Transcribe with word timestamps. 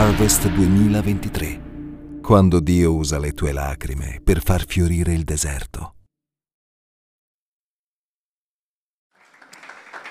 Harvest 0.00 0.48
2023, 0.50 2.20
quando 2.22 2.60
Dio 2.60 2.94
usa 2.94 3.18
le 3.18 3.32
tue 3.32 3.50
lacrime 3.50 4.20
per 4.22 4.40
far 4.40 4.64
fiorire 4.64 5.12
il 5.12 5.24
deserto. 5.24 5.96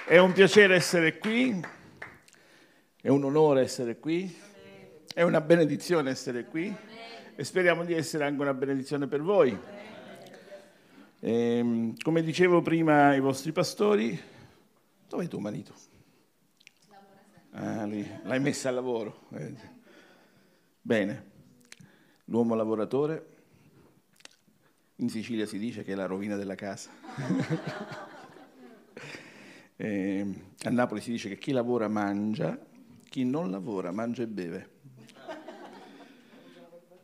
È 0.05 0.17
un 0.17 0.33
piacere 0.33 0.75
essere 0.75 1.17
qui, 1.17 1.63
è 3.01 3.07
un 3.07 3.23
onore 3.23 3.61
essere 3.61 3.97
qui, 3.97 4.37
è 5.13 5.21
una 5.21 5.39
benedizione 5.39 6.09
essere 6.09 6.43
qui 6.43 6.75
e 7.37 7.43
speriamo 7.45 7.85
di 7.85 7.93
essere 7.93 8.25
anche 8.25 8.41
una 8.41 8.53
benedizione 8.53 9.07
per 9.07 9.21
voi. 9.21 9.57
E, 11.21 11.31
ehm, 11.31 11.95
come 12.01 12.21
dicevo 12.23 12.61
prima 12.61 13.07
ai 13.07 13.21
vostri 13.21 13.53
pastori, 13.53 14.21
dove 15.07 15.23
è 15.23 15.27
tuo 15.29 15.39
marito? 15.39 15.73
Ah, 17.51 17.87
l'hai 17.87 18.39
messa 18.41 18.67
al 18.67 18.75
lavoro. 18.75 19.21
Bene, 20.87 21.23
l'uomo 22.27 22.55
lavoratore, 22.55 23.25
in 24.95 25.09
Sicilia 25.09 25.45
si 25.45 25.57
dice 25.57 25.83
che 25.83 25.91
è 25.91 25.95
la 25.95 26.05
rovina 26.05 26.37
della 26.37 26.55
casa. 26.55 26.89
eh, 29.75 30.25
a 30.63 30.69
Napoli 30.69 31.01
si 31.01 31.11
dice 31.11 31.27
che 31.27 31.37
chi 31.37 31.51
lavora 31.51 31.89
mangia, 31.89 32.57
chi 33.09 33.25
non 33.25 33.51
lavora 33.51 33.91
mangia 33.91 34.23
e 34.23 34.27
beve. 34.27 34.69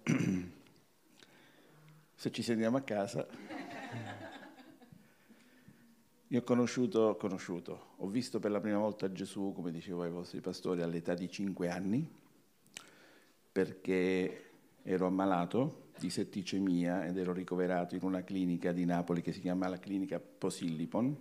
Se 2.15 2.31
ci 2.31 2.41
sentiamo 2.41 2.77
a 2.77 2.81
casa 2.83 3.27
io 6.33 6.39
ho 6.39 6.43
conosciuto, 6.43 7.17
conosciuto, 7.17 7.87
ho 7.97 8.07
visto 8.07 8.39
per 8.39 8.49
la 8.49 8.61
prima 8.61 8.77
volta 8.77 9.11
Gesù, 9.11 9.51
come 9.53 9.71
dicevo 9.71 10.03
ai 10.03 10.09
vostri 10.09 10.39
pastori, 10.39 10.81
all'età 10.81 11.13
di 11.13 11.29
cinque 11.29 11.69
anni, 11.69 12.09
perché 13.53 14.45
ero 14.81 15.05
ammalato 15.05 15.91
di 15.99 16.09
setticemia 16.09 17.05
ed 17.05 17.17
ero 17.17 17.31
ricoverato 17.33 17.95
in 17.95 18.03
una 18.03 18.23
clinica 18.23 18.71
di 18.71 18.83
Napoli 18.83 19.21
che 19.21 19.31
si 19.31 19.39
chiama 19.39 19.67
la 19.67 19.77
clinica 19.77 20.19
Posillipon. 20.19 21.15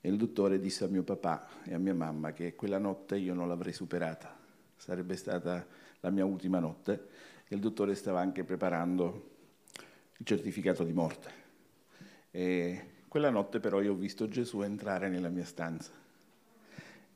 E 0.00 0.08
il 0.08 0.16
dottore 0.16 0.58
disse 0.58 0.84
a 0.84 0.88
mio 0.88 1.02
papà 1.02 1.46
e 1.64 1.74
a 1.74 1.78
mia 1.78 1.94
mamma 1.94 2.32
che 2.32 2.54
quella 2.54 2.78
notte 2.78 3.18
io 3.18 3.34
non 3.34 3.46
l'avrei 3.46 3.74
superata, 3.74 4.34
sarebbe 4.74 5.14
stata 5.16 5.66
la 6.00 6.10
mia 6.10 6.24
ultima 6.24 6.58
notte. 6.58 7.08
E 7.46 7.54
il 7.54 7.60
dottore 7.60 7.94
stava 7.94 8.20
anche 8.20 8.42
preparando 8.42 9.28
il 10.16 10.24
certificato 10.24 10.82
di 10.84 10.92
morte. 10.94 11.30
E 12.30 12.84
quella 13.06 13.28
notte 13.28 13.60
però 13.60 13.82
io 13.82 13.92
ho 13.92 13.96
visto 13.96 14.28
Gesù 14.28 14.62
entrare 14.62 15.10
nella 15.10 15.28
mia 15.28 15.44
stanza, 15.44 15.92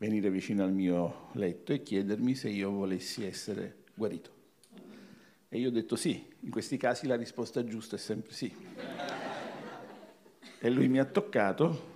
venire 0.04 0.30
vicino 0.30 0.62
al 0.62 0.72
mio 0.72 1.28
letto 1.32 1.72
e 1.72 1.82
chiedermi 1.82 2.34
se 2.34 2.50
io 2.50 2.70
volessi 2.70 3.24
essere 3.24 3.84
guarito. 3.94 4.30
E 5.48 5.58
io 5.58 5.68
ho 5.68 5.72
detto 5.72 5.96
sì, 5.96 6.24
in 6.40 6.50
questi 6.50 6.76
casi 6.76 7.06
la 7.06 7.16
risposta 7.16 7.64
giusta 7.64 7.96
è 7.96 7.98
sempre 7.98 8.32
sì. 8.32 8.54
E 10.58 10.70
lui 10.70 10.88
mi 10.88 10.98
ha 10.98 11.04
toccato 11.04 11.92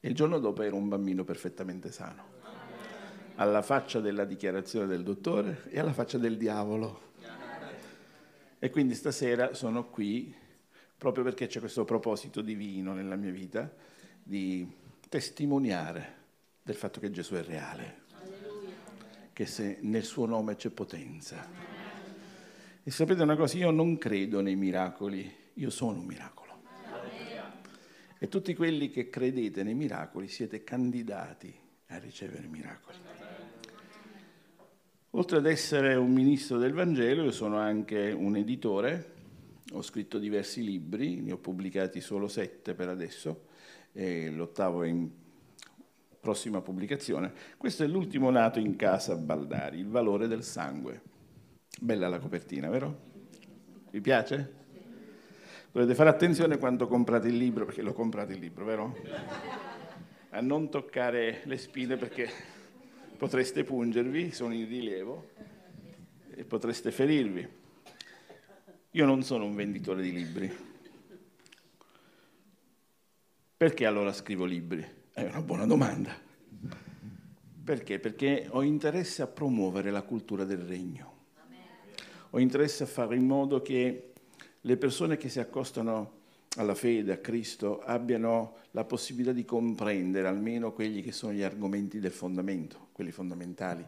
e 0.00 0.08
il 0.08 0.14
giorno 0.14 0.38
dopo 0.38 0.62
ero 0.62 0.76
un 0.76 0.88
bambino 0.88 1.24
perfettamente 1.24 1.90
sano, 1.90 2.22
alla 3.36 3.62
faccia 3.62 4.00
della 4.00 4.24
dichiarazione 4.24 4.86
del 4.86 5.02
dottore 5.02 5.64
e 5.70 5.78
alla 5.78 5.92
faccia 5.92 6.18
del 6.18 6.36
diavolo. 6.36 7.12
E 8.58 8.70
quindi 8.70 8.94
stasera 8.94 9.52
sono 9.52 9.90
qui 9.90 10.34
proprio 10.96 11.24
perché 11.24 11.46
c'è 11.46 11.60
questo 11.60 11.84
proposito 11.84 12.40
divino 12.40 12.94
nella 12.94 13.16
mia 13.16 13.30
vita 13.30 13.70
di 14.22 14.66
testimoniare 15.08 16.22
del 16.64 16.74
fatto 16.74 16.98
che 16.98 17.10
Gesù 17.10 17.34
è 17.34 17.44
reale, 17.44 18.02
che 19.32 19.46
se 19.46 19.78
nel 19.82 20.02
suo 20.02 20.26
nome 20.26 20.56
c'è 20.56 20.70
potenza. 20.70 21.46
E 22.82 22.90
sapete 22.90 23.22
una 23.22 23.36
cosa, 23.36 23.56
io 23.58 23.70
non 23.70 23.98
credo 23.98 24.40
nei 24.40 24.56
miracoli, 24.56 25.32
io 25.54 25.70
sono 25.70 25.98
un 25.98 26.06
miracolo. 26.06 26.42
E 28.18 28.28
tutti 28.28 28.54
quelli 28.54 28.90
che 28.90 29.10
credete 29.10 29.62
nei 29.62 29.74
miracoli 29.74 30.26
siete 30.28 30.64
candidati 30.64 31.54
a 31.88 31.98
ricevere 31.98 32.46
miracoli. 32.46 32.96
Oltre 35.10 35.36
ad 35.36 35.46
essere 35.46 35.94
un 35.94 36.12
ministro 36.12 36.58
del 36.58 36.72
Vangelo, 36.72 37.24
io 37.24 37.30
sono 37.30 37.58
anche 37.58 38.10
un 38.10 38.36
editore 38.36 39.12
ho 39.72 39.82
scritto 39.82 40.18
diversi 40.18 40.62
libri, 40.62 41.20
ne 41.20 41.32
ho 41.32 41.38
pubblicati 41.38 42.00
solo 42.00 42.28
sette 42.28 42.74
per 42.74 42.88
adesso, 42.88 43.46
l'ottavo 43.92 44.82
è 44.82 44.88
in 44.88 45.10
prossima 46.24 46.62
pubblicazione. 46.62 47.30
Questo 47.58 47.84
è 47.84 47.86
l'ultimo 47.86 48.30
nato 48.30 48.58
in 48.58 48.76
casa 48.76 49.14
Baldari, 49.14 49.78
Il 49.78 49.88
valore 49.88 50.26
del 50.26 50.42
sangue. 50.42 51.02
Bella 51.78 52.08
la 52.08 52.18
copertina, 52.18 52.70
vero? 52.70 53.12
Vi 53.90 54.00
piace? 54.00 54.62
Dovete 55.70 55.94
fare 55.94 56.08
attenzione 56.08 56.56
quando 56.56 56.86
comprate 56.86 57.28
il 57.28 57.36
libro, 57.36 57.66
perché 57.66 57.82
lo 57.82 57.92
comprate 57.92 58.32
il 58.32 58.38
libro, 58.38 58.64
vero? 58.64 58.96
A 60.30 60.40
non 60.40 60.70
toccare 60.70 61.42
le 61.44 61.58
spine 61.58 61.98
perché 61.98 62.30
potreste 63.18 63.62
pungervi, 63.62 64.32
sono 64.32 64.54
in 64.54 64.66
rilievo, 64.66 65.28
e 66.34 66.44
potreste 66.44 66.90
ferirvi. 66.90 67.46
Io 68.92 69.04
non 69.04 69.22
sono 69.22 69.44
un 69.44 69.54
venditore 69.54 70.00
di 70.00 70.12
libri. 70.12 70.56
Perché 73.58 73.84
allora 73.84 74.12
scrivo 74.12 74.46
libri? 74.46 75.02
È 75.16 75.22
una 75.22 75.42
buona 75.42 75.64
domanda. 75.64 76.12
Perché? 77.64 78.00
Perché 78.00 78.48
ho 78.50 78.62
interesse 78.62 79.22
a 79.22 79.28
promuovere 79.28 79.92
la 79.92 80.02
cultura 80.02 80.42
del 80.42 80.58
regno. 80.58 81.12
Ho 82.30 82.40
interesse 82.40 82.82
a 82.82 82.86
fare 82.86 83.14
in 83.14 83.24
modo 83.24 83.62
che 83.62 84.12
le 84.60 84.76
persone 84.76 85.16
che 85.16 85.28
si 85.28 85.38
accostano 85.38 86.22
alla 86.56 86.74
fede, 86.74 87.12
a 87.12 87.18
Cristo, 87.18 87.80
abbiano 87.80 88.56
la 88.72 88.84
possibilità 88.84 89.32
di 89.32 89.44
comprendere 89.44 90.26
almeno 90.26 90.72
quelli 90.72 91.00
che 91.00 91.12
sono 91.12 91.32
gli 91.32 91.42
argomenti 91.42 92.00
del 92.00 92.10
fondamento, 92.10 92.88
quelli 92.90 93.12
fondamentali 93.12 93.86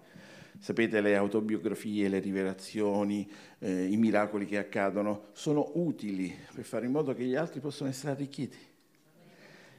Sapete, 0.58 1.00
le 1.00 1.16
autobiografie, 1.16 2.08
le 2.08 2.18
rivelazioni, 2.18 3.28
eh, 3.58 3.84
i 3.84 3.96
miracoli 3.96 4.46
che 4.46 4.58
accadono 4.58 5.26
sono 5.32 5.72
utili 5.74 6.34
per 6.54 6.64
fare 6.64 6.86
in 6.86 6.92
modo 6.92 7.14
che 7.14 7.24
gli 7.24 7.34
altri 7.34 7.60
possano 7.60 7.90
essere 7.90 8.12
arricchiti. 8.12 8.56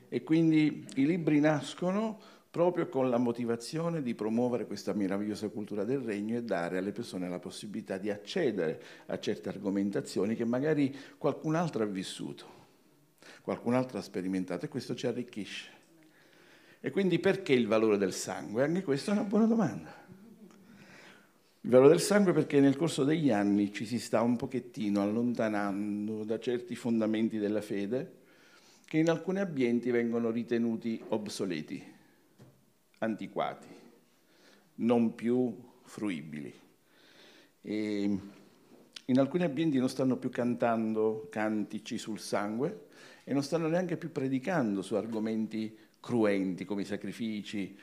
E 0.10 0.24
quindi 0.24 0.86
i 0.96 1.06
libri 1.06 1.40
nascono 1.40 2.20
proprio 2.50 2.88
con 2.88 3.10
la 3.10 3.18
motivazione 3.18 4.02
di 4.02 4.16
promuovere 4.16 4.66
questa 4.66 4.94
meravigliosa 4.94 5.50
cultura 5.50 5.84
del 5.84 6.00
regno 6.00 6.38
e 6.38 6.44
dare 6.44 6.78
alle 6.78 6.92
persone 6.92 7.30
la 7.30 7.40
possibilità 7.40 7.98
di 7.98 8.10
accedere 8.10 8.82
a 9.08 9.20
certe 9.20 9.50
argomentazioni 9.50 10.36
che 10.36 10.46
magari 10.46 10.96
qualcun 11.18 11.56
altro 11.56 11.84
ha 11.84 11.86
vissuto, 11.86 12.46
qualcun 13.42 13.76
altro 13.76 14.00
ha 14.00 14.02
sperimentato 14.02 14.66
e 14.66 14.70
questo 14.70 14.96
ci 14.96 15.06
arricchisce. 15.08 15.70
E 16.80 16.90
quindi 16.90 17.20
perché 17.20 17.54
il 17.54 17.68
valore 17.68 17.98
del 17.98 18.14
sangue? 18.14 18.64
Anche 18.64 18.84
questa 18.84 19.12
è 19.12 19.14
una 19.16 19.24
buona 19.24 19.46
domanda. 19.46 20.06
Il 21.62 21.70
valore 21.70 21.90
del 21.90 22.02
sangue 22.02 22.32
perché 22.32 22.60
nel 22.60 22.78
corso 22.78 23.04
degli 23.04 23.30
anni 23.30 23.74
ci 23.74 23.86
si 23.86 24.00
sta 24.00 24.22
un 24.22 24.36
pochettino 24.36 25.02
allontanando 25.02 26.24
da 26.24 26.40
certi 26.40 26.76
fondamenti 26.76 27.38
della 27.38 27.62
fede 27.62 28.26
che 28.88 28.98
in 28.98 29.10
alcuni 29.10 29.40
ambienti 29.40 29.92
vengono 29.92 30.30
ritenuti 30.32 31.04
obsoleti, 31.10 31.84
antiquati, 33.00 33.68
non 34.76 35.14
più 35.14 35.54
fruibili. 35.84 36.54
E 37.62 38.20
in 39.06 39.20
alcuni 39.20 39.44
ambienti 39.44 39.78
non 39.78 39.90
stanno 39.90 40.16
più 40.16 40.30
cantando 40.30 41.28
cantici 41.30 41.98
sul 41.98 42.20
sangue 42.20 42.88
e 43.26 43.34
non 43.34 43.44
stanno 43.44 43.68
neanche 43.68 43.98
più 43.98 44.14
predicando 44.14 44.82
su 44.82 44.96
argomenti 44.96 45.78
cruenti 46.00 46.64
come 46.64 46.84
i 46.84 46.86
sacrifici, 46.86 47.78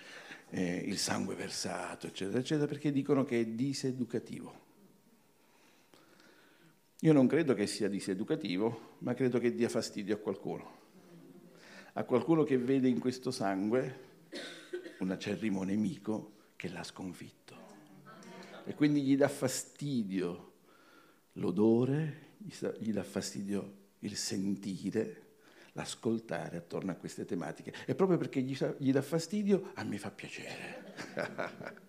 eh, 0.48 0.76
il 0.86 0.96
sangue 0.96 1.34
versato, 1.34 2.06
eccetera, 2.06 2.38
eccetera, 2.38 2.66
perché 2.66 2.90
dicono 2.90 3.24
che 3.24 3.40
è 3.40 3.44
diseducativo. 3.44 4.62
Io 7.00 7.12
non 7.12 7.26
credo 7.26 7.52
che 7.52 7.66
sia 7.66 7.88
diseducativo, 7.90 8.96
ma 9.00 9.12
credo 9.12 9.38
che 9.38 9.54
dia 9.54 9.68
fastidio 9.68 10.14
a 10.14 10.18
qualcuno. 10.18 10.83
A 11.96 12.02
qualcuno 12.02 12.42
che 12.42 12.58
vede 12.58 12.88
in 12.88 12.98
questo 12.98 13.30
sangue 13.30 14.02
un 14.98 15.12
acerrimo 15.12 15.62
nemico 15.62 16.32
che 16.56 16.68
l'ha 16.68 16.82
sconfitto. 16.82 17.54
E 18.64 18.74
quindi 18.74 19.02
gli 19.02 19.16
dà 19.16 19.28
fastidio 19.28 20.52
l'odore, 21.34 22.32
gli 22.78 22.92
dà 22.92 23.04
fastidio 23.04 23.82
il 24.00 24.16
sentire, 24.16 25.22
l'ascoltare 25.72 26.56
attorno 26.56 26.90
a 26.90 26.96
queste 26.96 27.24
tematiche. 27.24 27.72
E 27.86 27.94
proprio 27.94 28.18
perché 28.18 28.42
gli, 28.42 28.92
dà 28.92 29.02
fastidio, 29.02 29.70
a 29.74 29.84
me 29.84 29.98
fa 29.98 30.10
piacere. 30.10 31.82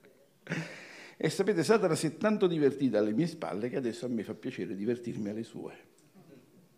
E 1.18 1.30
sapete, 1.30 1.64
Satana 1.64 1.96
si 1.96 2.08
è 2.08 2.18
tanto 2.18 2.46
divertito 2.46 2.98
alle 2.98 3.14
mie 3.14 3.28
spalle 3.28 3.70
che 3.70 3.78
adesso 3.78 4.06
a 4.06 4.10
me 4.10 4.22
fa 4.26 4.34
piacere 4.34 4.76
divertirmi 4.76 5.30
alle 5.30 5.44
sue. 5.44 5.74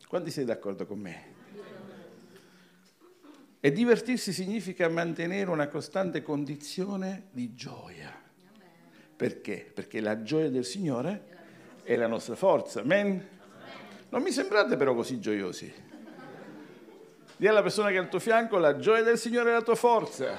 Quanti 0.08 0.30
siete 0.30 0.54
d'accordo 0.54 0.86
con 0.86 1.00
me? 1.00 1.37
E 3.68 3.72
divertirsi 3.74 4.32
significa 4.32 4.88
mantenere 4.88 5.50
una 5.50 5.68
costante 5.68 6.22
condizione 6.22 7.24
di 7.32 7.54
gioia. 7.54 8.18
Perché? 9.14 9.70
Perché 9.74 10.00
la 10.00 10.24
gioia 10.24 10.50
del 10.50 10.64
Signore 10.64 11.24
è 11.84 11.98
la 11.98 12.08
nostra 12.08 12.36
forza. 12.36 12.80
Amen? 12.80 13.28
Non 14.08 14.22
mi 14.22 14.32
sembrate 14.32 14.78
però 14.78 14.96
così 14.96 15.20
gioiosi. 15.20 15.70
Dì 17.36 17.46
alla 17.46 17.62
persona 17.62 17.90
che 17.90 17.96
è 17.96 17.98
al 17.98 18.08
tuo 18.08 18.20
fianco, 18.20 18.58
la 18.58 18.78
gioia 18.78 19.04
del 19.04 19.18
Signore 19.18 19.50
è 19.50 19.54
la 19.56 19.62
tua 19.62 19.76
forza. 19.76 20.38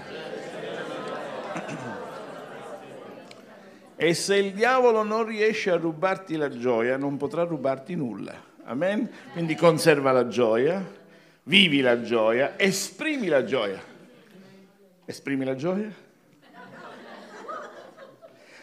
E 3.95 4.15
se 4.15 4.37
il 4.37 4.55
diavolo 4.55 5.03
non 5.03 5.27
riesce 5.27 5.71
a 5.71 5.77
rubarti 5.77 6.37
la 6.37 6.49
gioia, 6.49 6.97
non 6.97 7.19
potrà 7.19 7.43
rubarti 7.43 7.95
nulla. 7.95 8.43
Amen? 8.65 9.11
Quindi 9.33 9.55
conserva 9.55 10.13
la 10.13 10.29
gioia, 10.29 10.98
vivi 11.49 11.81
la 11.81 12.03
gioia, 12.03 12.59
esprimi 12.59 13.27
la 13.27 13.43
gioia. 13.43 13.83
Esprimi 15.07 15.45
la 15.47 15.55
gioia? 15.55 16.07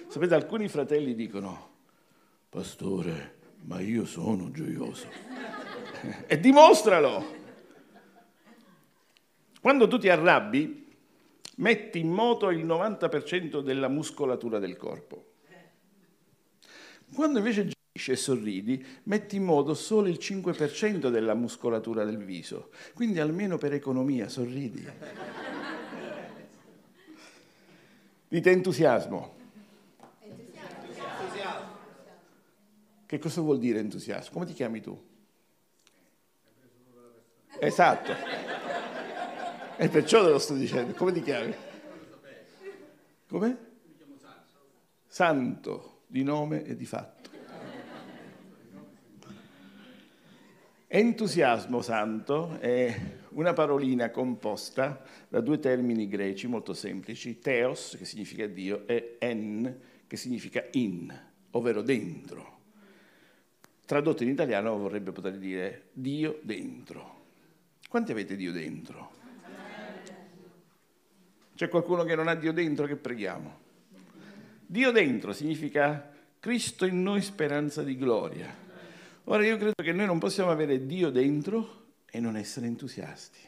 Sapete, 0.08 0.36
alcuni 0.36 0.68
fratelli 0.68 1.16
dicono, 1.16 1.72
pastore, 2.48 3.38
ma 3.64 3.80
io 3.82 4.06
sono 4.06 4.52
gioioso. 4.52 5.08
e 6.28 6.40
dimostralo. 6.40 7.34
Quando 9.60 9.88
tu 9.88 9.98
ti 9.98 10.08
arrabbi, 10.08 10.96
metti 11.56 12.00
in 12.00 12.12
moto 12.12 12.52
il 12.52 12.66
90% 12.66 13.62
della 13.62 13.88
muscolatura 13.88 14.60
del 14.60 14.78
corpo. 14.78 15.34
Quando 17.14 17.40
invece 17.40 17.75
e 17.98 18.16
sorridi, 18.18 18.86
metti 19.04 19.38
in 19.38 19.46
moto 19.46 19.74
solo 19.74 20.10
il 20.10 20.18
5% 20.20 21.10
della 21.10 21.34
muscolatura 21.34 22.04
del 22.04 22.18
viso. 22.18 22.72
Quindi 22.94 23.22
almeno 23.22 23.58
per 23.58 23.72
economia 23.72 24.28
sorridi. 24.28 24.86
Dite 28.28 28.52
entusiasmo. 28.52 29.36
entusiasmo. 30.20 31.78
Che 33.06 33.18
cosa 33.18 33.40
vuol 33.40 33.60
dire 33.60 33.80
entusiasmo? 33.80 34.34
Come 34.34 34.46
ti 34.46 34.54
chiami 34.54 34.82
tu? 34.82 35.04
Esatto. 37.60 38.14
E 39.78 39.88
perciò 39.88 40.22
te 40.22 40.32
lo 40.32 40.40
sto 40.40 40.54
dicendo. 40.54 40.94
Come 40.96 41.14
ti 41.14 41.22
chiami? 41.22 41.56
Come? 43.30 43.58
Santo 45.08 46.02
di 46.08 46.24
nome 46.24 46.66
e 46.66 46.76
di 46.76 46.86
fatto. 46.86 47.15
Entusiasmo 50.98 51.82
santo 51.82 52.58
è 52.62 53.18
una 53.32 53.52
parolina 53.52 54.12
composta 54.12 55.04
da 55.28 55.42
due 55.42 55.60
termini 55.60 56.08
greci 56.08 56.48
molto 56.48 56.74
semplici, 56.74 57.38
theos, 57.38 57.98
che 57.98 58.06
significa 58.06 58.48
Dio, 58.48 58.88
e 58.88 59.18
en, 59.20 59.78
che 60.08 60.16
significa 60.16 60.64
in, 60.72 61.14
ovvero 61.52 61.82
dentro. 61.82 62.60
Tradotto 63.86 64.24
in 64.24 64.30
italiano 64.30 64.78
vorrebbe 64.78 65.12
poter 65.12 65.38
dire 65.38 65.90
Dio 65.92 66.40
dentro. 66.44 67.24
Quanti 67.90 68.14
avete 68.14 68.38
Dio 68.38 68.54
dentro? 68.54 69.12
C'è 71.56 71.68
qualcuno 71.68 72.06
che 72.06 72.16
non 72.16 72.30
ha 72.30 72.36
Dio 72.36 72.54
dentro 72.54 72.86
che 72.86 72.96
preghiamo. 72.96 73.58
Dio 74.66 74.92
dentro 74.92 75.34
significa 75.34 76.10
Cristo 76.40 76.86
in 76.86 77.04
noi 77.04 77.22
speranza 77.22 77.84
di 77.84 77.98
gloria. 77.98 78.64
Ora 79.26 79.44
io 79.44 79.58
credo 79.58 79.74
che 79.82 79.92
noi 79.92 80.06
non 80.06 80.20
possiamo 80.20 80.52
avere 80.52 80.86
Dio 80.86 81.10
dentro 81.10 81.84
e 82.10 82.20
non 82.20 82.38
essere 82.38 82.68
entusiasti 82.68 83.40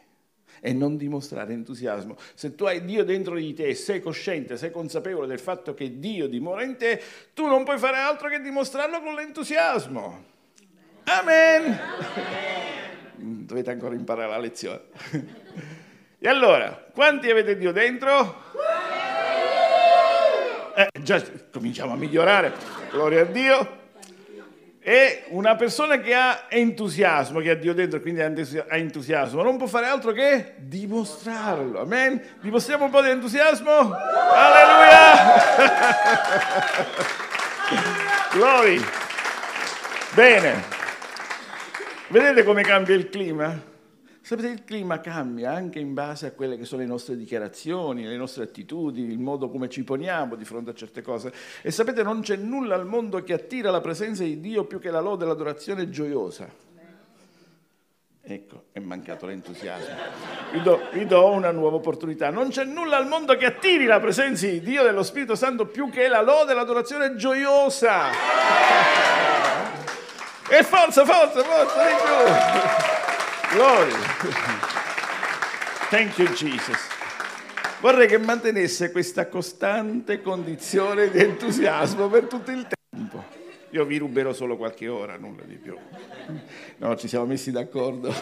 e 0.59 0.73
non 0.73 0.97
dimostrare 0.97 1.53
entusiasmo. 1.53 2.17
Se 2.33 2.55
tu 2.55 2.65
hai 2.65 2.83
Dio 2.83 3.03
dentro 3.03 3.35
di 3.35 3.53
te, 3.53 3.75
sei 3.75 4.01
cosciente, 4.01 4.57
sei 4.57 4.71
consapevole 4.71 5.27
del 5.27 5.39
fatto 5.39 5.73
che 5.73 5.99
Dio 5.99 6.27
dimora 6.27 6.63
in 6.63 6.77
te, 6.77 7.01
tu 7.33 7.45
non 7.45 7.63
puoi 7.63 7.77
fare 7.77 7.97
altro 7.97 8.27
che 8.27 8.41
dimostrarlo 8.41 9.01
con 9.01 9.13
l'entusiasmo. 9.13 10.25
Amen. 11.03 11.79
Amen. 13.15 13.45
Dovete 13.45 13.71
ancora 13.71 13.95
imparare 13.95 14.29
la 14.29 14.39
lezione. 14.39 14.81
E 16.19 16.27
allora, 16.27 16.71
quanti 16.91 17.29
avete 17.29 17.55
Dio 17.55 17.71
dentro? 17.71 18.41
Eh, 20.75 20.89
già 20.99 21.23
cominciamo 21.51 21.93
a 21.93 21.95
migliorare, 21.95 22.53
gloria 22.89 23.21
a 23.21 23.25
Dio. 23.25 23.86
E 24.89 25.25
una 25.31 25.57
persona 25.57 25.99
che 25.99 26.13
ha 26.13 26.45
entusiasmo, 26.47 27.41
che 27.41 27.49
ha 27.49 27.55
Dio 27.55 27.73
dentro, 27.73 27.99
quindi 27.99 28.21
ha 28.21 28.31
entusiasmo, 28.77 29.43
non 29.43 29.57
può 29.57 29.67
fare 29.67 29.85
altro 29.85 30.13
che 30.13 30.53
dimostrarlo. 30.55 31.81
Amen? 31.81 32.37
Dimostriamo 32.39 32.85
un 32.85 32.89
po' 32.89 33.01
di 33.01 33.09
entusiasmo? 33.09 33.69
Alleluia! 34.31 35.43
Gloria! 38.31 38.81
Bene. 40.13 40.63
Vedete 42.07 42.45
come 42.45 42.61
cambia 42.61 42.95
il 42.95 43.09
clima? 43.09 43.66
Sapete, 44.27 44.49
il 44.49 44.65
clima 44.65 44.99
cambia 44.99 45.53
anche 45.53 45.79
in 45.79 45.93
base 45.93 46.25
a 46.25 46.31
quelle 46.31 46.57
che 46.57 46.65
sono 46.65 46.81
le 46.81 46.87
nostre 46.89 47.15
dichiarazioni, 47.15 48.05
le 48.05 48.17
nostre 48.17 48.43
attitudini, 48.43 49.09
il 49.09 49.19
modo 49.19 49.47
come 49.47 49.69
ci 49.69 49.85
poniamo 49.85 50.35
di 50.35 50.43
fronte 50.43 50.71
a 50.71 50.73
certe 50.73 51.01
cose. 51.01 51.31
E 51.61 51.71
sapete, 51.71 52.03
non 52.03 52.19
c'è 52.19 52.35
nulla 52.35 52.75
al 52.75 52.85
mondo 52.85 53.23
che 53.23 53.31
attira 53.31 53.71
la 53.71 53.79
presenza 53.79 54.23
di 54.23 54.41
Dio 54.41 54.65
più 54.65 54.79
che 54.79 54.89
la 54.89 54.99
lode 54.99 55.23
e 55.23 55.27
l'adorazione 55.27 55.89
gioiosa. 55.89 56.45
Ecco, 58.21 58.63
è 58.73 58.79
mancato 58.79 59.27
l'entusiasmo. 59.27 59.95
Vi 60.51 60.61
do, 60.61 60.81
vi 60.91 61.05
do, 61.05 61.27
una 61.27 61.51
nuova 61.51 61.77
opportunità. 61.77 62.29
Non 62.29 62.49
c'è 62.49 62.65
nulla 62.65 62.97
al 62.97 63.07
mondo 63.07 63.33
che 63.37 63.45
attiri 63.45 63.85
la 63.85 64.01
presenza 64.01 64.45
di 64.45 64.59
Dio, 64.59 64.83
dello 64.83 65.03
Spirito 65.03 65.35
Santo, 65.35 65.67
più 65.67 65.89
che 65.89 66.09
la 66.09 66.21
lode 66.21 66.51
e 66.51 66.55
l'adorazione 66.55 67.15
gioiosa. 67.15 68.09
E 70.49 70.63
forza, 70.63 71.05
forza, 71.05 71.41
forza, 71.43 71.87
di 71.87 71.93
più. 71.93 72.96
Gloria. 73.51 73.97
Thank 75.89 76.17
you 76.17 76.27
Jesus. 76.33 76.87
Vorrei 77.79 78.07
che 78.07 78.17
mantenesse 78.17 78.91
questa 78.91 79.27
costante 79.27 80.21
condizione 80.21 81.09
di 81.09 81.19
entusiasmo 81.19 82.09
per 82.09 82.25
tutto 82.25 82.51
il 82.51 82.67
tempo. 82.67 83.23
Io 83.71 83.85
vi 83.85 83.97
ruberò 83.97 84.33
solo 84.33 84.57
qualche 84.57 84.87
ora, 84.87 85.17
nulla 85.17 85.43
di 85.43 85.55
più. 85.55 85.77
No, 86.77 86.95
ci 86.97 87.07
siamo 87.07 87.25
messi 87.25 87.51
d'accordo. 87.51 88.13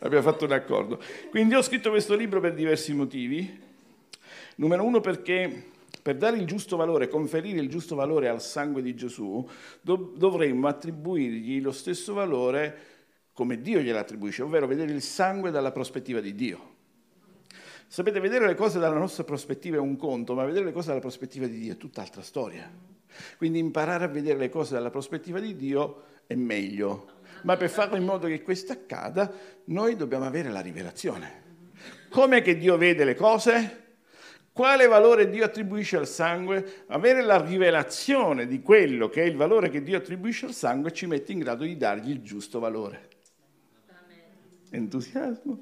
Abbiamo 0.00 0.22
fatto 0.22 0.44
un 0.44 0.52
accordo. 0.52 1.00
Quindi 1.30 1.54
ho 1.54 1.62
scritto 1.62 1.90
questo 1.90 2.14
libro 2.14 2.40
per 2.40 2.54
diversi 2.54 2.92
motivi. 2.92 3.60
Numero 4.56 4.84
uno 4.84 5.00
perché 5.00 5.70
per 6.02 6.16
dare 6.16 6.36
il 6.36 6.46
giusto 6.46 6.76
valore, 6.76 7.06
conferire 7.06 7.60
il 7.60 7.68
giusto 7.68 7.94
valore 7.94 8.28
al 8.28 8.42
sangue 8.42 8.82
di 8.82 8.94
Gesù, 8.94 9.48
dov- 9.80 10.16
dovremmo 10.16 10.66
attribuirgli 10.66 11.60
lo 11.60 11.70
stesso 11.70 12.12
valore 12.12 12.90
come 13.32 13.60
Dio 13.60 13.80
glielo 13.80 13.98
attribuisce, 13.98 14.42
ovvero 14.42 14.66
vedere 14.66 14.92
il 14.92 15.00
sangue 15.00 15.50
dalla 15.50 15.70
prospettiva 15.70 16.20
di 16.20 16.34
Dio. 16.34 16.70
Sapete, 17.86 18.20
vedere 18.20 18.46
le 18.46 18.54
cose 18.54 18.78
dalla 18.78 18.98
nostra 18.98 19.22
prospettiva 19.22 19.76
è 19.76 19.80
un 19.80 19.96
conto, 19.96 20.34
ma 20.34 20.44
vedere 20.44 20.64
le 20.66 20.72
cose 20.72 20.88
dalla 20.88 21.00
prospettiva 21.00 21.46
di 21.46 21.58
Dio 21.58 21.72
è 21.72 21.76
tutt'altra 21.76 22.22
storia. 22.22 22.70
Quindi 23.36 23.58
imparare 23.58 24.04
a 24.04 24.08
vedere 24.08 24.38
le 24.38 24.48
cose 24.48 24.74
dalla 24.74 24.90
prospettiva 24.90 25.38
di 25.38 25.54
Dio 25.54 26.04
è 26.26 26.34
meglio. 26.34 27.20
Ma 27.42 27.56
per 27.56 27.68
fare 27.68 27.96
in 27.96 28.04
modo 28.04 28.26
che 28.26 28.42
questo 28.42 28.72
accada, 28.72 29.32
noi 29.66 29.94
dobbiamo 29.94 30.24
avere 30.24 30.50
la 30.50 30.60
rivelazione. 30.60 31.40
Come 32.08 32.42
che 32.42 32.56
Dio 32.56 32.76
vede 32.76 33.04
le 33.04 33.14
cose? 33.14 33.81
Quale 34.52 34.86
valore 34.86 35.30
Dio 35.30 35.44
attribuisce 35.44 35.96
al 35.96 36.06
sangue? 36.06 36.84
Avere 36.88 37.22
la 37.22 37.42
rivelazione 37.42 38.46
di 38.46 38.60
quello 38.60 39.08
che 39.08 39.22
è 39.22 39.26
il 39.26 39.34
valore 39.34 39.70
che 39.70 39.82
Dio 39.82 39.96
attribuisce 39.96 40.44
al 40.44 40.52
sangue 40.52 40.92
ci 40.92 41.06
mette 41.06 41.32
in 41.32 41.38
grado 41.38 41.64
di 41.64 41.76
dargli 41.76 42.10
il 42.10 42.20
giusto 42.20 42.60
valore. 42.60 43.08
Entusiasmo. 44.70 45.58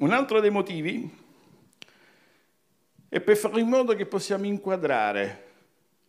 Un 0.00 0.10
altro 0.10 0.40
dei 0.40 0.50
motivi 0.50 1.08
è 3.08 3.20
per 3.20 3.36
fare 3.36 3.60
in 3.60 3.68
modo 3.68 3.94
che 3.94 4.06
possiamo 4.06 4.46
inquadrare 4.46 5.46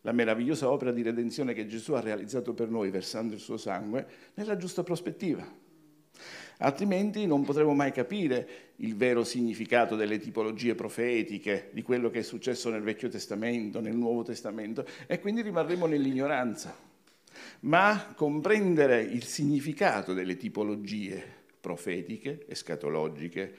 la 0.02 0.12
meravigliosa 0.12 0.72
opera 0.72 0.92
di 0.92 1.04
redenzione 1.04 1.54
che 1.54 1.68
Gesù 1.68 1.94
ha 1.94 2.00
realizzato 2.00 2.54
per 2.54 2.70
noi 2.70 2.90
versando 2.90 3.36
il 3.36 3.40
suo 3.40 3.58
sangue 3.58 4.08
nella 4.34 4.58
giusta 4.58 4.82
prospettiva. 4.82 5.69
Altrimenti 6.62 7.26
non 7.26 7.46
potremo 7.46 7.74
mai 7.74 7.92
capire 7.94 8.74
il 8.78 8.96
vero 8.96 9.24
significato 9.24 9.96
delle 9.96 10.20
tipologie 10.20 10.76
profetiche, 10.76 11.70
di 11.72 11.82
quello 11.82 12.10
che 12.10 12.20
è 12.20 12.24
successo 12.24 12.70
nel 12.70 12.82
Vecchio 12.82 13.08
Testamento, 13.08 13.80
nel 13.80 13.96
Nuovo 13.96 14.24
Testamento, 14.24 14.86
e 15.08 15.20
quindi 15.20 15.42
rimarremo 15.42 15.86
nell'ignoranza. 15.86 16.76
Ma 17.62 18.14
comprendere 18.14 19.02
il 19.02 19.24
significato 19.24 20.14
delle 20.14 20.36
tipologie 20.36 21.24
profetiche, 21.62 22.46
escatologiche, 22.48 23.56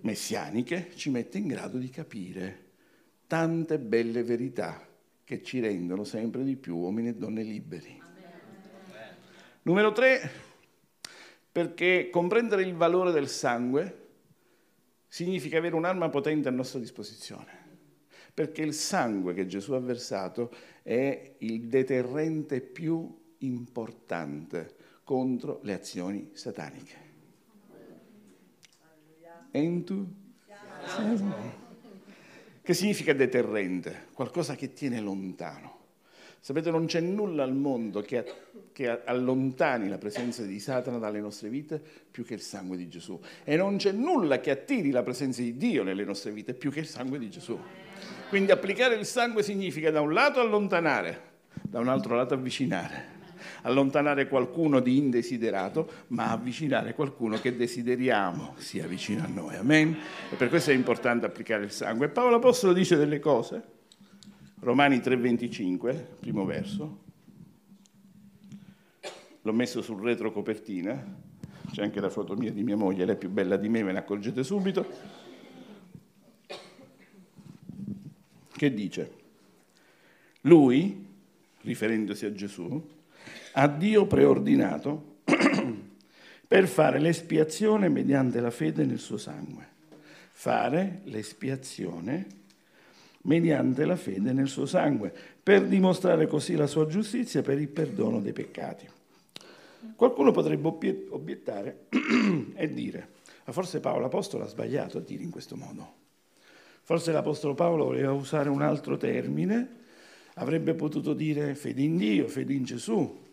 messianiche, 0.00 0.90
ci 0.94 1.10
mette 1.10 1.36
in 1.36 1.48
grado 1.48 1.76
di 1.76 1.90
capire 1.90 2.66
tante 3.26 3.78
belle 3.78 4.22
verità 4.22 4.86
che 5.22 5.42
ci 5.42 5.60
rendono 5.60 6.04
sempre 6.04 6.44
di 6.44 6.56
più 6.56 6.76
uomini 6.76 7.08
e 7.08 7.14
donne 7.14 7.42
liberi. 7.42 8.00
Numero 9.62 9.92
tre, 9.92 10.30
perché 11.58 12.08
comprendere 12.08 12.62
il 12.62 12.74
valore 12.74 13.10
del 13.10 13.26
sangue 13.26 14.06
significa 15.08 15.58
avere 15.58 15.74
un'arma 15.74 16.08
potente 16.08 16.46
a 16.46 16.52
nostra 16.52 16.78
disposizione, 16.78 17.50
perché 18.32 18.62
il 18.62 18.72
sangue 18.72 19.34
che 19.34 19.44
Gesù 19.48 19.72
ha 19.72 19.80
versato 19.80 20.54
è 20.84 21.34
il 21.38 21.66
deterrente 21.66 22.60
più 22.60 23.12
importante 23.38 24.76
contro 25.02 25.58
le 25.64 25.72
azioni 25.72 26.30
sataniche. 26.32 26.94
Entusiasmo. 29.50 31.34
Che 32.62 32.74
significa 32.74 33.12
deterrente? 33.14 34.06
Qualcosa 34.12 34.54
che 34.54 34.72
tiene 34.72 35.00
lontano. 35.00 35.78
Sapete, 36.38 36.70
non 36.70 36.86
c'è 36.86 37.00
nulla 37.00 37.42
al 37.42 37.56
mondo 37.56 38.00
che, 38.00 38.24
che, 38.78 39.02
allontani 39.04 39.88
la 39.88 39.98
presenza 39.98 40.44
di 40.44 40.60
Satana 40.60 40.98
dalle 40.98 41.18
nostre 41.18 41.48
vite 41.48 41.82
più 42.08 42.24
che 42.24 42.34
il 42.34 42.40
sangue 42.40 42.76
di 42.76 42.88
Gesù. 42.88 43.18
E 43.42 43.56
non 43.56 43.76
c'è 43.76 43.90
nulla 43.90 44.38
che 44.38 44.52
attiri 44.52 44.92
la 44.92 45.02
presenza 45.02 45.42
di 45.42 45.56
Dio 45.56 45.82
nelle 45.82 46.04
nostre 46.04 46.30
vite 46.30 46.54
più 46.54 46.70
che 46.70 46.78
il 46.78 46.86
sangue 46.86 47.18
di 47.18 47.28
Gesù. 47.28 47.58
Quindi 48.28 48.52
applicare 48.52 48.94
il 48.94 49.04
sangue 49.04 49.42
significa 49.42 49.90
da 49.90 50.00
un 50.00 50.12
lato 50.12 50.38
allontanare, 50.38 51.20
da 51.60 51.80
un 51.80 51.88
altro 51.88 52.14
lato 52.14 52.34
avvicinare. 52.34 53.16
Allontanare 53.62 54.28
qualcuno 54.28 54.78
di 54.78 54.96
indesiderato, 54.96 56.04
ma 56.08 56.30
avvicinare 56.30 56.94
qualcuno 56.94 57.40
che 57.40 57.56
desideriamo 57.56 58.54
sia 58.58 58.86
vicino 58.86 59.24
a 59.24 59.26
noi. 59.26 59.56
Amen? 59.56 59.96
E 60.30 60.36
per 60.36 60.48
questo 60.48 60.70
è 60.70 60.74
importante 60.74 61.26
applicare 61.26 61.64
il 61.64 61.72
sangue. 61.72 62.10
Paolo 62.10 62.36
Apostolo 62.36 62.72
dice 62.72 62.96
delle 62.96 63.18
cose 63.18 63.62
Romani 64.60 64.98
3:25, 64.98 66.04
primo 66.20 66.44
verso. 66.44 67.06
L'ho 69.42 69.52
messo 69.52 69.82
sul 69.82 70.02
retro 70.02 70.32
copertina, 70.32 71.16
c'è 71.70 71.82
anche 71.82 72.00
la 72.00 72.10
foto 72.10 72.34
mia 72.34 72.52
di 72.52 72.62
mia 72.62 72.76
moglie, 72.76 73.04
lei 73.04 73.14
è 73.14 73.18
più 73.18 73.30
bella 73.30 73.56
di 73.56 73.68
me, 73.68 73.82
ve 73.82 73.92
ne 73.92 73.98
accorgete 73.98 74.42
subito. 74.42 74.86
Che 78.50 78.74
dice? 78.74 79.12
Lui, 80.42 81.06
riferendosi 81.60 82.26
a 82.26 82.32
Gesù, 82.32 82.88
ha 83.52 83.68
Dio 83.68 84.06
preordinato 84.06 85.16
per 86.46 86.66
fare 86.66 86.98
l'espiazione 86.98 87.88
mediante 87.88 88.40
la 88.40 88.50
fede 88.50 88.84
nel 88.84 88.98
suo 88.98 89.16
sangue. 89.16 89.76
Fare 90.32 91.00
l'espiazione 91.04 92.26
mediante 93.22 93.84
la 93.84 93.96
fede 93.96 94.32
nel 94.32 94.48
suo 94.48 94.64
sangue, 94.64 95.12
per 95.42 95.66
dimostrare 95.66 96.26
così 96.26 96.54
la 96.54 96.66
sua 96.66 96.86
giustizia 96.86 97.42
per 97.42 97.60
il 97.60 97.68
perdono 97.68 98.20
dei 98.20 98.32
peccati. 98.32 98.88
Qualcuno 99.94 100.30
potrebbe 100.30 100.68
obiettare 101.10 101.86
e 102.54 102.72
dire, 102.72 103.08
ma 103.44 103.52
forse 103.52 103.80
Paolo 103.80 104.06
Apostolo 104.06 104.44
ha 104.44 104.48
sbagliato 104.48 104.98
a 104.98 105.00
dire 105.00 105.22
in 105.22 105.30
questo 105.30 105.56
modo. 105.56 105.94
Forse 106.82 107.12
l'Apostolo 107.12 107.54
Paolo 107.54 107.84
voleva 107.84 108.12
usare 108.12 108.48
un 108.48 108.62
altro 108.62 108.96
termine, 108.96 109.76
avrebbe 110.34 110.74
potuto 110.74 111.12
dire 111.12 111.54
fede 111.54 111.82
in 111.82 111.96
Dio, 111.96 112.28
fede 112.28 112.54
in 112.54 112.64
Gesù. 112.64 113.26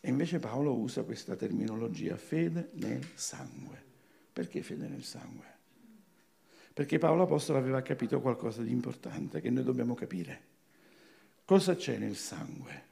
E 0.00 0.08
invece 0.08 0.38
Paolo 0.38 0.74
usa 0.74 1.02
questa 1.02 1.36
terminologia, 1.36 2.16
fede 2.16 2.70
nel 2.74 3.06
sangue. 3.14 3.80
Perché 4.32 4.62
fede 4.62 4.88
nel 4.88 5.04
sangue? 5.04 5.52
perché 6.72 6.98
Paolo 6.98 7.24
Apostolo 7.24 7.58
aveva 7.58 7.82
capito 7.82 8.20
qualcosa 8.20 8.62
di 8.62 8.70
importante 8.70 9.40
che 9.40 9.50
noi 9.50 9.62
dobbiamo 9.62 9.94
capire. 9.94 10.50
Cosa 11.44 11.76
c'è 11.76 11.98
nel 11.98 12.16
sangue? 12.16 12.90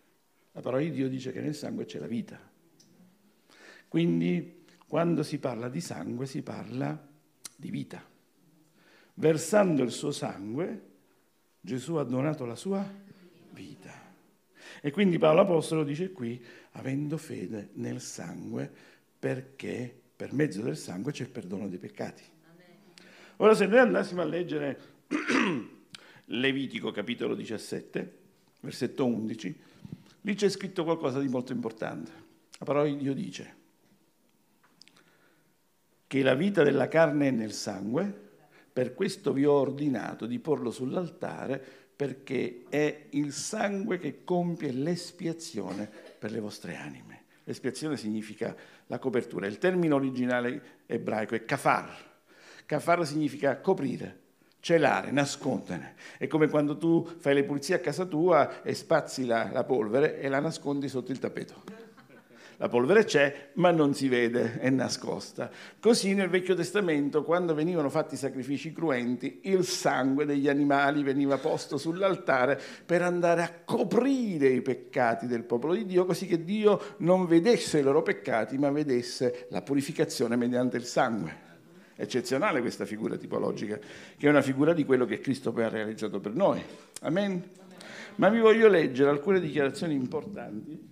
La 0.53 0.61
parola 0.61 0.83
di 0.83 0.91
Dio 0.91 1.09
dice 1.09 1.33
che 1.33 1.41
nel 1.41 1.55
sangue 1.55 1.87
c'è 1.87 1.99
la 1.99 2.07
vita. 2.07 2.39
Quindi 3.91 4.67
quando 4.87 5.25
si 5.25 5.41
parla 5.41 5.69
di 5.69 5.81
sangue 5.81 6.25
si 6.27 6.43
parla 6.43 7.09
di 7.57 7.71
vita. 7.71 8.01
Versando 9.15 9.83
il 9.83 9.91
suo 9.91 10.13
sangue, 10.13 10.83
Gesù 11.61 11.97
ha 11.97 12.05
donato 12.05 12.45
la 12.45 12.55
sua 12.55 12.89
vita. 13.51 14.15
E 14.81 14.93
quindi 14.93 15.19
Paolo 15.19 15.41
Apostolo 15.41 15.83
dice 15.83 16.13
qui, 16.13 16.41
avendo 16.75 17.17
fede 17.17 17.71
nel 17.75 18.01
sangue, 18.01 18.73
perché 19.19 19.93
per 20.15 20.33
mezzo 20.35 20.63
del 20.63 20.77
sangue 20.77 21.11
c'è 21.11 21.25
il 21.25 21.31
perdono 21.31 21.67
dei 21.67 21.81
peccati. 21.81 22.23
Ora 23.39 23.57
se 23.57 23.67
noi 23.67 23.81
andassimo 23.81 24.23
a 24.23 24.25
leggere 24.25 24.81
Levitico 26.27 26.93
capitolo 26.93 27.35
17, 27.35 28.19
versetto 28.61 29.05
11, 29.05 29.61
lì 30.21 30.35
c'è 30.37 30.49
scritto 30.49 30.85
qualcosa 30.85 31.19
di 31.19 31.27
molto 31.27 31.51
importante. 31.51 32.13
La 32.57 32.65
parola 32.65 32.87
di 32.89 32.97
Dio 32.97 33.15
dice 33.15 33.59
che 36.11 36.25
la 36.25 36.35
vita 36.35 36.65
della 36.65 36.89
carne 36.89 37.29
è 37.29 37.31
nel 37.31 37.53
sangue, 37.53 38.13
per 38.73 38.95
questo 38.95 39.33
vi 39.33 39.45
ho 39.45 39.53
ordinato 39.53 40.27
di 40.27 40.41
porlo 40.41 40.73
sull'altare 40.73 41.65
perché 41.95 42.65
è 42.69 43.07
il 43.11 43.33
sangue 43.33 44.01
che 44.01 44.25
compie 44.25 44.73
l'espiazione 44.73 45.89
per 46.19 46.33
le 46.33 46.41
vostre 46.41 46.75
anime. 46.75 47.27
L'espiazione 47.45 47.97
significa 47.97 48.57
la 48.89 48.99
copertura. 48.99 49.47
Il 49.47 49.59
termine 49.59 49.95
originale 49.95 50.63
ebraico 50.87 51.37
è 51.37 51.45
kafar, 51.45 51.97
Kafar 52.67 53.07
significa 53.07 53.61
coprire, 53.61 54.19
celare, 54.59 55.13
nascondere. 55.13 55.95
È 56.19 56.27
come 56.27 56.49
quando 56.49 56.77
tu 56.77 57.09
fai 57.19 57.35
le 57.35 57.45
pulizie 57.45 57.77
a 57.77 57.79
casa 57.79 58.05
tua 58.05 58.65
e 58.65 58.75
spazzi 58.75 59.27
la, 59.27 59.49
la 59.53 59.63
polvere 59.63 60.19
e 60.19 60.29
la 60.29 60.41
nascondi 60.41 60.89
sotto 60.89 61.13
il 61.13 61.21
tappeto. 61.21 61.80
La 62.61 62.69
polvere 62.69 63.05
c'è, 63.05 63.53
ma 63.55 63.71
non 63.71 63.95
si 63.95 64.07
vede, 64.07 64.61
è 64.61 64.69
nascosta. 64.69 65.51
Così 65.81 66.13
nel 66.13 66.29
Vecchio 66.29 66.55
Testamento, 66.55 67.25
quando 67.25 67.55
venivano 67.55 67.89
fatti 67.89 68.17
sacrifici 68.17 68.71
cruenti, 68.71 69.41
il 69.45 69.65
sangue 69.65 70.27
degli 70.27 70.47
animali 70.47 71.03
veniva 71.03 71.39
posto 71.39 71.79
sull'altare 71.79 72.61
per 72.85 73.01
andare 73.01 73.43
a 73.43 73.51
coprire 73.65 74.49
i 74.49 74.61
peccati 74.61 75.27
del 75.27 75.45
popolo 75.45 75.73
di 75.73 75.87
Dio, 75.87 76.05
così 76.05 76.27
che 76.27 76.45
Dio 76.45 76.97
non 76.99 77.25
vedesse 77.25 77.79
i 77.79 77.83
loro 77.83 78.03
peccati, 78.03 78.59
ma 78.59 78.71
vedesse 78.71 79.47
la 79.49 79.63
purificazione 79.63 80.37
mediante 80.37 80.77
il 80.77 80.85
sangue 80.85 81.49
eccezionale 81.97 82.61
questa 82.61 82.85
figura 82.85 83.17
tipologica, 83.17 83.79
che 83.79 84.27
è 84.27 84.29
una 84.29 84.43
figura 84.43 84.75
di 84.75 84.85
quello 84.85 85.07
che 85.07 85.19
Cristo 85.19 85.53
poi 85.53 85.65
ha 85.65 85.69
realizzato 85.71 86.21
per 86.21 86.35
noi. 86.35 86.63
Amen? 87.01 87.43
Ma 88.17 88.29
vi 88.29 88.39
voglio 88.39 88.69
leggere 88.69 89.09
alcune 89.09 89.41
dichiarazioni 89.41 89.95
importanti 89.95 90.90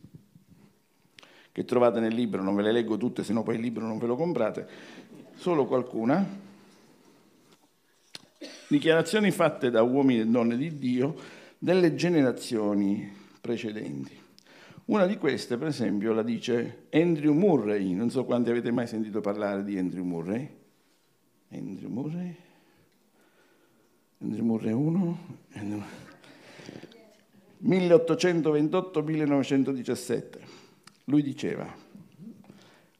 che 1.58 1.64
trovate 1.64 1.98
nel 1.98 2.14
libro, 2.14 2.40
non 2.40 2.54
ve 2.54 2.62
le 2.62 2.70
leggo 2.70 2.96
tutte, 2.96 3.24
se 3.24 3.32
no 3.32 3.42
poi 3.42 3.56
il 3.56 3.60
libro 3.60 3.84
non 3.84 3.98
ve 3.98 4.06
lo 4.06 4.14
comprate, 4.14 4.68
solo 5.34 5.66
qualcuna. 5.66 6.24
Dichiarazioni 8.68 9.32
fatte 9.32 9.68
da 9.68 9.82
uomini 9.82 10.20
e 10.20 10.26
donne 10.26 10.56
di 10.56 10.78
Dio 10.78 11.16
delle 11.58 11.96
generazioni 11.96 13.12
precedenti. 13.40 14.16
Una 14.84 15.04
di 15.04 15.16
queste, 15.16 15.56
per 15.56 15.66
esempio, 15.66 16.12
la 16.12 16.22
dice 16.22 16.86
Andrew 16.92 17.34
Murray. 17.34 17.92
Non 17.92 18.08
so 18.08 18.24
quanti 18.24 18.50
avete 18.50 18.70
mai 18.70 18.86
sentito 18.86 19.20
parlare 19.20 19.64
di 19.64 19.76
Andrew 19.78 20.04
Murray. 20.04 20.48
Andrew 21.50 21.90
Murray, 21.90 22.36
Andrew 24.18 24.44
Murray 24.44 24.72
1, 24.72 25.18
1828-1917. 27.64 30.57
Lui 31.08 31.22
diceva, 31.22 31.74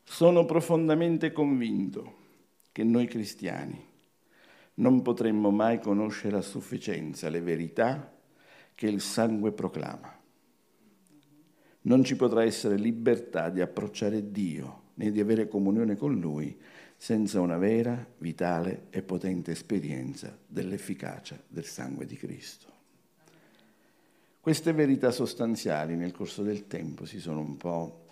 sono 0.03 0.47
profondamente 0.47 1.31
convinto 1.31 2.17
che 2.73 2.83
noi 2.83 3.07
cristiani 3.07 3.85
non 4.77 5.03
potremmo 5.03 5.51
mai 5.51 5.79
conoscere 5.79 6.39
a 6.39 6.41
sufficienza 6.41 7.29
le 7.29 7.43
verità 7.43 8.11
che 8.75 8.87
il 8.87 9.03
sangue 9.03 9.53
proclama. 9.53 10.19
Non 11.83 12.03
ci 12.03 12.17
potrà 12.17 12.45
essere 12.45 12.77
libertà 12.77 13.51
di 13.51 13.61
approcciare 13.61 14.31
Dio 14.31 14.85
né 14.95 15.11
di 15.11 15.21
avere 15.21 15.47
comunione 15.47 15.95
con 15.95 16.19
Lui 16.19 16.59
senza 16.97 17.43
una 17.43 17.59
vera, 17.59 18.07
vitale 18.19 18.87
e 18.89 19.03
potente 19.03 19.51
esperienza 19.51 20.35
dell'efficacia 20.47 21.39
del 21.47 21.67
sangue 21.67 22.07
di 22.07 22.17
Cristo. 22.17 22.78
Queste 24.49 24.73
verità 24.73 25.11
sostanziali 25.11 25.95
nel 25.95 26.13
corso 26.13 26.43
del 26.43 26.67
tempo 26.67 27.05
si 27.05 27.21
sono 27.21 27.41
un 27.41 27.59
po' 27.59 28.05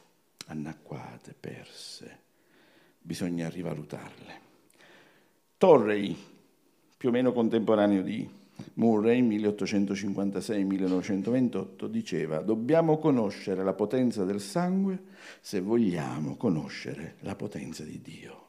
annacquate, 0.49 1.35
perse, 1.41 2.19
bisogna 3.01 3.49
rivalutarle. 3.49 4.41
Torrey, 5.57 6.15
più 6.95 7.09
o 7.09 7.13
meno 7.13 7.33
contemporaneo 7.33 8.03
di 8.03 8.29
Murray, 8.75 9.23
1856-1928, 9.23 11.87
diceva 11.87 12.41
dobbiamo 12.41 12.99
conoscere 12.99 13.65
la 13.65 13.73
potenza 13.73 14.25
del 14.25 14.43
sangue 14.43 15.05
se 15.41 15.63
vogliamo 15.63 16.37
conoscere 16.37 17.15
la 17.21 17.35
potenza 17.35 17.83
di 17.83 18.03
Dio. 18.03 18.49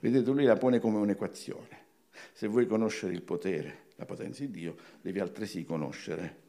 Vedete, 0.00 0.28
lui 0.28 0.42
la 0.42 0.56
pone 0.56 0.80
come 0.80 0.98
un'equazione. 0.98 1.78
Se 2.32 2.48
vuoi 2.48 2.66
conoscere 2.66 3.12
il 3.12 3.22
potere, 3.22 3.90
la 3.94 4.06
potenza 4.06 4.40
di 4.40 4.50
Dio, 4.50 4.74
devi 5.00 5.20
altresì 5.20 5.64
conoscere 5.64 6.41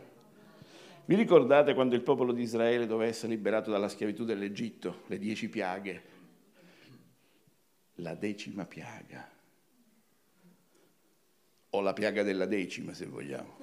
Vi 1.05 1.15
ricordate 1.15 1.75
quando 1.75 1.95
il 1.95 2.03
popolo 2.03 2.33
di 2.33 2.43
Israele 2.43 2.89
doveva 2.89 3.09
essere 3.09 3.33
liberato 3.33 3.71
dalla 3.71 3.89
schiavitù 3.89 4.25
dell'Egitto, 4.25 5.03
le 5.07 5.19
dieci 5.21 5.49
piaghe? 5.49 6.17
La 8.01 8.15
decima 8.15 8.65
piaga, 8.65 9.29
o 11.71 11.81
la 11.81 11.93
piaga 11.93 12.23
della 12.23 12.47
decima 12.47 12.95
se 12.95 13.07
vogliamo. 13.07 13.57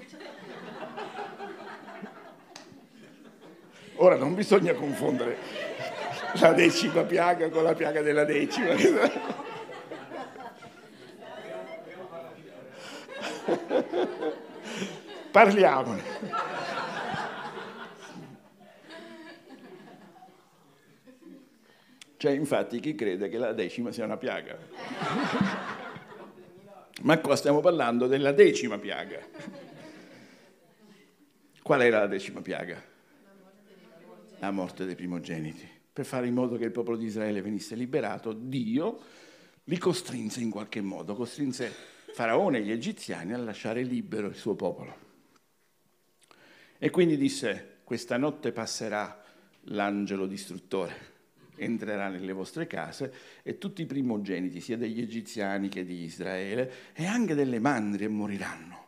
Ora 3.95 4.17
non 4.17 4.35
bisogna 4.35 4.73
confondere 4.73 5.37
la 6.33 6.51
decima 6.51 7.03
piaga 7.03 7.49
con 7.49 7.63
la 7.63 7.73
piaga 7.73 8.01
della 8.01 8.25
decima. 8.25 8.75
Parliamone. 15.31 16.03
C'è 22.17 22.31
infatti 22.31 22.79
chi 22.79 22.95
crede 22.95 23.29
che 23.29 23.37
la 23.37 23.53
decima 23.53 23.91
sia 23.91 24.05
una 24.05 24.17
piaga. 24.17 24.57
Ma 27.01 27.19
qua 27.19 27.35
stiamo 27.35 27.59
parlando 27.59 28.07
della 28.07 28.31
decima 28.31 28.77
piaga. 28.77 29.19
Qual 31.61 31.81
era 31.81 31.99
la 31.99 32.07
decima 32.07 32.41
piaga? 32.41 32.81
La 34.39 34.51
morte 34.51 34.85
dei 34.85 34.95
primogeniti 34.95 35.75
per 35.95 36.05
fare 36.05 36.27
in 36.27 36.33
modo 36.33 36.57
che 36.57 36.65
il 36.65 36.71
popolo 36.71 36.97
di 36.97 37.05
Israele 37.05 37.41
venisse 37.41 37.73
liberato, 37.73 38.33
Dio 38.33 38.99
li 39.63 39.77
costrinse 39.77 40.41
in 40.41 40.49
qualche 40.49 40.81
modo, 40.81 41.15
costrinse 41.15 41.73
Faraone 42.13 42.57
e 42.57 42.63
gli 42.63 42.71
egiziani 42.71 43.31
a 43.31 43.37
lasciare 43.37 43.81
libero 43.81 44.27
il 44.27 44.35
suo 44.35 44.55
popolo. 44.55 44.93
E 46.77 46.89
quindi 46.89 47.15
disse, 47.15 47.77
questa 47.85 48.17
notte 48.17 48.51
passerà 48.51 49.23
l'angelo 49.67 50.25
distruttore, 50.25 51.14
entrerà 51.57 52.09
nelle 52.09 52.33
vostre 52.33 52.67
case 52.67 53.13
e 53.43 53.57
tutti 53.57 53.81
i 53.81 53.85
primogeniti, 53.85 54.61
sia 54.61 54.77
degli 54.77 55.01
egiziani 55.01 55.69
che 55.69 55.85
di 55.85 56.03
Israele, 56.03 56.71
e 56.93 57.05
anche 57.05 57.35
delle 57.35 57.59
mandrie 57.59 58.07
moriranno. 58.07 58.87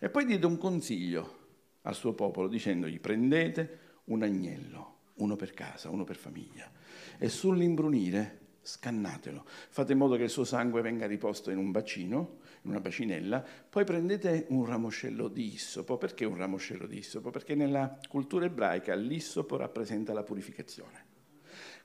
E 0.00 0.08
poi 0.10 0.24
diede 0.24 0.46
un 0.46 0.58
consiglio 0.58 1.38
al 1.82 1.94
suo 1.94 2.12
popolo 2.12 2.48
dicendogli, 2.48 3.00
prendete 3.00 3.78
un 4.04 4.22
agnello 4.22 4.92
uno 5.16 5.36
per 5.36 5.52
casa, 5.52 5.90
uno 5.90 6.04
per 6.04 6.16
famiglia. 6.16 6.70
E 7.18 7.28
sull'imbrunire 7.28 8.40
scannatelo, 8.62 9.44
fate 9.44 9.92
in 9.92 9.98
modo 9.98 10.16
che 10.16 10.24
il 10.24 10.30
suo 10.30 10.44
sangue 10.44 10.82
venga 10.82 11.06
riposto 11.06 11.50
in 11.50 11.58
un 11.58 11.70
bacino, 11.70 12.38
in 12.62 12.70
una 12.70 12.80
bacinella, 12.80 13.44
poi 13.68 13.84
prendete 13.84 14.46
un 14.50 14.64
ramoscello 14.64 15.28
di 15.28 15.52
issopo. 15.52 15.96
Perché 15.98 16.24
un 16.24 16.36
ramoscello 16.36 16.86
di 16.86 16.98
issopo? 16.98 17.30
Perché 17.30 17.54
nella 17.54 17.98
cultura 18.08 18.46
ebraica 18.46 18.94
l'issopo 18.94 19.56
rappresenta 19.56 20.12
la 20.12 20.22
purificazione. 20.22 21.01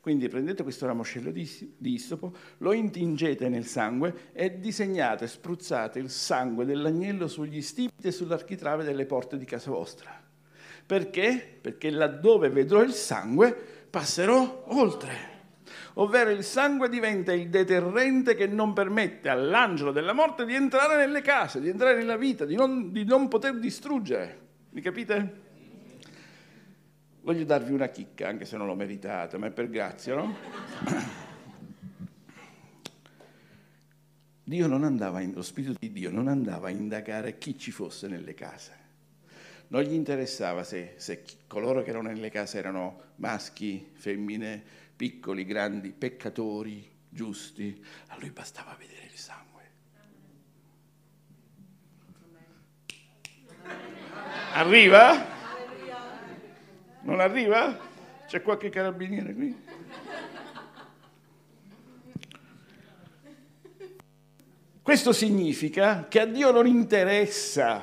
Quindi 0.08 0.30
prendete 0.30 0.64
questo 0.64 0.86
ramoscello 0.86 1.32
di, 1.32 1.76
di 1.78 1.92
issopo, 1.96 2.34
lo 2.60 2.72
intingete 2.72 3.50
nel 3.50 3.66
sangue 3.66 4.30
e 4.32 4.58
disegnate, 4.58 5.28
spruzzate 5.28 6.00
il 6.00 6.10
sangue 6.10 6.64
dell'agnello 6.64 7.28
sugli 7.28 7.62
stipiti 7.62 8.08
e 8.08 8.12
sull'architrave 8.14 8.86
delle 8.86 9.06
porte 9.06 9.38
di 9.38 9.44
casa 9.44 9.70
vostra. 9.70 10.18
Perché? 10.86 11.58
Perché 11.60 11.90
laddove 11.90 12.48
vedrò 12.48 12.84
il 12.84 12.94
sangue 12.94 13.54
passerò 13.90 14.64
oltre. 14.68 15.12
Ovvero 15.96 16.30
il 16.30 16.46
sangue 16.46 16.88
diventa 16.88 17.34
il 17.34 17.50
deterrente 17.50 18.34
che 18.36 18.48
non 18.48 18.72
permette 18.72 19.28
all'angelo 19.28 19.92
della 19.92 20.14
morte 20.14 20.46
di 20.46 20.54
entrare 20.54 20.96
nelle 20.96 21.20
case, 21.20 21.60
di 21.60 21.68
entrare 21.68 21.98
nella 21.98 22.16
vita, 22.16 22.46
di 22.46 22.56
non, 22.56 22.94
di 22.94 23.04
non 23.04 23.28
poter 23.28 23.60
distruggere. 23.60 24.40
Mi 24.70 24.80
capite? 24.80 25.47
Voglio 27.28 27.44
darvi 27.44 27.74
una 27.74 27.90
chicca, 27.90 28.30
anche 28.30 28.46
se 28.46 28.56
non 28.56 28.68
l'ho 28.68 28.76
meritata, 28.76 29.38
ma 29.38 29.48
è 29.48 29.52
per 29.52 29.70
grazia, 29.70 30.16
no? 30.16 30.34
In, 34.46 35.34
lo 35.34 35.42
Spirito 35.42 35.76
di 35.78 35.92
Dio 35.92 36.10
non 36.10 36.30
andava 36.30 36.68
a 36.68 36.72
indagare 36.72 37.38
chi 37.38 37.58
ci 37.58 37.72
fosse 37.72 38.08
nelle 38.08 38.34
case 38.34 38.86
non 39.68 39.82
gli 39.82 39.92
interessava 39.92 40.64
se, 40.64 40.94
se 40.96 41.26
coloro 41.48 41.84
che 41.84 41.90
erano 41.90 42.08
nelle 42.08 42.30
case 42.30 42.60
erano 42.60 43.02
maschi, 43.16 43.92
femmine, 43.94 44.64
piccoli, 44.96 45.44
grandi, 45.44 45.92
peccatori, 45.92 46.90
giusti, 47.10 47.84
a 48.08 48.18
lui 48.20 48.30
bastava 48.32 48.74
vedere 48.80 49.08
il 49.12 49.18
sangue. 49.18 49.64
Arriva? 54.54 55.37
Non 57.08 57.22
arriva? 57.22 57.80
C'è 58.28 58.42
qualche 58.42 58.68
carabiniere 58.68 59.34
qui? 59.34 59.56
Questo 64.82 65.14
significa 65.14 66.08
che 66.10 66.20
a 66.20 66.26
Dio 66.26 66.52
non 66.52 66.68
interessa 66.68 67.82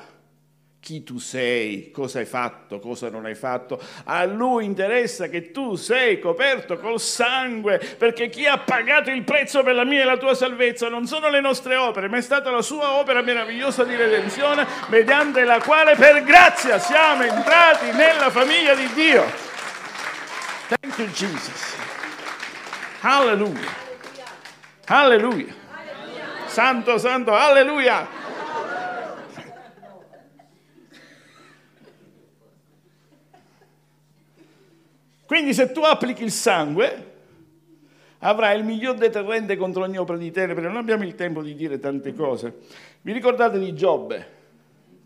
chi 0.84 1.02
tu 1.02 1.16
sei, 1.16 1.90
cosa 1.90 2.18
hai 2.18 2.26
fatto, 2.26 2.78
cosa 2.78 3.08
non 3.08 3.24
hai 3.24 3.34
fatto. 3.34 3.80
A 4.04 4.22
lui 4.26 4.66
interessa 4.66 5.28
che 5.28 5.50
tu 5.50 5.76
sei 5.76 6.20
coperto 6.20 6.76
col 6.76 7.00
sangue, 7.00 7.78
perché 7.78 8.28
chi 8.28 8.44
ha 8.44 8.58
pagato 8.58 9.10
il 9.10 9.22
prezzo 9.22 9.62
per 9.62 9.74
la 9.74 9.84
mia 9.84 10.02
e 10.02 10.04
la 10.04 10.18
tua 10.18 10.34
salvezza 10.34 10.90
non 10.90 11.06
sono 11.06 11.30
le 11.30 11.40
nostre 11.40 11.76
opere, 11.76 12.10
ma 12.10 12.18
è 12.18 12.20
stata 12.20 12.50
la 12.50 12.60
sua 12.60 12.98
opera 12.98 13.22
meravigliosa 13.22 13.82
di 13.82 13.96
redenzione, 13.96 14.66
mediante 14.88 15.44
la 15.44 15.58
quale 15.58 15.96
per 15.96 16.22
grazia 16.22 16.78
siamo 16.78 17.22
entrati 17.22 17.90
nella 17.92 18.28
famiglia 18.28 18.74
di 18.74 18.92
Dio. 18.92 19.24
Thank 20.68 20.98
you 20.98 21.08
Jesus. 21.12 21.76
Alleluia. 23.00 23.72
Alleluia. 24.84 25.54
Santo, 26.44 26.98
santo, 26.98 27.34
alleluia. 27.34 28.23
Quindi 35.34 35.52
se 35.52 35.72
tu 35.72 35.80
applichi 35.80 36.22
il 36.22 36.30
sangue, 36.30 37.12
avrai 38.18 38.56
il 38.56 38.64
miglior 38.64 38.94
deterrente 38.94 39.56
contro 39.56 39.82
ogni 39.82 39.98
opera 39.98 40.16
di 40.16 40.30
tenebre. 40.30 40.62
Non 40.68 40.76
abbiamo 40.76 41.02
il 41.02 41.16
tempo 41.16 41.42
di 41.42 41.56
dire 41.56 41.80
tante 41.80 42.14
cose. 42.14 42.60
Vi 43.00 43.10
ricordate 43.10 43.58
di 43.58 43.74
Giobbe? 43.74 44.28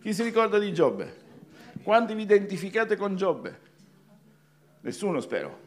Chi 0.02 0.12
si 0.12 0.22
ricorda 0.22 0.58
di 0.58 0.70
Giobbe? 0.74 1.14
Quanti 1.82 2.12
vi 2.12 2.20
identificate 2.24 2.94
con 2.96 3.16
Giobbe? 3.16 3.58
Nessuno, 4.82 5.20
spero. 5.20 5.60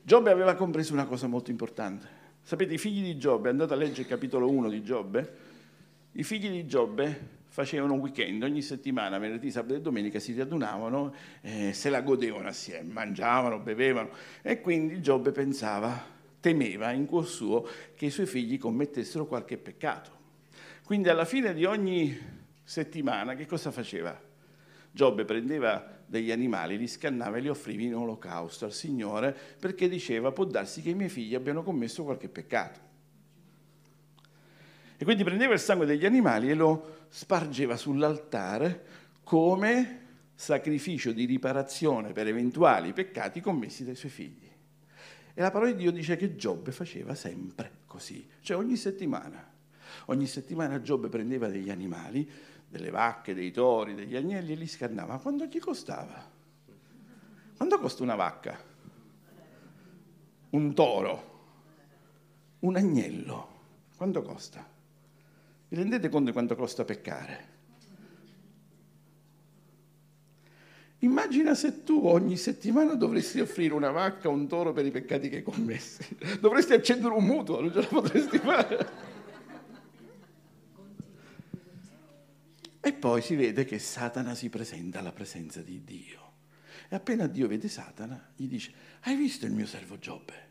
Giobbe 0.00 0.30
aveva 0.30 0.54
compreso 0.54 0.92
una 0.92 1.06
cosa 1.06 1.26
molto 1.26 1.50
importante. 1.50 2.06
Sapete, 2.42 2.74
i 2.74 2.78
figli 2.78 3.02
di 3.02 3.18
Giobbe, 3.18 3.48
andate 3.48 3.72
a 3.72 3.76
leggere 3.76 4.02
il 4.02 4.06
capitolo 4.06 4.48
1 4.48 4.68
di 4.68 4.84
Giobbe, 4.84 5.36
i 6.12 6.22
figli 6.22 6.48
di 6.48 6.64
Giobbe 6.64 7.37
facevano 7.58 7.94
un 7.94 7.98
weekend, 7.98 8.40
ogni 8.44 8.62
settimana, 8.62 9.18
venerdì, 9.18 9.50
sabato 9.50 9.74
e 9.74 9.80
domenica 9.80 10.20
si 10.20 10.32
radunavano, 10.32 11.12
eh, 11.40 11.72
se 11.72 11.90
la 11.90 12.02
godevano 12.02 12.46
assieme, 12.46 12.92
mangiavano, 12.92 13.58
bevevano 13.58 14.10
e 14.42 14.60
quindi 14.60 15.00
Giobbe 15.00 15.32
pensava, 15.32 16.00
temeva 16.38 16.92
in 16.92 17.04
cuor 17.06 17.26
suo 17.26 17.66
che 17.96 18.06
i 18.06 18.10
suoi 18.10 18.26
figli 18.26 18.58
commettessero 18.58 19.26
qualche 19.26 19.56
peccato. 19.56 20.10
Quindi 20.84 21.08
alla 21.08 21.24
fine 21.24 21.52
di 21.52 21.64
ogni 21.64 22.16
settimana 22.62 23.34
che 23.34 23.44
cosa 23.44 23.72
faceva? 23.72 24.16
Giobbe 24.92 25.24
prendeva 25.24 25.84
degli 26.06 26.30
animali, 26.30 26.78
li 26.78 26.86
scannava 26.86 27.38
e 27.38 27.40
li 27.40 27.48
offriva 27.48 27.82
in 27.82 27.96
olocausto 27.96 28.66
al 28.66 28.72
Signore 28.72 29.36
perché 29.58 29.88
diceva 29.88 30.30
può 30.30 30.44
darsi 30.44 30.80
che 30.80 30.90
i 30.90 30.94
miei 30.94 31.10
figli 31.10 31.34
abbiano 31.34 31.64
commesso 31.64 32.04
qualche 32.04 32.28
peccato. 32.28 32.87
E 35.00 35.04
quindi 35.04 35.22
prendeva 35.22 35.54
il 35.54 35.60
sangue 35.60 35.86
degli 35.86 36.04
animali 36.04 36.50
e 36.50 36.54
lo 36.54 37.06
spargeva 37.08 37.76
sull'altare 37.76 38.84
come 39.22 40.06
sacrificio 40.34 41.12
di 41.12 41.24
riparazione 41.24 42.12
per 42.12 42.26
eventuali 42.26 42.92
peccati 42.92 43.40
commessi 43.40 43.84
dai 43.84 43.94
suoi 43.94 44.10
figli. 44.10 44.50
E 45.34 45.40
la 45.40 45.52
parola 45.52 45.70
di 45.70 45.76
Dio 45.76 45.92
dice 45.92 46.16
che 46.16 46.34
Giobbe 46.34 46.72
faceva 46.72 47.14
sempre 47.14 47.70
così, 47.86 48.28
cioè 48.40 48.56
ogni 48.56 48.74
settimana. 48.74 49.54
Ogni 50.06 50.26
settimana 50.26 50.82
Giobbe 50.82 51.08
prendeva 51.08 51.46
degli 51.46 51.70
animali, 51.70 52.28
delle 52.68 52.90
vacche, 52.90 53.34
dei 53.34 53.52
tori, 53.52 53.94
degli 53.94 54.16
agnelli 54.16 54.52
e 54.52 54.56
li 54.56 54.66
scannava. 54.66 55.18
Quanto 55.18 55.44
gli 55.44 55.60
costava? 55.60 56.28
Quanto 57.56 57.78
costa 57.78 58.02
una 58.02 58.16
vacca? 58.16 58.58
Un 60.50 60.74
toro? 60.74 61.36
Un 62.60 62.74
agnello? 62.74 63.48
Quanto 63.96 64.22
costa? 64.22 64.77
Vi 65.68 65.76
rendete 65.76 66.08
conto 66.08 66.26
di 66.26 66.32
quanto 66.32 66.56
costa 66.56 66.84
peccare? 66.84 67.56
Immagina 71.00 71.54
se 71.54 71.84
tu 71.84 72.06
ogni 72.06 72.36
settimana 72.36 72.94
dovresti 72.94 73.38
offrire 73.38 73.74
una 73.74 73.90
vacca 73.90 74.28
o 74.28 74.32
un 74.32 74.48
toro 74.48 74.72
per 74.72 74.84
i 74.84 74.90
peccati 74.90 75.28
che 75.28 75.36
hai 75.36 75.42
commessi. 75.42 76.16
Dovresti 76.40 76.72
accendere 76.72 77.14
un 77.14 77.24
mutuo, 77.24 77.60
non 77.60 77.70
ce 77.70 77.80
la 77.80 77.86
potresti 77.86 78.38
fare. 78.38 78.88
E 82.80 82.92
poi 82.94 83.22
si 83.22 83.36
vede 83.36 83.64
che 83.64 83.78
Satana 83.78 84.34
si 84.34 84.48
presenta 84.48 84.98
alla 84.98 85.12
presenza 85.12 85.60
di 85.60 85.84
Dio. 85.84 86.32
E 86.88 86.96
appena 86.96 87.26
Dio 87.26 87.46
vede 87.46 87.68
Satana, 87.68 88.32
gli 88.34 88.48
dice, 88.48 88.72
hai 89.02 89.14
visto 89.14 89.46
il 89.46 89.52
mio 89.52 89.66
servo 89.66 89.98
Giobbe? 89.98 90.46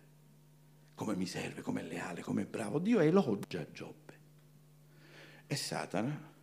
Come 0.96 1.16
mi 1.16 1.26
serve, 1.26 1.62
come 1.62 1.82
è 1.82 1.84
leale, 1.84 2.22
come 2.22 2.44
è 2.44 2.46
bravo. 2.46 2.80
Dio 2.80 3.00
elogia 3.00 3.66
Giobbe. 3.72 4.07
E 5.48 5.56
Satana 5.56 6.34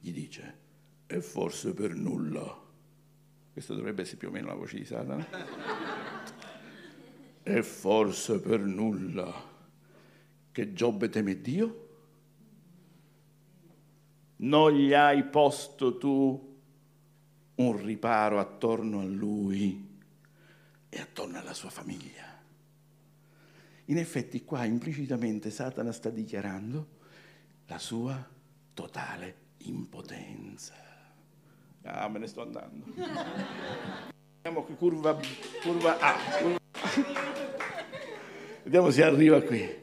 gli 0.00 0.12
dice, 0.12 0.58
e 1.06 1.20
forse 1.20 1.74
per 1.74 1.94
nulla. 1.94 2.60
Questa 3.52 3.74
dovrebbe 3.74 4.02
essere 4.02 4.16
più 4.16 4.28
o 4.28 4.30
meno 4.30 4.46
la 4.46 4.54
voce 4.54 4.78
di 4.78 4.84
Satana. 4.84 5.26
e 7.42 7.62
forse 7.62 8.40
per 8.40 8.60
nulla 8.60 9.50
che 10.50 10.72
Giobbe 10.72 11.08
teme 11.08 11.40
Dio? 11.40 11.88
Non 14.36 14.72
gli 14.72 14.92
hai 14.92 15.24
posto 15.24 15.98
tu 15.98 16.60
un 17.54 17.84
riparo 17.84 18.38
attorno 18.38 19.00
a 19.00 19.04
lui 19.04 20.00
e 20.88 21.00
attorno 21.00 21.38
alla 21.38 21.54
sua 21.54 21.70
famiglia. 21.70 22.40
In 23.86 23.98
effetti 23.98 24.44
qua 24.44 24.64
implicitamente 24.64 25.50
Satana 25.50 25.92
sta 25.92 26.08
dichiarando 26.10 27.00
la 27.72 27.78
sua 27.78 28.22
totale 28.74 29.36
impotenza. 29.64 30.74
Ah, 31.84 32.06
me 32.08 32.18
ne 32.18 32.26
sto 32.26 32.42
andando. 32.42 32.84
Vediamo 34.42 34.64
qui 34.64 34.74
curva, 34.76 35.18
curva 35.62 35.98
A. 35.98 36.14
Curva. 36.38 36.58
Vediamo 38.62 38.90
se 38.90 39.02
arriva 39.02 39.40
qui. 39.40 39.80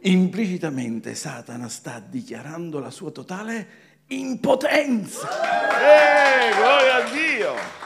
Implicitamente 0.00 1.14
Satana 1.14 1.68
sta 1.68 2.00
dichiarando 2.00 2.80
la 2.80 2.90
sua 2.90 3.12
totale 3.12 3.68
impotenza. 4.08 5.28
Eh, 5.30 6.54
gloria 6.56 6.94
a 6.96 7.10
Dio! 7.10 7.77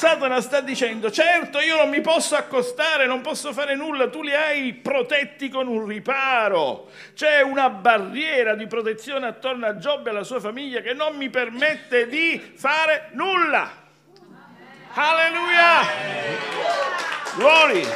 Satana 0.00 0.40
sta 0.40 0.62
dicendo, 0.62 1.10
certo 1.10 1.60
io 1.60 1.76
non 1.76 1.90
mi 1.90 2.00
posso 2.00 2.34
accostare, 2.34 3.04
non 3.04 3.20
posso 3.20 3.52
fare 3.52 3.74
nulla, 3.74 4.08
tu 4.08 4.22
li 4.22 4.34
hai 4.34 4.72
protetti 4.72 5.50
con 5.50 5.66
un 5.66 5.84
riparo. 5.84 6.88
C'è 7.12 7.42
una 7.42 7.68
barriera 7.68 8.54
di 8.54 8.66
protezione 8.66 9.26
attorno 9.26 9.66
a 9.66 9.76
Giobbe 9.76 10.08
e 10.08 10.12
alla 10.12 10.22
sua 10.22 10.40
famiglia 10.40 10.80
che 10.80 10.94
non 10.94 11.18
mi 11.18 11.28
permette 11.28 12.08
di 12.08 12.40
fare 12.54 13.10
nulla. 13.12 13.70
Alleluia! 14.94 15.82
Gloria! 17.36 17.94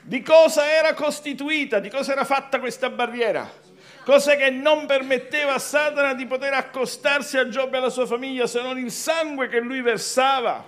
Di 0.00 0.22
cosa 0.22 0.66
era 0.66 0.94
costituita, 0.94 1.78
di 1.78 1.90
cosa 1.90 2.12
era 2.12 2.24
fatta 2.24 2.58
questa 2.58 2.88
barriera? 2.88 3.64
Cosa 4.06 4.36
che 4.36 4.50
non 4.50 4.86
permetteva 4.86 5.54
a 5.54 5.58
Satana 5.58 6.14
di 6.14 6.26
poter 6.26 6.52
accostarsi 6.52 7.38
a 7.38 7.48
Giobbe 7.48 7.74
e 7.74 7.78
alla 7.80 7.90
sua 7.90 8.06
famiglia 8.06 8.46
se 8.46 8.62
non 8.62 8.78
il 8.78 8.92
sangue 8.92 9.48
che 9.48 9.58
lui 9.58 9.82
versava, 9.82 10.64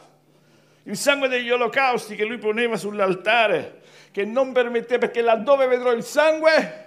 il 0.82 0.96
sangue 0.96 1.28
degli 1.28 1.48
olocausti 1.48 2.16
che 2.16 2.24
lui 2.24 2.38
poneva 2.38 2.76
sull'altare, 2.76 3.82
che 4.10 4.24
non 4.24 4.50
permetteva, 4.50 4.98
perché 4.98 5.22
laddove 5.22 5.68
vedrò 5.68 5.92
il 5.92 6.02
sangue, 6.02 6.86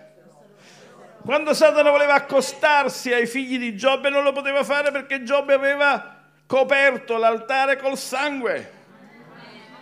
quando 1.23 1.53
Satana 1.53 1.89
voleva 1.89 2.15
accostarsi 2.15 3.13
ai 3.13 3.27
figli 3.27 3.57
di 3.57 3.77
Giobbe 3.77 4.09
non 4.09 4.23
lo 4.23 4.33
poteva 4.33 4.65
fare 4.65 4.91
perché 4.91 5.23
Giobbe 5.23 5.53
aveva 5.53 6.17
coperto 6.45 7.15
l'altare 7.15 7.77
col 7.77 7.97
sangue. 7.97 8.79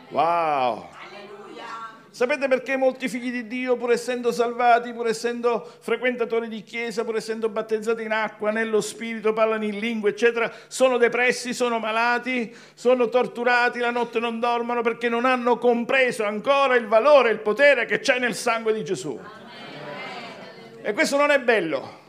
Wow! 0.09 0.97
Sapete 2.19 2.49
perché 2.49 2.75
molti 2.75 3.07
figli 3.07 3.31
di 3.31 3.47
Dio, 3.47 3.77
pur 3.77 3.93
essendo 3.93 4.33
salvati, 4.33 4.91
pur 4.91 5.07
essendo 5.07 5.65
frequentatori 5.79 6.49
di 6.49 6.63
chiesa, 6.63 7.05
pur 7.05 7.15
essendo 7.15 7.47
battezzati 7.47 8.03
in 8.03 8.11
acqua, 8.11 8.51
nello 8.51 8.81
spirito, 8.81 9.31
parlano 9.31 9.63
in 9.63 9.79
lingue, 9.79 10.09
eccetera, 10.09 10.51
sono 10.67 10.97
depressi, 10.97 11.53
sono 11.53 11.79
malati, 11.79 12.53
sono 12.73 13.07
torturati, 13.07 13.79
la 13.79 13.91
notte 13.91 14.19
non 14.19 14.41
dormono 14.41 14.81
perché 14.81 15.07
non 15.07 15.23
hanno 15.23 15.57
compreso 15.57 16.25
ancora 16.25 16.75
il 16.75 16.87
valore 16.87 17.31
il 17.31 17.39
potere 17.39 17.85
che 17.85 18.01
c'è 18.01 18.19
nel 18.19 18.35
sangue 18.35 18.73
di 18.73 18.83
Gesù. 18.83 19.17
E 20.81 20.91
questo 20.91 21.15
non 21.15 21.31
è 21.31 21.39
bello, 21.39 21.99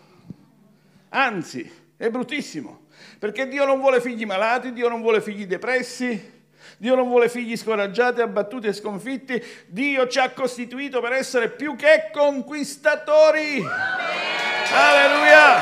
anzi 1.11 1.73
è 1.97 2.11
bruttissimo, 2.11 2.87
perché 3.17 3.47
Dio 3.47 3.65
non 3.65 3.79
vuole 3.79 4.01
figli 4.01 4.27
malati, 4.27 4.73
Dio 4.73 4.89
non 4.89 5.03
vuole 5.03 5.21
figli 5.21 5.47
depressi, 5.47 6.40
Dio 6.81 6.95
non 6.95 7.09
vuole 7.09 7.29
figli 7.29 7.59
scoraggiati, 7.59 8.23
abbattuti 8.23 8.67
e 8.67 8.73
sconfitti. 8.73 9.39
Dio 9.67 10.09
ci 10.09 10.19
ha 10.19 10.31
costituito 10.31 11.03
per 11.03 11.13
essere 11.13 11.51
più 11.51 11.77
che 11.77 12.09
conquistatori. 12.11 13.63
Alleluia. 14.73 15.61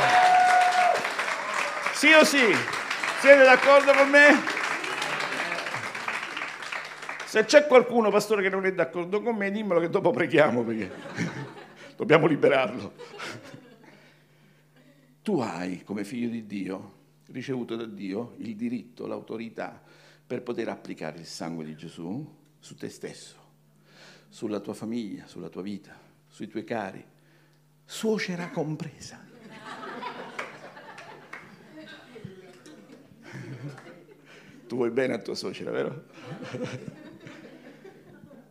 Sì 1.93 2.13
o 2.13 2.23
sì? 2.23 2.55
Siete 3.19 3.43
d'accordo 3.43 3.93
con 3.95 4.09
me? 4.09 4.41
Se 7.25 7.45
c'è 7.45 7.67
qualcuno, 7.67 8.13
pastore, 8.13 8.41
che 8.41 8.49
non 8.49 8.65
è 8.65 8.73
d'accordo 8.73 9.21
con 9.21 9.35
me, 9.35 9.51
dimmelo 9.51 9.81
che 9.81 9.91
dopo 9.91 10.13
preghiamo 10.13 10.63
perché 10.63 10.89
dobbiamo 11.97 12.29
liberarlo. 12.29 12.93
Tu 15.25 15.41
hai, 15.41 15.83
come 15.83 16.05
figlio 16.05 16.29
di 16.29 16.47
Dio, 16.47 16.93
ricevuto 17.33 17.75
da 17.75 17.87
Dio 17.87 18.35
il 18.37 18.55
diritto, 18.55 19.09
l'autorità 19.09 19.83
per 20.29 20.43
poter 20.43 20.69
applicare 20.69 21.19
il 21.19 21.25
sangue 21.25 21.65
di 21.65 21.75
Gesù 21.75 22.37
su 22.59 22.77
te 22.77 22.91
stesso, 22.91 23.37
sulla 24.29 24.61
tua 24.61 24.75
famiglia, 24.75 25.27
sulla 25.27 25.49
tua 25.49 25.63
vita, 25.63 25.99
sui 26.29 26.47
tuoi 26.49 26.65
cari, 26.65 27.03
suocera 27.83 28.51
compresa. 28.51 29.25
Tu 34.67 34.77
vuoi 34.77 34.91
bene 34.91 35.15
a 35.15 35.19
tua 35.19 35.35
suocera, 35.35 35.71
vero? 35.71 36.05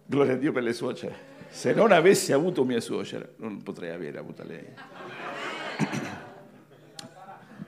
Gloria 0.03 0.33
a 0.33 0.37
Dio 0.37 0.51
per 0.51 0.63
le 0.63 0.73
suocere. 0.73 1.35
Se 1.49 1.73
non 1.73 1.91
avessi 1.91 2.33
avuto 2.33 2.65
mia 2.65 2.81
suocera, 2.81 3.29
non 3.35 3.61
potrei 3.61 3.91
avere 3.91 4.17
avuta 4.17 4.43
lei. 4.43 4.65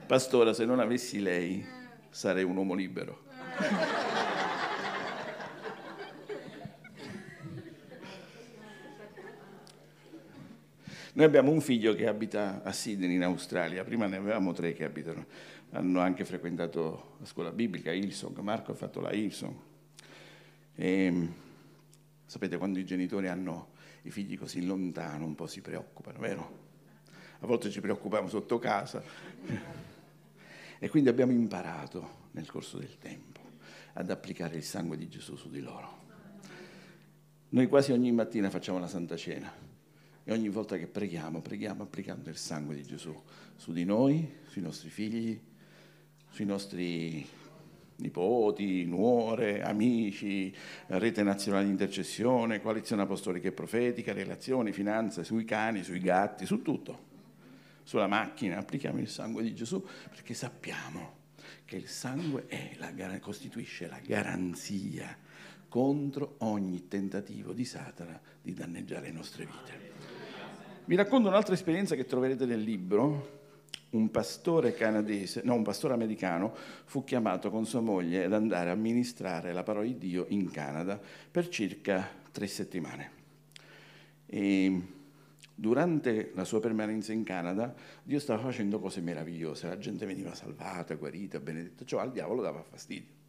Pastora, 0.04 0.52
se 0.52 0.64
non 0.64 0.80
avessi 0.80 1.22
lei, 1.22 1.64
sarei 2.10 2.42
un 2.42 2.56
uomo 2.56 2.74
libero. 2.74 3.28
Noi 11.12 11.24
abbiamo 11.24 11.50
un 11.50 11.60
figlio 11.60 11.92
che 11.94 12.06
abita 12.06 12.62
a 12.62 12.70
Sydney 12.70 13.16
in 13.16 13.24
Australia, 13.24 13.82
prima 13.82 14.06
ne 14.06 14.16
avevamo 14.16 14.52
tre 14.52 14.72
che 14.72 14.84
abitano, 14.84 15.26
hanno 15.70 15.98
anche 15.98 16.24
frequentato 16.24 17.16
la 17.18 17.26
scuola 17.26 17.50
biblica, 17.50 17.90
Hillsong, 17.90 18.38
Marco 18.38 18.70
ha 18.70 18.74
fatto 18.76 19.00
la 19.00 19.10
Hillsong. 19.10 19.54
E, 20.76 21.28
sapete, 22.24 22.58
quando 22.58 22.78
i 22.78 22.84
genitori 22.84 23.26
hanno 23.26 23.70
i 24.02 24.10
figli 24.12 24.38
così 24.38 24.64
lontano 24.64 25.24
un 25.26 25.34
po' 25.34 25.48
si 25.48 25.60
preoccupano, 25.60 26.20
vero? 26.20 26.58
A 27.40 27.46
volte 27.46 27.70
ci 27.70 27.80
preoccupiamo 27.80 28.28
sotto 28.28 28.60
casa. 28.60 29.02
E 30.78 30.88
quindi 30.88 31.08
abbiamo 31.08 31.32
imparato 31.32 32.28
nel 32.32 32.48
corso 32.48 32.78
del 32.78 32.98
tempo 32.98 33.40
ad 33.94 34.10
applicare 34.10 34.56
il 34.56 34.62
sangue 34.62 34.96
di 34.96 35.08
Gesù 35.08 35.34
su 35.34 35.50
di 35.50 35.60
loro. 35.60 35.98
Noi 37.48 37.66
quasi 37.66 37.90
ogni 37.90 38.12
mattina 38.12 38.48
facciamo 38.48 38.78
la 38.78 38.86
Santa 38.86 39.16
Cena 39.16 39.69
e 40.24 40.32
ogni 40.32 40.48
volta 40.48 40.76
che 40.76 40.86
preghiamo, 40.86 41.40
preghiamo 41.40 41.82
applicando 41.82 42.30
il 42.30 42.36
sangue 42.36 42.74
di 42.74 42.82
Gesù 42.82 43.14
su 43.56 43.72
di 43.72 43.84
noi, 43.84 44.38
sui 44.46 44.62
nostri 44.62 44.88
figli, 44.88 45.38
sui 46.30 46.44
nostri 46.44 47.26
nipoti, 47.96 48.84
nuore, 48.84 49.62
amici, 49.62 50.54
rete 50.86 51.22
nazionale 51.22 51.64
di 51.64 51.70
intercessione, 51.70 52.60
coalizione 52.60 53.02
apostolica 53.02 53.48
e 53.48 53.52
profetica, 53.52 54.12
relazioni, 54.12 54.72
finanze, 54.72 55.24
sui 55.24 55.44
cani, 55.44 55.82
sui 55.82 56.00
gatti, 56.00 56.46
su 56.46 56.62
tutto. 56.62 57.08
Sulla 57.82 58.06
macchina 58.06 58.58
applichiamo 58.58 59.00
il 59.00 59.08
sangue 59.08 59.42
di 59.42 59.54
Gesù 59.54 59.84
perché 60.08 60.34
sappiamo 60.34 61.18
che 61.64 61.76
il 61.76 61.88
sangue 61.88 62.46
la, 62.78 63.18
costituisce 63.20 63.88
la 63.88 64.00
garanzia 64.04 65.16
contro 65.68 66.36
ogni 66.38 66.88
tentativo 66.88 67.52
di 67.52 67.64
Satana 67.64 68.20
di 68.42 68.54
danneggiare 68.54 69.06
le 69.06 69.12
nostre 69.12 69.44
vite. 69.44 69.89
Vi 70.90 70.96
racconto 70.96 71.28
un'altra 71.28 71.54
esperienza 71.54 71.94
che 71.94 72.04
troverete 72.04 72.46
nel 72.46 72.62
libro. 72.62 73.38
Un 73.90 74.10
pastore 74.10 74.74
canadese, 74.74 75.40
no, 75.44 75.54
un 75.54 75.62
pastore 75.62 75.94
americano 75.94 76.52
fu 76.84 77.04
chiamato 77.04 77.48
con 77.48 77.64
sua 77.64 77.78
moglie 77.78 78.24
ad 78.24 78.32
andare 78.32 78.70
a 78.70 78.74
ministrare 78.74 79.52
la 79.52 79.62
parola 79.62 79.86
di 79.86 79.96
Dio 79.98 80.26
in 80.30 80.50
Canada 80.50 81.00
per 81.30 81.48
circa 81.48 82.10
tre 82.32 82.48
settimane. 82.48 83.10
E 84.26 84.80
durante 85.54 86.32
la 86.34 86.44
sua 86.44 86.58
permanenza 86.58 87.12
in 87.12 87.22
Canada, 87.22 87.72
Dio 88.02 88.18
stava 88.18 88.42
facendo 88.42 88.80
cose 88.80 89.00
meravigliose, 89.00 89.68
la 89.68 89.78
gente 89.78 90.06
veniva 90.06 90.34
salvata, 90.34 90.96
guarita, 90.96 91.38
benedetta, 91.38 91.84
ciò 91.84 92.00
al 92.00 92.10
diavolo 92.10 92.42
dava 92.42 92.64
fastidio. 92.68 93.19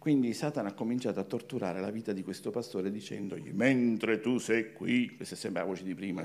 Quindi 0.00 0.32
Satana 0.32 0.70
ha 0.70 0.72
cominciato 0.72 1.20
a 1.20 1.24
torturare 1.24 1.78
la 1.78 1.90
vita 1.90 2.14
di 2.14 2.22
questo 2.22 2.50
pastore 2.50 2.90
dicendogli, 2.90 3.50
mentre 3.50 4.18
tu 4.18 4.38
sei 4.38 4.72
qui, 4.72 5.14
questa 5.14 5.36
sembra 5.36 5.60
la 5.60 5.68
voce 5.68 5.84
di 5.84 5.94
prima, 5.94 6.24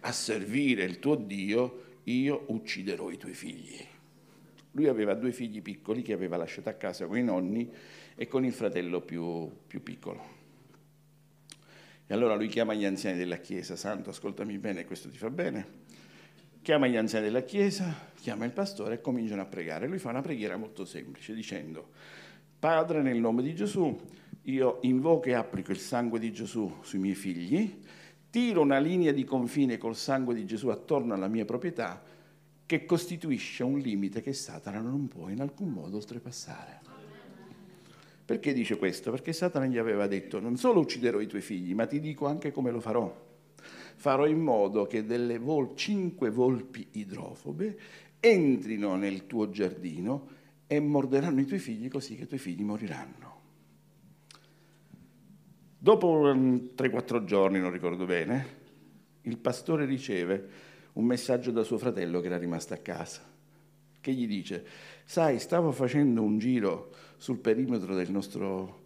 a 0.00 0.12
servire 0.12 0.84
il 0.84 0.98
tuo 0.98 1.14
Dio, 1.14 2.00
io 2.04 2.44
ucciderò 2.48 3.10
i 3.10 3.16
tuoi 3.16 3.32
figli. 3.32 3.82
Lui 4.72 4.88
aveva 4.88 5.14
due 5.14 5.32
figli 5.32 5.62
piccoli 5.62 6.02
che 6.02 6.12
aveva 6.12 6.36
lasciato 6.36 6.68
a 6.68 6.74
casa 6.74 7.06
con 7.06 7.16
i 7.16 7.24
nonni 7.24 7.72
e 8.14 8.26
con 8.26 8.44
il 8.44 8.52
fratello 8.52 9.00
più, 9.00 9.50
più 9.66 9.82
piccolo. 9.82 10.22
E 12.06 12.12
allora 12.12 12.34
lui 12.34 12.48
chiama 12.48 12.74
gli 12.74 12.84
anziani 12.84 13.16
della 13.16 13.38
chiesa, 13.38 13.76
santo, 13.76 14.10
ascoltami 14.10 14.58
bene, 14.58 14.84
questo 14.84 15.08
ti 15.08 15.16
fa 15.16 15.30
bene 15.30 15.83
chiama 16.64 16.86
gli 16.86 16.96
anziani 16.96 17.26
della 17.26 17.42
chiesa, 17.42 17.94
chiama 18.18 18.46
il 18.46 18.50
pastore 18.52 18.94
e 18.94 19.00
cominciano 19.02 19.42
a 19.42 19.44
pregare. 19.44 19.86
Lui 19.86 19.98
fa 19.98 20.08
una 20.08 20.22
preghiera 20.22 20.56
molto 20.56 20.86
semplice 20.86 21.34
dicendo, 21.34 21.90
Padre 22.58 23.02
nel 23.02 23.18
nome 23.18 23.42
di 23.42 23.54
Gesù, 23.54 23.94
io 24.44 24.78
invoco 24.80 25.28
e 25.28 25.34
applico 25.34 25.72
il 25.72 25.78
sangue 25.78 26.18
di 26.18 26.32
Gesù 26.32 26.76
sui 26.80 26.98
miei 26.98 27.14
figli, 27.14 27.82
tiro 28.30 28.62
una 28.62 28.78
linea 28.78 29.12
di 29.12 29.24
confine 29.24 29.76
col 29.76 29.94
sangue 29.94 30.34
di 30.34 30.46
Gesù 30.46 30.68
attorno 30.68 31.12
alla 31.12 31.28
mia 31.28 31.44
proprietà 31.44 32.02
che 32.64 32.86
costituisce 32.86 33.62
un 33.62 33.78
limite 33.78 34.22
che 34.22 34.32
Satana 34.32 34.80
non 34.80 35.06
può 35.06 35.28
in 35.28 35.42
alcun 35.42 35.68
modo 35.68 35.98
oltrepassare. 35.98 36.80
Perché 38.24 38.54
dice 38.54 38.78
questo? 38.78 39.10
Perché 39.10 39.34
Satana 39.34 39.66
gli 39.66 39.76
aveva 39.76 40.06
detto 40.06 40.40
non 40.40 40.56
solo 40.56 40.80
ucciderò 40.80 41.20
i 41.20 41.26
tuoi 41.26 41.42
figli, 41.42 41.74
ma 41.74 41.84
ti 41.84 42.00
dico 42.00 42.26
anche 42.26 42.52
come 42.52 42.70
lo 42.70 42.80
farò 42.80 43.32
farò 44.04 44.26
in 44.26 44.40
modo 44.40 44.84
che 44.84 45.06
delle 45.06 45.38
vol- 45.38 45.74
cinque 45.74 46.28
volpi 46.28 46.86
idrofobe 46.90 47.78
entrino 48.20 48.96
nel 48.96 49.26
tuo 49.26 49.48
giardino 49.48 50.28
e 50.66 50.78
morderanno 50.78 51.40
i 51.40 51.46
tuoi 51.46 51.58
figli 51.58 51.88
così 51.88 52.14
che 52.14 52.24
i 52.24 52.26
tuoi 52.26 52.38
figli 52.38 52.60
moriranno. 52.60 53.40
Dopo 55.78 56.22
3-4 56.22 57.24
giorni, 57.24 57.58
non 57.58 57.70
ricordo 57.70 58.04
bene, 58.04 58.46
il 59.22 59.38
pastore 59.38 59.86
riceve 59.86 60.48
un 60.92 61.06
messaggio 61.06 61.50
da 61.50 61.62
suo 61.62 61.78
fratello 61.78 62.20
che 62.20 62.26
era 62.26 62.36
rimasto 62.36 62.74
a 62.74 62.78
casa, 62.78 63.22
che 64.02 64.12
gli 64.12 64.26
dice, 64.26 64.66
sai, 65.06 65.38
stavo 65.38 65.72
facendo 65.72 66.20
un 66.20 66.36
giro 66.36 66.92
sul 67.16 67.38
perimetro 67.38 67.94
del 67.94 68.10
nostro 68.10 68.83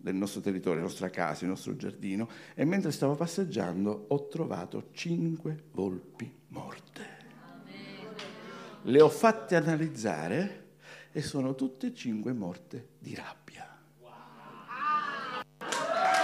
del 0.00 0.14
nostro 0.14 0.40
territorio, 0.40 0.80
la 0.80 0.86
nostra 0.86 1.10
casa, 1.10 1.44
il 1.44 1.50
nostro 1.50 1.76
giardino, 1.76 2.28
e 2.54 2.64
mentre 2.64 2.90
stavo 2.90 3.14
passeggiando 3.14 4.06
ho 4.08 4.28
trovato 4.28 4.88
cinque 4.92 5.64
volpi 5.72 6.32
morte. 6.48 7.16
Le 8.82 9.00
ho 9.00 9.08
fatte 9.08 9.56
analizzare 9.56 10.66
e 11.12 11.20
sono 11.20 11.54
tutte 11.54 11.88
e 11.88 11.94
cinque 11.94 12.32
morte 12.32 12.90
di 12.98 13.14
rabbia. 13.14 13.66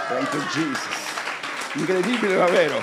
Thank 0.07 0.33
you 0.33 0.41
Jesus. 0.51 1.13
Incredibile 1.73 2.37
ma 2.37 2.45
vero. 2.45 2.79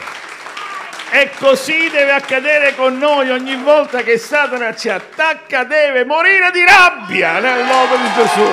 E 1.14 1.31
così 1.38 1.90
deve 1.90 2.12
accadere 2.12 2.74
con 2.74 2.96
noi 2.96 3.31
ogni 3.31 3.57
volta 3.62 4.02
che 4.02 4.18
Satana 4.18 4.74
ci 4.74 4.88
attacca, 4.88 5.64
deve 5.64 6.05
morire 6.05 6.50
di 6.50 6.64
rabbia 6.64 7.38
nel 7.38 7.66
nome 7.66 7.96
di 7.98 8.12
Gesù. 8.14 8.48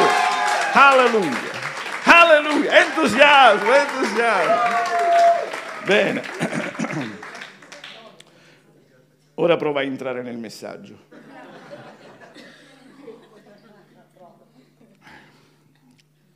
Alleluia. 0.74 1.49
Alleluia, 2.30 2.86
entusiasmo, 2.86 3.74
entusiasmo. 3.74 4.54
Bene. 5.84 6.22
Ora 9.34 9.58
prova 9.58 9.80
a 9.80 9.84
entrare 9.84 10.22
nel 10.22 10.38
messaggio. 10.38 11.08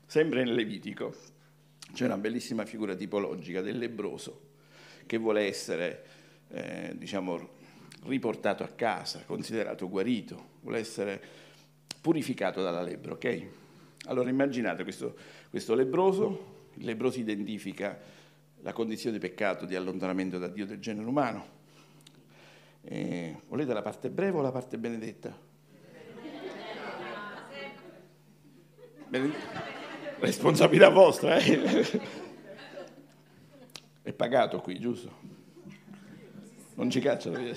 Sempre 0.07 0.43
nel 0.43 0.55
Levitico 0.55 1.13
c'è 1.93 2.05
una 2.05 2.17
bellissima 2.17 2.65
figura 2.65 2.95
tipologica 2.95 3.61
del 3.61 3.77
lebroso 3.77 4.49
che 5.05 5.17
vuole 5.17 5.45
essere, 5.45 6.05
eh, 6.49 6.93
diciamo, 6.95 7.49
riportato 8.05 8.63
a 8.63 8.69
casa, 8.69 9.21
considerato 9.27 9.87
guarito, 9.87 10.53
vuole 10.61 10.79
essere 10.79 11.21
purificato 12.01 12.63
dalla 12.63 12.81
lebbra, 12.81 13.11
ok? 13.11 13.47
Allora 14.05 14.29
immaginate 14.29 14.83
questo, 14.83 15.15
questo 15.53 15.75
lebroso, 15.75 16.71
il 16.77 16.85
lebroso 16.85 17.19
identifica 17.19 17.95
la 18.61 18.73
condizione 18.73 19.19
di 19.19 19.21
peccato, 19.21 19.67
di 19.67 19.75
allontanamento 19.75 20.39
da 20.39 20.47
Dio 20.47 20.65
del 20.65 20.79
genere 20.79 21.07
umano. 21.07 21.45
E 22.81 23.39
volete 23.49 23.71
la 23.71 23.83
parte 23.83 24.09
breve 24.09 24.39
o 24.39 24.41
la 24.41 24.51
parte 24.51 24.79
benedetta? 24.79 25.37
Responsabilità 30.17 30.89
vostra, 30.89 31.37
eh? 31.37 32.01
È 34.01 34.11
pagato 34.11 34.59
qui, 34.59 34.79
giusto? 34.79 35.11
Non 36.73 36.89
ci 36.89 36.99
cacciano 36.99 37.37
via. 37.37 37.53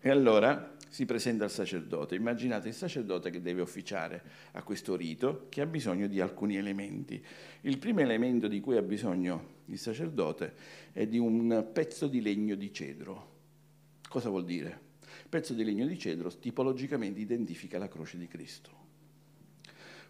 E 0.00 0.08
allora 0.08 0.75
si 0.96 1.04
presenta 1.04 1.44
al 1.44 1.50
sacerdote. 1.50 2.14
Immaginate 2.14 2.68
il 2.68 2.74
sacerdote 2.74 3.28
che 3.28 3.42
deve 3.42 3.60
officiare 3.60 4.22
a 4.52 4.62
questo 4.62 4.96
rito, 4.96 5.44
che 5.50 5.60
ha 5.60 5.66
bisogno 5.66 6.06
di 6.06 6.22
alcuni 6.22 6.56
elementi. 6.56 7.22
Il 7.60 7.76
primo 7.76 8.00
elemento 8.00 8.48
di 8.48 8.60
cui 8.60 8.78
ha 8.78 8.82
bisogno 8.82 9.56
il 9.66 9.78
sacerdote 9.78 10.54
è 10.92 11.06
di 11.06 11.18
un 11.18 11.68
pezzo 11.70 12.06
di 12.06 12.22
legno 12.22 12.54
di 12.54 12.72
cedro. 12.72 13.34
Cosa 14.08 14.30
vuol 14.30 14.46
dire? 14.46 14.80
Pezzo 15.28 15.52
di 15.52 15.64
legno 15.64 15.84
di 15.84 15.98
cedro 15.98 16.34
tipologicamente 16.34 17.20
identifica 17.20 17.76
la 17.76 17.88
croce 17.88 18.16
di 18.16 18.26
Cristo. 18.26 18.70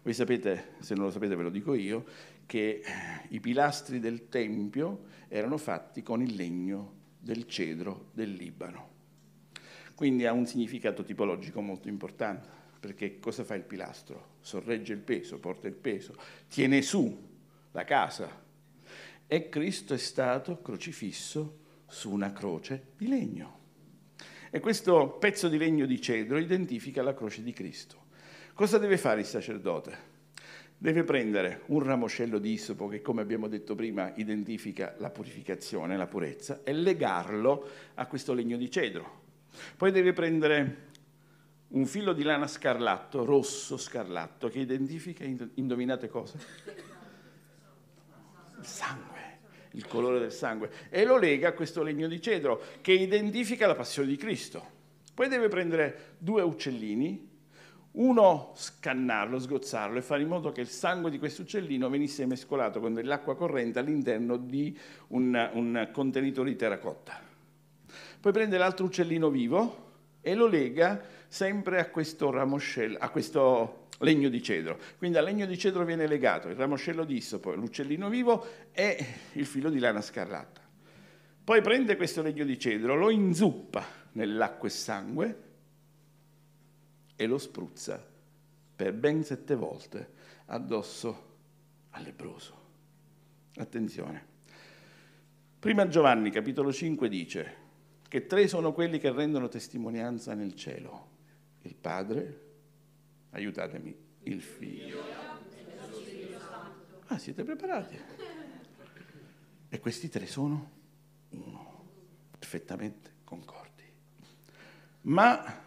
Voi 0.03 0.13
sapete, 0.13 0.75
se 0.79 0.95
non 0.95 1.03
lo 1.03 1.11
sapete 1.11 1.35
ve 1.35 1.43
lo 1.43 1.49
dico 1.49 1.73
io, 1.73 2.05
che 2.45 2.81
i 3.27 3.41
pilastri 3.41 3.99
del 3.99 4.29
Tempio 4.29 5.03
erano 5.27 5.57
fatti 5.57 6.01
con 6.01 6.21
il 6.21 6.33
legno 6.33 6.93
del 7.19 7.45
cedro 7.45 8.11
del 8.13 8.31
Libano. 8.31 8.95
Quindi 9.97 10.27
ha 10.27 10.31
un 10.31 10.45
significato 10.45 11.03
tipologico 11.03 11.59
molto 11.59 11.87
importante, 11.87 12.47
perché 12.79 13.17
cosa 13.17 13.43
fa 13.43 13.55
il 13.55 13.63
pilastro? 13.63 14.35
Sorregge 14.41 14.93
il 14.93 14.99
peso, 14.99 15.39
porta 15.39 15.67
il 15.67 15.73
peso, 15.73 16.13
tiene 16.47 16.83
su 16.83 17.19
la 17.71 17.83
casa. 17.83 18.29
E 19.25 19.49
Cristo 19.49 19.95
è 19.95 19.97
stato 19.97 20.61
crocifisso 20.61 21.57
su 21.87 22.11
una 22.11 22.31
croce 22.31 22.89
di 22.95 23.07
legno. 23.07 23.57
E 24.51 24.59
questo 24.59 25.17
pezzo 25.19 25.47
di 25.49 25.57
legno 25.57 25.87
di 25.87 25.99
cedro 25.99 26.37
identifica 26.37 27.01
la 27.01 27.15
croce 27.15 27.41
di 27.41 27.51
Cristo. 27.51 28.05
Cosa 28.53 28.77
deve 28.77 28.99
fare 28.99 29.21
il 29.21 29.25
sacerdote? 29.25 29.97
Deve 30.77 31.05
prendere 31.05 31.63
un 31.69 31.81
ramoscello 31.81 32.37
di 32.37 32.51
isopo 32.51 32.87
che, 32.87 33.01
come 33.01 33.21
abbiamo 33.23 33.47
detto 33.47 33.73
prima, 33.73 34.13
identifica 34.17 34.93
la 34.99 35.09
purificazione, 35.09 35.97
la 35.97 36.05
purezza, 36.05 36.61
e 36.63 36.71
legarlo 36.71 37.67
a 37.95 38.05
questo 38.05 38.35
legno 38.35 38.57
di 38.57 38.69
cedro. 38.69 39.25
Poi 39.75 39.91
deve 39.91 40.13
prendere 40.13 40.85
un 41.69 41.85
filo 41.85 42.13
di 42.13 42.23
lana 42.23 42.47
scarlatto, 42.47 43.25
rosso 43.25 43.77
scarlatto, 43.77 44.47
che 44.49 44.59
identifica, 44.59 45.23
indovinate 45.55 46.07
cosa? 46.07 46.37
Il 48.59 48.65
sangue, 48.65 49.39
il 49.71 49.85
colore 49.85 50.19
del 50.19 50.31
sangue, 50.31 50.71
e 50.89 51.03
lo 51.03 51.17
lega 51.17 51.49
a 51.49 51.53
questo 51.53 51.83
legno 51.83 52.07
di 52.07 52.21
cedro 52.21 52.61
che 52.81 52.93
identifica 52.93 53.67
la 53.67 53.75
passione 53.75 54.07
di 54.07 54.15
Cristo. 54.15 54.75
Poi 55.13 55.27
deve 55.27 55.47
prendere 55.47 56.15
due 56.17 56.41
uccellini, 56.43 57.27
uno 57.93 58.53
scannarlo, 58.55 59.39
sgozzarlo 59.39 59.97
e 59.97 60.03
fare 60.03 60.21
in 60.21 60.27
modo 60.27 60.51
che 60.51 60.61
il 60.61 60.67
sangue 60.67 61.09
di 61.09 61.17
questo 61.17 61.41
uccellino 61.41 61.89
venisse 61.89 62.25
mescolato 62.27 62.79
con 62.79 62.93
dell'acqua 62.93 63.35
corrente 63.35 63.79
all'interno 63.79 64.37
di 64.37 64.77
un, 65.07 65.49
un 65.53 65.89
contenitore 65.91 66.51
di 66.51 66.55
terracotta. 66.55 67.26
Poi 68.27 68.35
prende 68.35 68.57
l'altro 68.57 68.83
uccellino 68.83 69.29
vivo 69.29 69.91
e 70.19 70.35
lo 70.35 70.47
lega 70.47 71.01
sempre 71.29 71.79
a 71.79 71.89
questo 71.89 72.29
ramoscello, 72.29 72.97
a 72.99 73.09
questo 73.09 73.87
legno 73.99 74.27
di 74.27 74.43
cedro. 74.43 74.77
Quindi 74.97 75.17
al 75.17 75.23
legno 75.23 75.45
di 75.45 75.57
cedro 75.57 75.85
viene 75.85 76.07
legato 76.07 76.49
il 76.49 76.57
ramoscello 76.57 77.05
di 77.05 77.15
issopo, 77.15 77.53
l'uccellino 77.53 78.09
vivo 78.09 78.45
e 78.73 78.97
il 79.31 79.45
filo 79.45 79.69
di 79.69 79.79
lana 79.79 80.01
scarlatta. 80.01 80.59
Poi 81.41 81.61
prende 81.61 81.95
questo 81.95 82.21
legno 82.21 82.43
di 82.43 82.59
cedro, 82.59 82.97
lo 82.97 83.09
inzuppa 83.09 83.85
nell'acqua 84.11 84.67
e 84.67 84.71
sangue 84.71 85.41
e 87.15 87.25
lo 87.27 87.37
spruzza 87.37 88.05
per 88.75 88.91
ben 88.91 89.23
sette 89.23 89.55
volte 89.55 90.09
addosso 90.47 91.35
al 91.91 92.03
lebroso. 92.03 92.55
Attenzione. 93.55 94.25
Prima 95.57 95.87
Giovanni, 95.87 96.29
capitolo 96.29 96.73
5, 96.73 97.07
dice 97.07 97.65
che 98.07 98.25
tre 98.25 98.47
sono 98.47 98.73
quelli 98.73 98.99
che 98.99 99.11
rendono 99.11 99.49
testimonianza 99.49 100.33
nel 100.33 100.55
cielo. 100.55 101.15
Il 101.63 101.75
Padre, 101.75 102.41
aiutatemi, 103.31 103.95
il 104.23 104.41
Figlio. 104.41 105.03
Ah, 107.07 107.17
siete 107.17 107.43
preparati? 107.43 107.99
E 109.69 109.79
questi 109.79 110.07
tre 110.09 110.25
sono 110.25 110.71
uno, 111.29 111.85
perfettamente 112.37 113.15
concordi. 113.23 113.83
Ma 115.01 115.63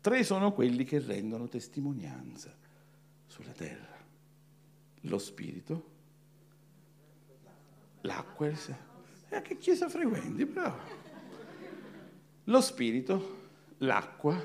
tre 0.00 0.24
sono 0.24 0.52
quelli 0.52 0.84
che 0.84 0.98
rendono 0.98 1.48
testimonianza 1.48 2.56
sulla 3.26 3.52
terra. 3.52 3.98
Lo 5.04 5.18
Spirito, 5.18 5.90
l'acqua 8.02 8.46
e 8.46 8.50
il 8.50 8.56
sangue. 8.56 8.88
Eh, 9.28 9.42
che 9.42 9.58
chiesa 9.58 9.88
frequenti, 9.88 10.44
bravo 10.44 10.99
lo 12.50 12.60
spirito, 12.60 13.38
l'acqua 13.78 14.36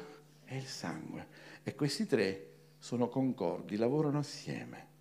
e 0.45 0.57
il 0.57 0.65
sangue. 0.65 1.27
E 1.63 1.73
questi 1.73 2.05
tre 2.05 2.53
sono 2.77 3.09
concordi, 3.09 3.77
lavorano 3.77 4.19
assieme. 4.19 4.93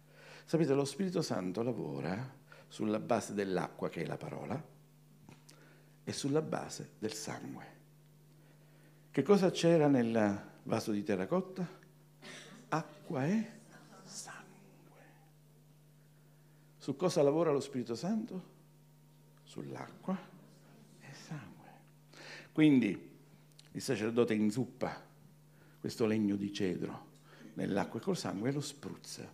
Sapete, 0.46 0.72
lo 0.72 0.86
Spirito 0.86 1.20
Santo 1.20 1.62
lavora 1.62 2.34
sulla 2.66 2.98
base 2.98 3.34
dell'acqua, 3.34 3.90
che 3.90 4.02
è 4.02 4.06
la 4.06 4.16
parola, 4.16 4.62
e 6.02 6.12
sulla 6.12 6.40
base 6.40 6.92
del 6.98 7.12
sangue. 7.12 7.72
Che 9.10 9.22
cosa 9.22 9.50
c'era 9.50 9.86
nel 9.86 10.52
vaso 10.62 10.90
di 10.90 11.02
terracotta? 11.02 11.66
Acqua 12.68 13.26
e 13.26 13.50
sangue. 14.02 15.02
Su 16.78 16.96
cosa 16.96 17.22
lavora 17.22 17.52
lo 17.52 17.60
Spirito 17.60 17.94
Santo? 17.94 18.52
Sull'acqua 19.42 20.32
quindi 22.54 23.10
il 23.72 23.82
sacerdote 23.82 24.32
inzuppa 24.32 25.04
questo 25.80 26.06
legno 26.06 26.36
di 26.36 26.52
cedro 26.52 27.06
nell'acqua 27.54 27.98
e 27.98 28.02
col 28.04 28.16
sangue 28.16 28.50
e 28.50 28.52
lo 28.52 28.60
spruzza 28.60 29.28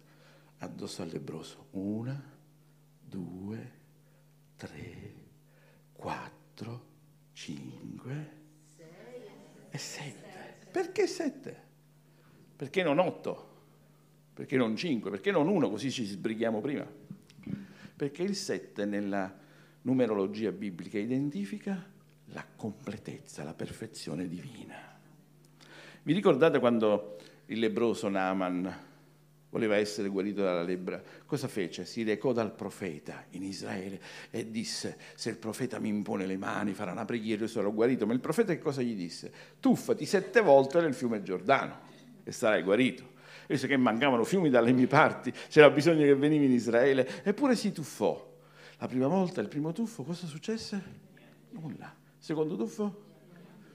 addosso 0.57 1.03
al 1.03 1.09
lebroso. 1.09 1.67
Una, 1.73 2.19
due, 2.99 3.73
tre, 4.57 5.15
quattro, 5.93 6.87
cinque 7.35 8.31
e 9.69 9.77
sette. 9.77 10.69
Perché 10.71 11.07
sette? 11.07 11.63
Perché 12.57 12.83
non 12.83 12.99
otto? 12.99 13.49
Perché 14.33 14.57
non 14.57 14.77
cinque? 14.77 15.11
Perché 15.11 15.31
non 15.31 15.47
uno? 15.47 15.69
Così 15.69 15.91
ci 15.91 16.07
sbrighiamo 16.07 16.63
prima. 16.63 16.91
Perché 17.97 18.23
il 18.23 18.35
sette 18.35 18.87
nella 18.87 19.39
numerologia 19.83 20.53
biblica 20.53 20.99
identifica 20.99 21.99
la 22.33 22.45
completezza, 22.57 23.45
la 23.45 23.55
perfezione 23.55 24.29
divina. 24.29 24.99
Vi 26.03 26.13
ricordate 26.13 26.59
quando 26.59 27.17
il 27.47 27.59
lebroso 27.59 28.09
Naaman 28.09 28.89
voleva 29.51 29.77
essere 29.77 30.09
guarito 30.09 30.43
dalla 30.43 30.63
lebbra, 30.63 31.03
cosa 31.27 31.49
fece? 31.49 31.85
Si 31.85 32.05
recò 32.05 32.33
dal 32.33 32.55
profeta 32.55 33.25
in 33.31 33.43
Israele 33.43 34.01
e 34.31 34.51
disse, 34.51 34.97
se 35.15 35.31
il 35.31 35.37
profeta 35.37 35.81
mi 35.81 35.89
impone 35.89 36.25
le 36.25 36.37
mani, 36.37 36.73
farà 36.73 36.93
una 36.93 37.05
preghiera, 37.05 37.43
io 37.43 37.49
sarò 37.49 37.71
guarito. 37.73 38.07
Ma 38.07 38.13
il 38.13 38.21
profeta 38.21 38.53
che 38.53 38.61
cosa 38.61 38.81
gli 38.81 38.95
disse? 38.95 39.33
Tuffati 39.59 40.07
sette 40.07 40.41
volte 40.41 40.81
nel 40.81 40.95
fiume 40.95 41.23
Giordano 41.23 41.79
e 42.23 42.33
sarai 42.33 42.63
guarito. 42.63 43.19
E 43.47 43.55
disse 43.55 43.67
che 43.67 43.77
mancavano 43.77 44.23
fiumi 44.23 44.49
dalle 44.49 44.73
mie 44.73 44.87
parti, 44.87 45.33
c'era 45.49 45.69
bisogno 45.71 46.05
che 46.05 46.15
venivi 46.15 46.45
in 46.45 46.53
Israele, 46.53 47.25
eppure 47.25 47.57
si 47.57 47.73
tuffò. 47.73 48.29
La 48.79 48.87
prima 48.87 49.09
volta, 49.09 49.41
il 49.41 49.49
primo 49.49 49.73
tuffo, 49.73 50.05
cosa 50.05 50.27
successe? 50.27 51.09
Nulla 51.51 52.00
secondo 52.21 52.55
tuffo, 52.55 53.05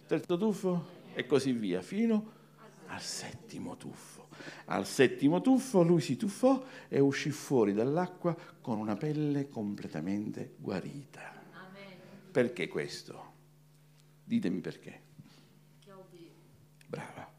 terzo 0.05 0.38
tuffo 0.38 0.88
e 1.13 1.25
così 1.25 1.51
via, 1.51 1.81
fino 1.81 2.31
al 2.88 3.01
settimo 3.01 3.75
tuffo. 3.75 4.27
Al 4.65 4.86
settimo 4.86 5.41
tuffo 5.41 5.81
lui 5.81 5.99
si 5.99 6.15
tuffò 6.15 6.63
e 6.88 6.99
uscì 6.99 7.31
fuori 7.31 7.73
dall'acqua 7.73 8.38
con 8.62 8.77
una 8.77 8.95
pelle 8.95 9.49
completamente 9.49 10.55
guarita. 10.58 11.34
Amen. 11.53 11.97
Perché 12.31 12.67
questo? 12.67 13.34
Ditemi 14.23 14.62
perché. 14.62 15.01
Brava. 16.88 17.34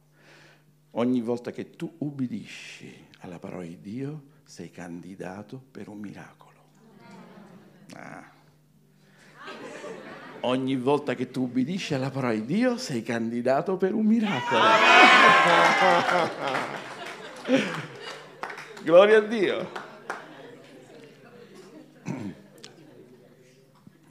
Ogni 0.92 1.21
volta 1.21 1.53
che 1.53 1.71
tu 1.71 1.95
ubbidisci 1.99 3.07
alla 3.20 3.39
parola 3.39 3.64
di 3.64 3.81
Dio 3.81 4.22
sei 4.45 4.70
candidato 4.70 5.62
per 5.70 5.89
un 5.89 5.99
miracolo. 5.99 6.55
Ah 7.93 8.36
ogni 10.47 10.76
volta 10.76 11.14
che 11.14 11.30
tu 11.30 11.42
ubbidisci 11.42 11.94
alla 11.94 12.11
parola 12.11 12.34
di 12.34 12.44
Dio 12.44 12.76
sei 12.78 13.03
candidato 13.03 13.76
per 13.76 13.94
un 13.94 14.07
miracolo. 14.07 14.62
Gloria 18.82 19.18
a 19.18 19.20
Dio. 19.20 19.84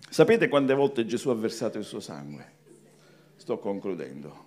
Sapete 0.09 0.47
quante 0.47 0.73
volte 0.73 1.05
Gesù 1.05 1.29
ha 1.29 1.35
versato 1.35 1.77
il 1.77 1.83
suo 1.83 1.99
sangue? 1.99 2.53
Sto 3.35 3.59
concludendo. 3.59 4.43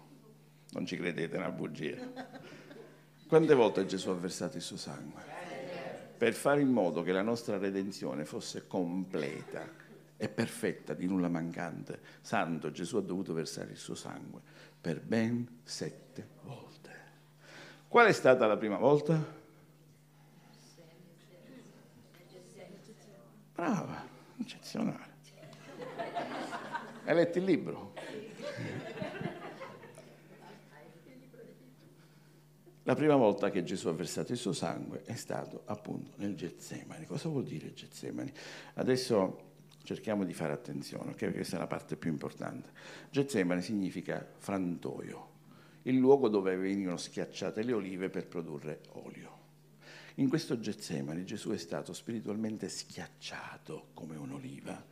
Non 0.71 0.87
ci 0.87 0.97
credete, 0.97 1.37
è 1.37 1.39
una 1.39 1.51
bugia. 1.51 1.97
Quante 3.27 3.55
volte 3.55 3.87
Gesù 3.87 4.11
ha 4.11 4.15
versato 4.15 4.57
il 4.57 4.63
suo 4.63 4.77
sangue? 4.77 5.37
Per 6.17 6.33
fare 6.35 6.61
in 6.61 6.69
modo 6.69 7.03
che 7.03 7.13
la 7.13 7.23
nostra 7.23 7.59
redenzione 7.59 8.25
fosse 8.25 8.67
completa 8.67 9.87
è 10.19 10.29
perfetta, 10.29 10.95
di 10.95 11.07
nulla 11.07 11.29
mancante, 11.29 12.01
santo, 12.21 12.73
Gesù 12.73 12.97
ha 12.97 13.01
dovuto 13.03 13.33
versare 13.33 13.71
il 13.71 13.77
suo 13.77 13.95
sangue 13.95 14.41
per 14.81 15.01
ben 15.01 15.61
sette 15.63 16.31
volte. 16.43 16.91
Qual 17.87 18.05
è 18.07 18.13
stata 18.13 18.47
la 18.47 18.57
prima 18.57 18.77
volta? 18.77 19.37
Brava, 23.55 24.07
eccezionale. 24.41 25.17
Hai 27.05 27.15
letto 27.15 27.39
il 27.39 27.45
libro? 27.45 27.95
La 32.83 32.95
prima 32.95 33.17
volta 33.17 33.51
che 33.51 33.63
Gesù 33.63 33.87
ha 33.89 33.93
versato 33.93 34.33
il 34.33 34.39
suo 34.39 34.53
sangue 34.53 35.03
è 35.05 35.15
stato 35.15 35.63
appunto 35.67 36.13
nel 36.17 36.35
Getsemani. 36.35 37.07
Cosa 37.07 37.29
vuol 37.29 37.45
dire 37.45 37.73
Getsemani? 37.73 38.33
Adesso 38.75 39.48
cerchiamo 39.89 40.25
di 40.25 40.35
fare 40.35 40.53
attenzione, 40.53 41.13
okay? 41.13 41.33
questa 41.33 41.57
è 41.57 41.59
la 41.59 41.67
parte 41.67 41.97
più 41.97 42.11
importante. 42.11 42.69
Getsemani 43.09 43.63
significa 43.63 44.23
frantoio, 44.37 45.31
il 45.85 45.97
luogo 45.97 46.29
dove 46.29 46.55
venivano 46.57 46.99
schiacciate 46.99 47.63
le 47.63 47.73
olive 47.73 48.11
per 48.11 48.27
produrre 48.27 48.81
olio. 48.91 49.37
In 50.17 50.29
questo 50.29 50.61
Getsemani 50.61 51.25
Gesù 51.25 51.53
è 51.53 51.57
stato 51.57 51.95
spiritualmente 51.95 52.69
schiacciato 52.69 53.89
come 53.95 54.17
un'oliva 54.17 54.85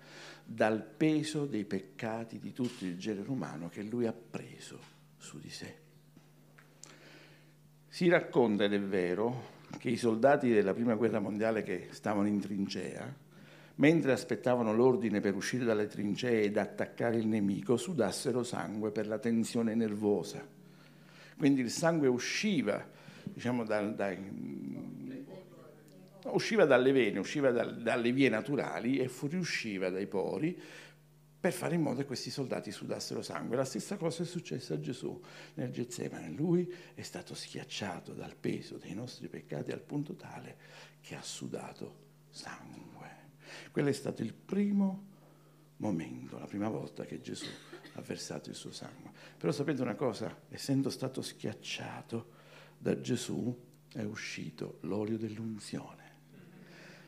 dal 0.43 0.83
peso 0.83 1.45
dei 1.45 1.67
peccati 1.67 2.39
di 2.39 2.55
tutto 2.55 2.87
il 2.87 2.97
genere 2.97 3.29
umano 3.29 3.69
che 3.69 3.83
lui 3.83 4.07
ha 4.07 4.15
preso 4.15 4.79
su 5.19 5.39
di 5.39 5.51
sé. 5.51 5.77
Si 7.87 8.09
racconta, 8.09 8.65
ed 8.65 8.73
è 8.73 8.81
vero, 8.81 9.55
che 9.77 9.91
i 9.91 9.99
soldati 9.99 10.49
della 10.49 10.73
prima 10.73 10.95
guerra 10.95 11.21
mondiale 11.21 11.63
che 11.63 11.89
stavano 11.91 12.29
in 12.29 12.41
trincea, 12.41 13.25
mentre 13.77 14.13
aspettavano 14.13 14.75
l'ordine 14.75 15.21
per 15.21 15.35
uscire 15.35 15.65
dalle 15.65 15.87
trincee 15.87 16.43
ed 16.43 16.57
attaccare 16.57 17.17
il 17.17 17.27
nemico, 17.27 17.77
sudassero 17.77 18.43
sangue 18.43 18.91
per 18.91 19.07
la 19.07 19.19
tensione 19.19 19.75
nervosa. 19.75 20.47
Quindi 21.37 21.61
il 21.61 21.71
sangue 21.71 22.09
usciva, 22.09 22.85
diciamo, 23.25 23.65
dal, 23.65 23.95
dai, 23.95 24.19
usciva 26.25 26.65
dalle 26.65 26.93
vene, 26.93 27.19
usciva 27.19 27.51
dal, 27.51 27.83
dalle 27.83 28.13
vie 28.13 28.29
naturali 28.29 28.99
e 28.99 29.09
fuoriusciva 29.09 29.91
dai 29.91 30.07
pori 30.07 30.59
per 31.39 31.53
fare 31.53 31.75
in 31.75 31.83
modo 31.83 32.01
che 32.01 32.07
questi 32.07 32.31
soldati 32.31 32.73
sudassero 32.73 33.21
sangue. 33.21 33.57
La 33.57 33.65
stessa 33.65 33.97
cosa 33.97 34.23
è 34.23 34.27
successa 34.27 34.75
a 34.75 34.81
Gesù 34.81 35.21
nel 35.55 35.71
Getsemane. 35.71 36.31
Lui 36.31 36.73
è 36.95 37.03
stato 37.03 37.35
schiacciato 37.35 38.15
dal 38.15 38.35
peso 38.35 38.79
dei 38.79 38.95
nostri 38.95 39.29
peccati 39.29 39.71
al 39.71 39.83
punto 39.83 40.15
tale 40.15 40.57
che 41.03 41.15
ha 41.15 41.23
sudato 41.23 42.05
sangue. 42.31 42.86
Quello 43.77 43.91
è 43.91 43.93
stato 43.93 44.23
il 44.23 44.33
primo 44.33 45.05
momento, 45.77 46.39
la 46.39 46.47
prima 46.47 46.71
volta 46.71 47.05
che 47.05 47.21
Gesù 47.21 47.45
ha 47.93 48.01
versato 48.01 48.49
il 48.49 48.55
suo 48.55 48.73
sangue. 48.73 49.11
Però 49.37 49.53
sapete 49.53 49.83
una 49.83 49.95
cosa? 49.95 50.35
Essendo 50.49 50.89
stato 50.89 51.21
schiacciato 51.21 52.31
da 52.79 52.99
Gesù 52.99 53.55
è 53.93 54.03
uscito 54.03 54.79
l'olio 54.85 55.19
dell'unzione, 55.19 56.05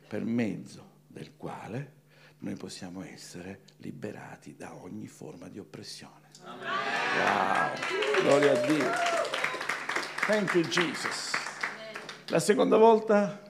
per 0.06 0.26
mezzo 0.26 1.04
del 1.06 1.38
quale 1.38 1.94
noi 2.40 2.56
possiamo 2.56 3.02
essere 3.02 3.62
liberati 3.78 4.54
da 4.54 4.74
ogni 4.74 5.06
forma 5.06 5.48
di 5.48 5.58
oppressione. 5.58 6.32
Wow, 6.44 8.20
gloria 8.24 8.52
a 8.52 8.66
Dio. 8.66 8.90
Thank 10.26 10.52
you 10.52 10.64
Jesus. 10.64 11.32
La 12.26 12.40
seconda 12.40 12.76
volta 12.76 13.47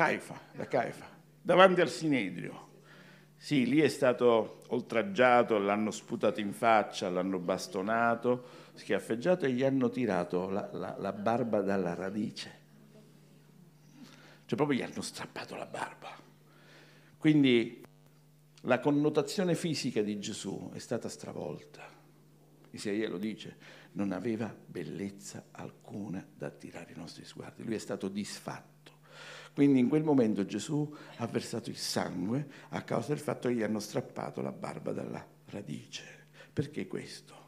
Caifa, 0.00 0.40
da 0.56 0.66
Caifa, 0.66 1.06
davanti 1.42 1.82
al 1.82 1.90
Sinedrio. 1.90 2.68
Sì, 3.36 3.66
lì 3.66 3.80
è 3.80 3.88
stato 3.88 4.62
oltraggiato, 4.68 5.58
l'hanno 5.58 5.90
sputato 5.90 6.40
in 6.40 6.54
faccia, 6.54 7.10
l'hanno 7.10 7.38
bastonato, 7.38 8.46
schiaffeggiato 8.72 9.44
e 9.44 9.50
gli 9.50 9.62
hanno 9.62 9.90
tirato 9.90 10.48
la, 10.48 10.70
la, 10.72 10.96
la 10.98 11.12
barba 11.12 11.60
dalla 11.60 11.92
radice. 11.92 12.58
Cioè 14.46 14.56
proprio 14.56 14.78
gli 14.78 14.82
hanno 14.82 15.02
strappato 15.02 15.54
la 15.54 15.66
barba. 15.66 16.16
Quindi 17.18 17.84
la 18.62 18.80
connotazione 18.80 19.54
fisica 19.54 20.00
di 20.00 20.18
Gesù 20.18 20.70
è 20.72 20.78
stata 20.78 21.10
stravolta. 21.10 21.86
Isaia 22.70 23.06
lo 23.10 23.18
dice, 23.18 23.56
non 23.92 24.12
aveva 24.12 24.54
bellezza 24.66 25.48
alcuna 25.50 26.26
da 26.34 26.46
attirare 26.46 26.92
i 26.92 26.96
nostri 26.96 27.26
sguardi, 27.26 27.64
lui 27.64 27.74
è 27.74 27.78
stato 27.78 28.08
disfatto. 28.08 28.79
Quindi 29.52 29.80
in 29.80 29.88
quel 29.88 30.04
momento 30.04 30.44
Gesù 30.44 30.94
ha 31.16 31.26
versato 31.26 31.70
il 31.70 31.76
sangue 31.76 32.48
a 32.70 32.82
causa 32.82 33.08
del 33.08 33.18
fatto 33.18 33.48
che 33.48 33.54
gli 33.54 33.62
hanno 33.62 33.80
strappato 33.80 34.40
la 34.40 34.52
barba 34.52 34.92
dalla 34.92 35.24
radice. 35.46 36.04
Perché 36.52 36.86
questo? 36.86 37.38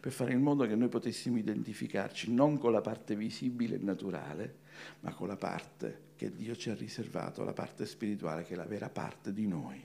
Per 0.00 0.12
fare 0.12 0.32
in 0.32 0.40
modo 0.40 0.66
che 0.66 0.74
noi 0.74 0.88
potessimo 0.88 1.38
identificarci 1.38 2.32
non 2.32 2.58
con 2.58 2.72
la 2.72 2.80
parte 2.80 3.14
visibile 3.14 3.76
e 3.76 3.82
naturale, 3.82 4.58
ma 5.00 5.12
con 5.12 5.28
la 5.28 5.36
parte 5.36 6.08
che 6.16 6.32
Dio 6.34 6.56
ci 6.56 6.70
ha 6.70 6.74
riservato, 6.74 7.44
la 7.44 7.52
parte 7.52 7.86
spirituale, 7.86 8.44
che 8.44 8.54
è 8.54 8.56
la 8.56 8.66
vera 8.66 8.88
parte 8.88 9.32
di 9.32 9.46
noi. 9.46 9.82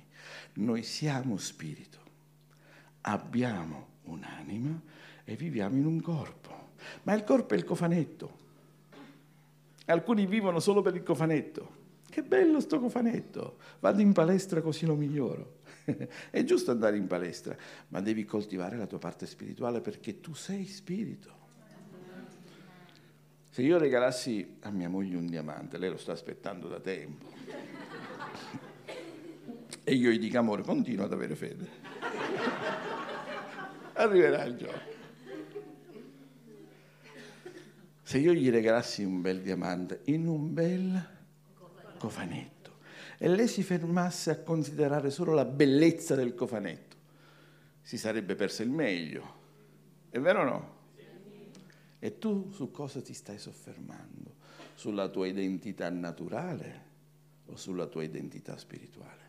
Noi 0.53 0.83
siamo 0.83 1.37
spirito, 1.37 1.99
abbiamo 3.01 3.87
un'anima 4.03 4.81
e 5.23 5.35
viviamo 5.35 5.77
in 5.77 5.85
un 5.85 6.01
corpo, 6.01 6.73
ma 7.03 7.13
il 7.13 7.23
corpo 7.23 7.53
è 7.53 7.57
il 7.57 7.63
cofanetto 7.63 8.43
Alcuni 9.85 10.25
vivono 10.25 10.59
solo 10.59 10.81
per 10.81 10.95
il 10.95 11.03
cofanetto. 11.03 11.83
Che 12.09 12.23
bello 12.23 12.59
sto 12.59 12.79
cofanetto, 12.79 13.57
vado 13.79 14.01
in 14.01 14.13
palestra 14.13 14.61
così 14.61 14.85
lo 14.85 14.95
miglioro. 14.95 15.59
È 16.31 16.43
giusto 16.43 16.71
andare 16.71 16.97
in 16.97 17.07
palestra, 17.07 17.55
ma 17.89 18.01
devi 18.01 18.23
coltivare 18.23 18.77
la 18.77 18.87
tua 18.87 18.99
parte 18.99 19.25
spirituale 19.25 19.81
perché 19.81 20.21
tu 20.21 20.33
sei 20.33 20.65
spirito. 20.65 21.43
Se 23.49 23.61
io 23.61 23.77
regalassi 23.77 24.57
a 24.61 24.69
mia 24.69 24.89
moglie 24.89 25.17
un 25.17 25.27
diamante, 25.27 25.77
lei 25.77 25.89
lo 25.89 25.97
sta 25.97 26.11
aspettando 26.11 26.67
da 26.67 26.79
tempo, 26.79 27.31
e 29.83 29.93
io 29.93 30.09
gli 30.11 30.19
dico 30.19 30.37
amore, 30.37 30.63
continua 30.63 31.05
ad 31.05 31.13
avere 31.13 31.35
fede. 31.35 31.69
Arriverà 33.93 34.43
il 34.43 34.55
giorno. 34.57 34.94
Se 38.15 38.21
io 38.21 38.31
gli 38.31 38.49
regalassi 38.49 39.03
un 39.03 39.19
bel 39.19 39.41
diamante 39.41 39.99
in 40.05 40.25
un 40.25 40.53
bel 40.53 41.05
cofanetto 41.97 42.77
e 43.17 43.27
lei 43.27 43.49
si 43.49 43.61
fermasse 43.61 44.31
a 44.31 44.39
considerare 44.39 45.09
solo 45.09 45.33
la 45.33 45.43
bellezza 45.43 46.15
del 46.15 46.33
cofanetto, 46.33 46.95
si 47.81 47.97
sarebbe 47.97 48.35
perso 48.35 48.63
il 48.63 48.69
meglio. 48.69 49.33
È 50.09 50.17
vero 50.21 50.39
o 50.39 50.43
no? 50.45 50.77
E 51.99 52.17
tu 52.17 52.51
su 52.53 52.71
cosa 52.71 53.01
ti 53.01 53.13
stai 53.13 53.37
soffermando? 53.37 54.35
Sulla 54.75 55.09
tua 55.09 55.27
identità 55.27 55.89
naturale 55.89 56.83
o 57.47 57.57
sulla 57.57 57.87
tua 57.87 58.03
identità 58.03 58.55
spirituale? 58.55 59.23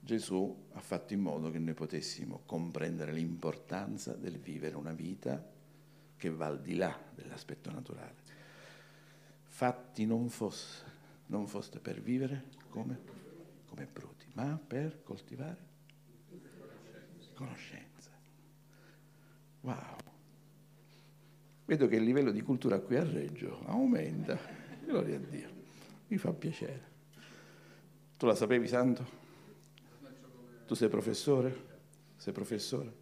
Gesù 0.00 0.68
ha 0.72 0.80
fatto 0.80 1.12
in 1.12 1.20
modo 1.20 1.50
che 1.50 1.58
noi 1.58 1.74
potessimo 1.74 2.40
comprendere 2.46 3.12
l'importanza 3.12 4.14
del 4.14 4.38
vivere 4.38 4.74
una 4.76 4.94
vita 4.94 5.58
che 6.20 6.28
va 6.28 6.46
al 6.46 6.60
di 6.60 6.74
là 6.74 6.94
dell'aspetto 7.14 7.70
naturale. 7.70 8.16
Fatti 9.46 10.04
non 10.04 10.28
fosse, 10.28 10.84
non 11.26 11.46
foste 11.46 11.78
per 11.78 12.02
vivere 12.02 12.44
come, 12.68 13.00
come 13.66 13.86
bruti, 13.86 14.26
ma 14.34 14.60
per 14.64 15.02
coltivare 15.02 15.68
conoscenza. 17.32 18.10
Wow. 19.62 19.96
Vedo 21.64 21.88
che 21.88 21.96
il 21.96 22.02
livello 22.02 22.32
di 22.32 22.42
cultura 22.42 22.78
qui 22.80 22.96
a 22.96 23.04
Reggio 23.04 23.64
aumenta. 23.64 24.38
Gloria 24.84 25.16
a 25.16 25.20
Dio. 25.20 25.48
Mi 26.08 26.18
fa 26.18 26.34
piacere. 26.34 26.88
Tu 28.18 28.26
la 28.26 28.34
sapevi, 28.34 28.68
Santo? 28.68 29.18
Tu 30.66 30.74
sei 30.74 30.90
professore? 30.90 31.68
Sei 32.16 32.34
professore? 32.34 32.92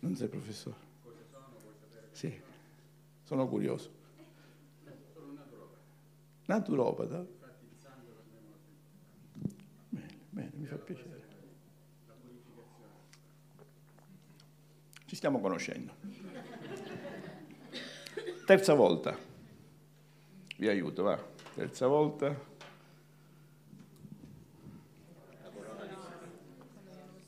Non 0.00 0.14
sei 0.14 0.28
professore? 0.28 0.89
Sì, 2.20 2.38
sono 3.22 3.48
curioso. 3.48 3.90
Naturopata? 6.44 7.24
Bene, 9.88 10.18
bene, 10.28 10.50
mi 10.52 10.66
fa 10.66 10.76
piacere. 10.76 11.28
Ci 15.06 15.16
stiamo 15.16 15.40
conoscendo. 15.40 15.94
Terza 18.44 18.74
volta. 18.74 19.16
Vi 20.58 20.68
aiuto, 20.68 21.02
va. 21.02 21.26
Terza 21.54 21.86
volta. 21.86 22.38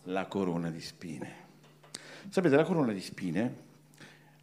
La 0.02 0.26
corona 0.26 0.70
di 0.70 0.82
spine. 0.82 1.34
Sapete, 2.28 2.56
la 2.56 2.64
corona 2.64 2.92
di 2.92 3.00
spine 3.00 3.61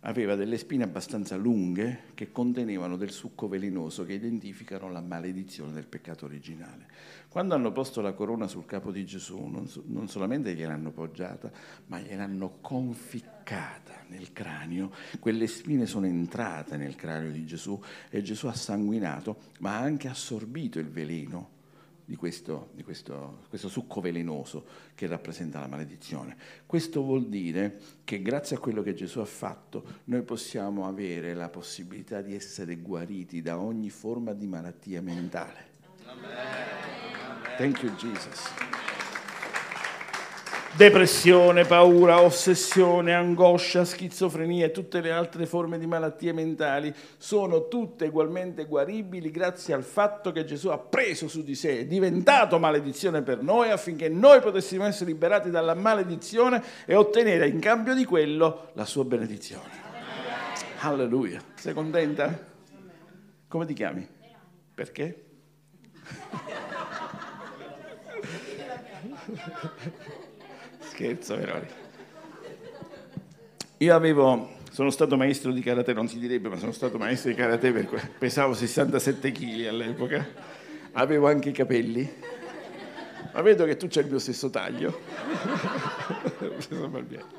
aveva 0.02 0.36
delle 0.36 0.58
spine 0.58 0.84
abbastanza 0.84 1.36
lunghe 1.36 2.04
che 2.14 2.32
contenevano 2.32 2.96
del 2.96 3.12
succo 3.12 3.48
velenoso 3.48 4.06
che 4.06 4.14
identificano 4.14 4.90
la 4.90 5.02
maledizione 5.02 5.74
del 5.74 5.88
peccato 5.88 6.26
originale. 6.26 6.88
Quando 7.28 7.54
hanno 7.54 7.72
posto 7.72 8.02
la 8.02 8.14
corona 8.14 8.48
sul 8.48 8.66
capo 8.66 8.92
di 8.92 9.06
Gesù, 9.06 9.38
non, 9.46 9.68
so, 9.68 9.84
non 9.88 10.08
solamente 10.08 10.54
gliel'hanno 10.54 10.92
poggiata, 10.92 11.52
ma 11.88 12.00
gliel'hanno 12.00 12.58
conficcata 12.62 14.06
nel 14.08 14.32
cranio. 14.32 14.92
Quelle 15.20 15.48
spine 15.48 15.86
sono 15.86 16.06
entrate 16.06 16.78
nel 16.78 16.96
cranio 16.96 17.32
di 17.32 17.46
Gesù 17.46 17.80
e 18.10 18.22
Gesù 18.22 18.48
ha 18.48 18.54
sanguinato, 18.54 19.38
ma 19.60 19.76
ha 19.76 19.82
anche 19.82 20.08
assorbito 20.08 20.80
il 20.80 20.90
veleno 20.90 21.58
di, 22.10 22.16
questo, 22.16 22.72
di 22.74 22.82
questo, 22.82 23.44
questo, 23.50 23.70
succo 23.70 24.02
velenoso 24.02 24.66
che 24.96 25.06
rappresenta 25.06 25.60
la 25.60 25.68
maledizione. 25.68 26.36
Questo 26.66 27.04
vuol 27.04 27.28
dire 27.28 27.80
che 28.04 28.24
grazie 28.24 28.56
a 28.56 28.60
quello 28.60 28.82
che 28.82 28.96
Gesù 28.96 29.20
ha 29.20 29.26
fatto 29.26 29.84
noi 30.06 30.24
possiamo 30.24 30.88
avere 30.88 31.36
la 31.36 31.50
possibilità 31.50 32.22
di 32.22 32.34
essere 32.34 32.78
guariti 32.78 33.44
da 33.44 33.60
ogni 33.60 33.92
forma 33.92 34.34
di 34.34 34.48
malattia 34.48 35.04
mentale. 35.04 35.68
Amen. 36.06 37.58
Thank 37.58 37.84
you 37.84 37.94
Jesus 37.94 38.89
depressione, 40.80 41.66
paura, 41.66 42.22
ossessione, 42.22 43.14
angoscia, 43.14 43.84
schizofrenia 43.84 44.68
e 44.68 44.72
tutte 44.72 45.02
le 45.02 45.12
altre 45.12 45.46
forme 45.46 45.78
di 45.78 45.86
malattie 45.86 46.32
mentali 46.32 46.96
sono 47.18 47.68
tutte 47.68 48.06
ugualmente 48.06 48.64
guaribili 48.64 49.30
grazie 49.30 49.74
al 49.74 49.84
fatto 49.84 50.32
che 50.32 50.46
Gesù 50.46 50.70
ha 50.70 50.78
preso 50.78 51.28
su 51.28 51.44
di 51.44 51.54
sé, 51.54 51.80
è 51.80 51.86
diventato 51.86 52.60
maledizione 52.60 53.22
per 53.24 53.42
noi 53.42 53.72
affinché 53.72 54.08
noi 54.08 54.40
potessimo 54.40 54.86
essere 54.86 55.12
liberati 55.12 55.50
dalla 55.50 55.74
maledizione 55.74 56.64
e 56.86 56.96
ottenere 56.96 57.50
in 57.50 57.60
cambio 57.60 57.94
di 57.94 58.06
quello 58.06 58.70
la 58.76 58.86
sua 58.86 59.04
benedizione. 59.04 59.88
Alleluia. 60.80 61.42
Sei 61.56 61.74
contenta? 61.74 62.40
Come 63.50 63.66
ti 63.66 63.74
chiami? 63.74 64.08
Perché? 64.74 65.26
Scherzo, 71.00 71.38
Veroni. 71.38 71.66
Io 73.78 73.96
avevo, 73.96 74.50
sono 74.70 74.90
stato 74.90 75.16
maestro 75.16 75.54
di 75.54 75.62
karate, 75.62 75.94
non 75.94 76.10
si 76.10 76.20
direbbe, 76.20 76.50
ma 76.50 76.58
sono 76.58 76.74
stato 76.74 76.98
maestro 76.98 77.30
di 77.30 77.38
karate 77.38 77.72
perché 77.72 78.12
pesavo 78.18 78.54
67 78.54 79.32
kg 79.32 79.68
all'epoca, 79.68 80.28
avevo 80.92 81.30
anche 81.30 81.50
i 81.50 81.54
capelli, 81.54 82.14
ma 83.32 83.42
vedo 83.42 83.64
che 83.64 83.78
tu 83.78 83.88
c'hai 83.88 84.04
il 84.04 84.10
mio 84.10 84.20
stesso 84.20 84.50
taglio. 84.50 85.00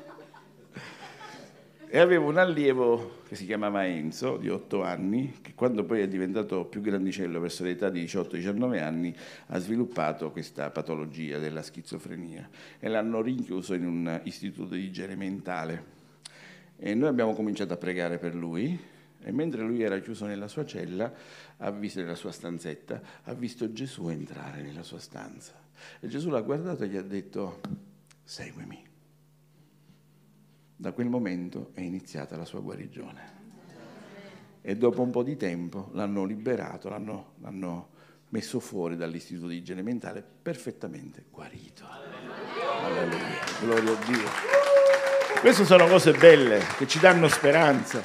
E 1.93 1.99
avevo 1.99 2.29
un 2.29 2.37
allievo 2.37 3.19
che 3.27 3.35
si 3.35 3.45
chiamava 3.45 3.85
Enzo, 3.85 4.37
di 4.37 4.47
8 4.47 4.81
anni, 4.81 5.39
che 5.41 5.53
quando 5.53 5.83
poi 5.83 5.99
è 5.99 6.07
diventato 6.07 6.63
più 6.63 6.79
grandicello 6.79 7.37
verso 7.41 7.65
l'età 7.65 7.89
di 7.89 8.01
18-19 8.05 8.81
anni 8.81 9.13
ha 9.47 9.59
sviluppato 9.59 10.31
questa 10.31 10.69
patologia 10.69 11.37
della 11.37 11.61
schizofrenia 11.61 12.49
e 12.79 12.87
l'hanno 12.87 13.21
rinchiuso 13.21 13.73
in 13.73 13.85
un 13.85 14.21
istituto 14.23 14.75
di 14.75 14.85
igiene 14.85 15.17
mentale. 15.17 15.83
E 16.77 16.93
noi 16.93 17.09
abbiamo 17.09 17.33
cominciato 17.33 17.73
a 17.73 17.77
pregare 17.77 18.19
per 18.19 18.35
lui 18.35 18.79
e 19.21 19.31
mentre 19.33 19.61
lui 19.61 19.81
era 19.81 19.99
chiuso 19.99 20.25
nella 20.25 20.47
sua 20.47 20.65
cella, 20.65 21.11
visto 21.73 21.99
nella 21.99 22.15
sua 22.15 22.31
stanzetta, 22.31 23.01
ha 23.23 23.33
visto 23.33 23.69
Gesù 23.73 24.07
entrare 24.07 24.61
nella 24.61 24.83
sua 24.83 24.99
stanza. 24.99 25.61
E 25.99 26.07
Gesù 26.07 26.29
l'ha 26.29 26.39
guardato 26.39 26.85
e 26.85 26.87
gli 26.87 26.95
ha 26.95 27.03
detto, 27.03 27.59
seguimi. 28.23 28.90
Da 30.81 30.93
quel 30.93 31.09
momento 31.09 31.69
è 31.75 31.81
iniziata 31.81 32.35
la 32.35 32.43
sua 32.43 32.59
guarigione. 32.59 33.39
E 34.63 34.75
dopo 34.75 35.03
un 35.03 35.11
po' 35.11 35.21
di 35.21 35.37
tempo 35.37 35.89
l'hanno 35.91 36.25
liberato, 36.25 36.89
l'hanno, 36.89 37.33
l'hanno 37.41 37.89
messo 38.29 38.59
fuori 38.59 38.95
dall'istituto 38.95 39.45
di 39.45 39.57
igiene 39.57 39.83
mentale 39.83 40.23
perfettamente 40.41 41.25
guarito. 41.29 41.85
Alleluia, 42.81 43.43
gloria 43.59 43.91
a 43.91 44.05
Dio. 44.05 44.27
Queste 45.39 45.65
sono 45.65 45.85
cose 45.85 46.13
belle 46.13 46.59
che 46.75 46.87
ci 46.87 46.97
danno 46.97 47.27
speranza. 47.27 48.03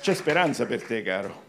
C'è 0.00 0.14
speranza 0.14 0.64
per 0.64 0.82
te, 0.82 1.02
caro. 1.02 1.42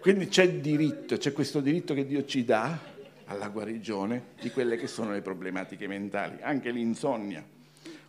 Quindi 0.00 0.28
c'è 0.28 0.48
diritto, 0.60 1.18
c'è 1.18 1.32
questo 1.32 1.60
diritto 1.60 1.92
che 1.92 2.06
Dio 2.06 2.24
ci 2.24 2.42
dà 2.42 2.78
alla 3.26 3.48
guarigione 3.48 4.28
di 4.40 4.50
quelle 4.50 4.76
che 4.76 4.86
sono 4.86 5.12
le 5.12 5.20
problematiche 5.20 5.86
mentali, 5.86 6.38
anche 6.40 6.70
l'insonnia 6.70 7.44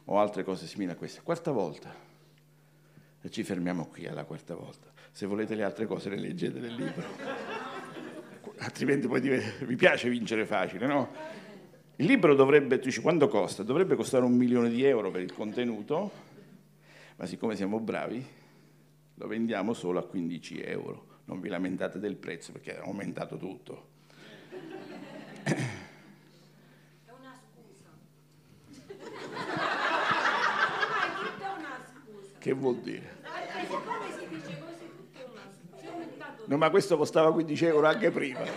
o 0.05 0.17
altre 0.17 0.45
cose 0.45 0.67
simili 0.67 0.91
a 0.91 0.95
queste. 0.95 1.19
Quarta 1.21 1.51
volta. 1.51 1.93
E 3.21 3.29
ci 3.29 3.43
fermiamo 3.43 3.87
qui 3.87 4.07
alla 4.07 4.23
quarta 4.23 4.55
volta. 4.55 4.87
Se 5.11 5.25
volete 5.25 5.53
le 5.53 5.63
altre 5.63 5.85
cose 5.85 6.09
le 6.09 6.17
leggete 6.17 6.59
nel 6.59 6.75
libro. 6.75 7.03
Altrimenti 8.59 9.07
poi 9.07 9.19
vi 9.65 9.75
piace 9.75 10.09
vincere 10.09 10.45
facile, 10.45 10.87
no? 10.87 11.13
Il 11.97 12.05
libro 12.05 12.35
dovrebbe, 12.35 12.79
tu 12.79 12.85
dici, 12.85 13.01
quanto 13.01 13.27
costa? 13.27 13.63
Dovrebbe 13.63 13.95
costare 13.95 14.23
un 14.23 14.33
milione 14.33 14.69
di 14.69 14.85
euro 14.85 15.11
per 15.11 15.21
il 15.21 15.33
contenuto, 15.33 16.11
ma 17.17 17.25
siccome 17.25 17.57
siamo 17.57 17.81
bravi, 17.81 18.25
lo 19.15 19.27
vendiamo 19.27 19.73
solo 19.73 19.99
a 19.99 20.07
15 20.07 20.61
euro 20.61 21.09
non 21.31 21.39
vi 21.39 21.47
lamentate 21.47 21.97
del 21.97 22.17
prezzo 22.17 22.51
perché 22.51 22.75
è 22.75 22.81
aumentato 22.81 23.37
tutto. 23.37 23.87
È 25.43 25.55
una 27.17 27.33
scusa. 27.39 27.87
Che 32.37 32.51
vuol 32.51 32.81
dire? 32.81 33.15
Perché 33.21 33.61
siccome 33.61 34.11
si 34.11 34.27
dice 34.27 34.59
così, 34.59 34.89
tutto 34.93 35.19
è 35.19 35.23
una 35.31 35.47
scusa. 35.49 35.81
È 35.81 35.87
aumentato 35.87 36.43
No, 36.47 36.57
ma 36.57 36.69
questo 36.69 36.97
costava 36.97 37.31
15 37.31 37.65
euro 37.65 37.87
anche 37.87 38.11
prima. 38.11 38.41
Perché 38.41 38.55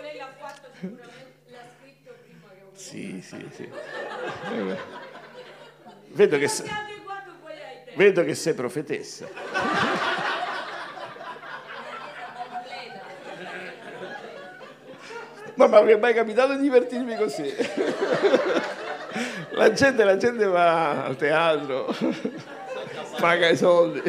lei 0.00 0.16
l'ha 0.16 0.34
fatto 0.36 0.68
sicuramente, 0.72 1.50
l'ha 1.50 1.64
scritto 1.78 2.12
prima 2.24 2.48
che 2.48 2.60
ho 2.60 2.70
Sì, 2.72 3.20
sì, 3.22 3.48
sì. 3.52 3.70
Vedo 6.08 6.38
che... 6.38 6.48
Si 6.48 6.62
è 6.62 6.68
adeguato 6.68 7.32
poi 7.40 7.52
ai 7.52 7.83
tempi. 7.83 7.83
Vedo 7.96 8.24
che 8.24 8.34
sei 8.34 8.54
profetessa. 8.54 9.26
Ma 15.54 15.80
mi 15.82 15.92
è 15.92 15.96
mai 15.96 16.14
capitato 16.14 16.54
di 16.54 16.62
divertirmi 16.62 17.16
così. 17.16 17.54
La 19.50 19.72
gente, 19.72 20.02
la 20.02 20.16
gente 20.16 20.44
va 20.46 21.04
al 21.04 21.16
teatro, 21.16 21.94
paga 23.20 23.48
i 23.48 23.56
soldi. 23.56 24.02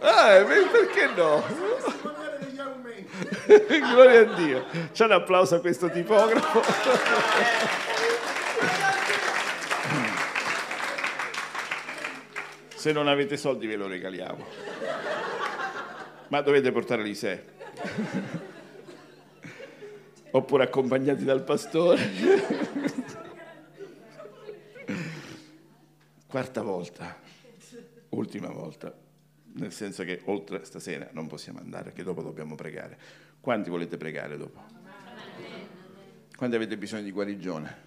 Ah, 0.00 0.44
perché 0.70 1.08
no? 1.16 1.42
Gloria 3.92 4.20
a 4.20 4.34
Dio. 4.34 4.64
C'è 4.92 5.04
un 5.04 5.12
applauso 5.12 5.56
a 5.56 5.60
questo 5.60 5.90
tipografo. 5.90 6.62
Se 12.76 12.92
non 12.92 13.08
avete 13.08 13.38
soldi 13.38 13.66
ve 13.66 13.76
lo 13.76 13.88
regaliamo. 13.88 14.44
Ma 16.28 16.40
dovete 16.42 16.70
portare 16.70 17.02
Elisè. 17.02 17.44
Oppure 20.32 20.64
accompagnati 20.64 21.24
dal 21.24 21.42
pastore. 21.42 22.44
Quarta 26.26 26.60
volta, 26.60 27.18
ultima 28.10 28.50
volta, 28.50 28.94
nel 29.54 29.72
senso 29.72 30.04
che 30.04 30.20
oltre 30.26 30.64
stasera 30.64 31.08
non 31.12 31.28
possiamo 31.28 31.60
andare, 31.60 31.92
che 31.92 32.02
dopo 32.02 32.20
dobbiamo 32.20 32.56
pregare. 32.56 32.98
Quanti 33.40 33.70
volete 33.70 33.96
pregare 33.96 34.36
dopo? 34.36 34.62
Quanti 36.36 36.56
avete 36.56 36.76
bisogno 36.76 37.04
di 37.04 37.10
guarigione? 37.10 37.85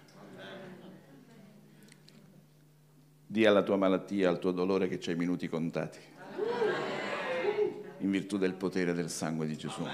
Dì 3.30 3.46
alla 3.46 3.62
tua 3.62 3.76
malattia, 3.76 4.28
al 4.28 4.40
tuo 4.40 4.50
dolore 4.50 4.88
che 4.88 4.98
c'hai 4.98 5.14
minuti 5.14 5.46
contati, 5.46 6.00
in 7.98 8.10
virtù 8.10 8.36
del 8.38 8.54
potere 8.54 8.92
del 8.92 9.08
sangue 9.08 9.46
di 9.46 9.56
Gesù. 9.56 9.86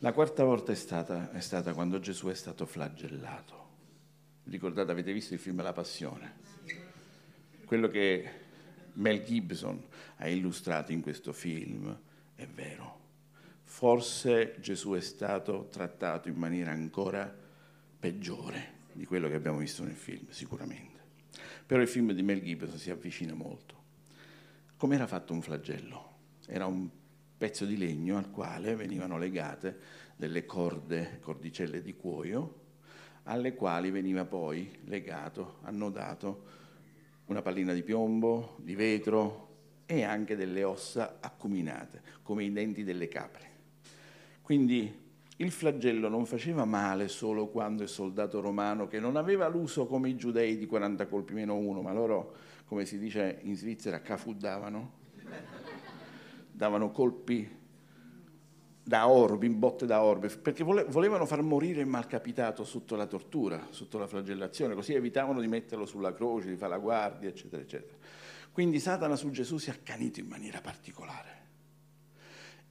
La 0.00 0.12
quarta 0.12 0.44
volta 0.44 0.70
è 0.70 0.74
stata, 0.74 1.30
è 1.32 1.40
stata 1.40 1.72
quando 1.72 1.98
Gesù 1.98 2.26
è 2.26 2.34
stato 2.34 2.66
flagellato. 2.66 3.68
Ricordate, 4.44 4.92
avete 4.92 5.14
visto 5.14 5.32
il 5.32 5.40
film 5.40 5.62
La 5.62 5.72
Passione? 5.72 6.34
Quello 7.64 7.88
che 7.88 8.30
Mel 8.92 9.24
Gibson 9.24 9.82
ha 10.16 10.28
illustrato 10.28 10.92
in 10.92 11.00
questo 11.00 11.32
film 11.32 11.98
è 12.34 12.46
vero. 12.46 12.98
Forse 13.62 14.56
Gesù 14.60 14.92
è 14.92 15.00
stato 15.00 15.68
trattato 15.70 16.28
in 16.28 16.36
maniera 16.36 16.70
ancora 16.70 17.34
peggiore 17.98 18.72
di 18.92 19.06
quello 19.06 19.26
che 19.26 19.36
abbiamo 19.36 19.56
visto 19.56 19.82
nel 19.84 19.96
film, 19.96 20.26
sicuramente. 20.28 20.89
Però 21.70 21.80
il 21.80 21.86
film 21.86 22.10
di 22.10 22.22
Mel 22.24 22.42
Gibson 22.42 22.76
si 22.78 22.90
avvicina 22.90 23.32
molto. 23.32 23.76
Come 24.76 24.96
era 24.96 25.06
fatto 25.06 25.32
un 25.32 25.40
flagello? 25.40 26.14
Era 26.48 26.66
un 26.66 26.88
pezzo 27.38 27.64
di 27.64 27.76
legno 27.76 28.16
al 28.16 28.32
quale 28.32 28.74
venivano 28.74 29.16
legate 29.18 29.78
delle 30.16 30.44
corde, 30.46 31.20
cordicelle 31.20 31.80
di 31.80 31.94
cuoio, 31.94 32.62
alle 33.22 33.54
quali 33.54 33.92
veniva 33.92 34.24
poi 34.24 34.80
legato, 34.86 35.58
annodato 35.62 36.44
una 37.26 37.40
pallina 37.40 37.72
di 37.72 37.84
piombo, 37.84 38.56
di 38.58 38.74
vetro 38.74 39.58
e 39.86 40.02
anche 40.02 40.34
delle 40.34 40.64
ossa 40.64 41.18
acuminate, 41.20 42.02
come 42.24 42.42
i 42.42 42.52
denti 42.52 42.82
delle 42.82 43.06
capre. 43.06 43.48
Quindi 44.42 44.92
il 45.40 45.50
flagello 45.50 46.08
non 46.08 46.26
faceva 46.26 46.66
male 46.66 47.08
solo 47.08 47.48
quando 47.48 47.82
il 47.82 47.88
soldato 47.88 48.40
romano, 48.40 48.86
che 48.86 49.00
non 49.00 49.16
aveva 49.16 49.48
l'uso 49.48 49.86
come 49.86 50.10
i 50.10 50.16
giudei 50.16 50.58
di 50.58 50.66
40 50.66 51.06
colpi 51.06 51.32
meno 51.32 51.56
uno, 51.56 51.80
ma 51.80 51.92
loro, 51.92 52.34
come 52.66 52.84
si 52.84 52.98
dice 52.98 53.38
in 53.42 53.56
Svizzera, 53.56 54.02
cafuddavano, 54.02 54.92
davano 56.50 56.90
colpi 56.90 57.58
da 58.82 59.08
orbi, 59.08 59.46
in 59.46 59.58
botte 59.58 59.86
da 59.86 60.02
orbe, 60.02 60.28
perché 60.28 60.62
volevano 60.62 61.24
far 61.24 61.40
morire 61.40 61.80
il 61.80 61.86
malcapitato 61.86 62.62
sotto 62.62 62.94
la 62.94 63.06
tortura, 63.06 63.68
sotto 63.70 63.96
la 63.96 64.06
flagellazione, 64.06 64.74
così 64.74 64.92
evitavano 64.92 65.40
di 65.40 65.48
metterlo 65.48 65.86
sulla 65.86 66.12
croce, 66.12 66.50
di 66.50 66.56
fare 66.56 66.72
la 66.72 66.78
guardia, 66.78 67.30
eccetera, 67.30 67.62
eccetera. 67.62 67.96
Quindi 68.52 68.78
Satana 68.78 69.16
su 69.16 69.30
Gesù 69.30 69.56
si 69.56 69.70
è 69.70 69.72
accanito 69.72 70.20
in 70.20 70.26
maniera 70.26 70.60
particolare. 70.60 71.39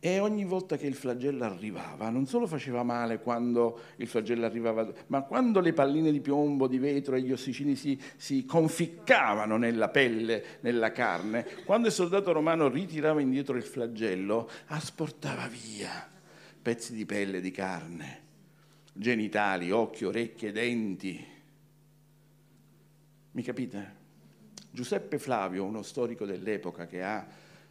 E 0.02 0.20
ogni 0.20 0.46
volta 0.46 0.78
che 0.78 0.88
il 0.88 0.94
flagello 0.94 1.44
arrivava, 1.44 2.10
non 2.10 2.26
solo 2.26 2.48
faceva 2.48 2.84
male 2.84 3.20
quando 3.20 3.80
il 3.98 4.08
flagello 4.08 4.46
arrivava, 4.46 4.90
ma 5.08 5.24
quando 5.24 5.60
le 5.60 5.74
palline 5.74 6.12
di 6.12 6.22
piombo, 6.22 6.68
di 6.68 6.78
vetro 6.78 7.16
e 7.16 7.22
gli 7.22 7.34
ossicini 7.34 7.76
si, 7.76 8.00
si 8.16 8.46
conficcavano 8.46 9.58
nella 9.58 9.90
pelle, 9.90 10.60
nella 10.62 10.94
carne, 10.94 11.46
quando 11.66 11.88
il 11.88 11.94
soldato 11.94 12.32
romano 12.32 12.70
ritirava 12.70 13.20
indietro 13.20 13.58
il 13.58 13.64
flagello, 13.64 14.50
asportava 14.68 15.48
via 15.48 16.18
pezzi 16.62 16.94
di 16.94 17.06
pelle, 17.06 17.42
di 17.42 17.52
carne, 17.52 18.22
genitali, 18.94 19.72
occhi, 19.72 20.06
orecchie, 20.06 20.52
denti. 20.52 21.26
Mi 23.32 23.42
capite? 23.42 23.98
Giuseppe 24.72 25.18
Flavio, 25.18 25.64
uno 25.64 25.82
storico 25.82 26.26
dell'epoca 26.26 26.86
che 26.86 27.02
ha 27.02 27.28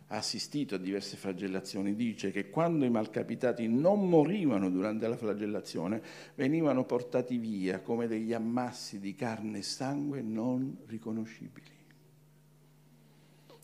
assistito 0.08 0.74
a 0.74 0.78
diverse 0.78 1.16
flagellazioni, 1.16 1.94
dice 1.94 2.30
che 2.30 2.48
quando 2.48 2.84
i 2.84 2.90
malcapitati 2.90 3.68
non 3.68 4.08
morivano 4.08 4.70
durante 4.70 5.06
la 5.06 5.16
flagellazione, 5.16 6.02
venivano 6.34 6.84
portati 6.84 7.36
via 7.36 7.80
come 7.80 8.06
degli 8.06 8.32
ammassi 8.32 9.00
di 9.00 9.14
carne 9.14 9.58
e 9.58 9.62
sangue 9.62 10.22
non 10.22 10.78
riconoscibili, 10.86 11.70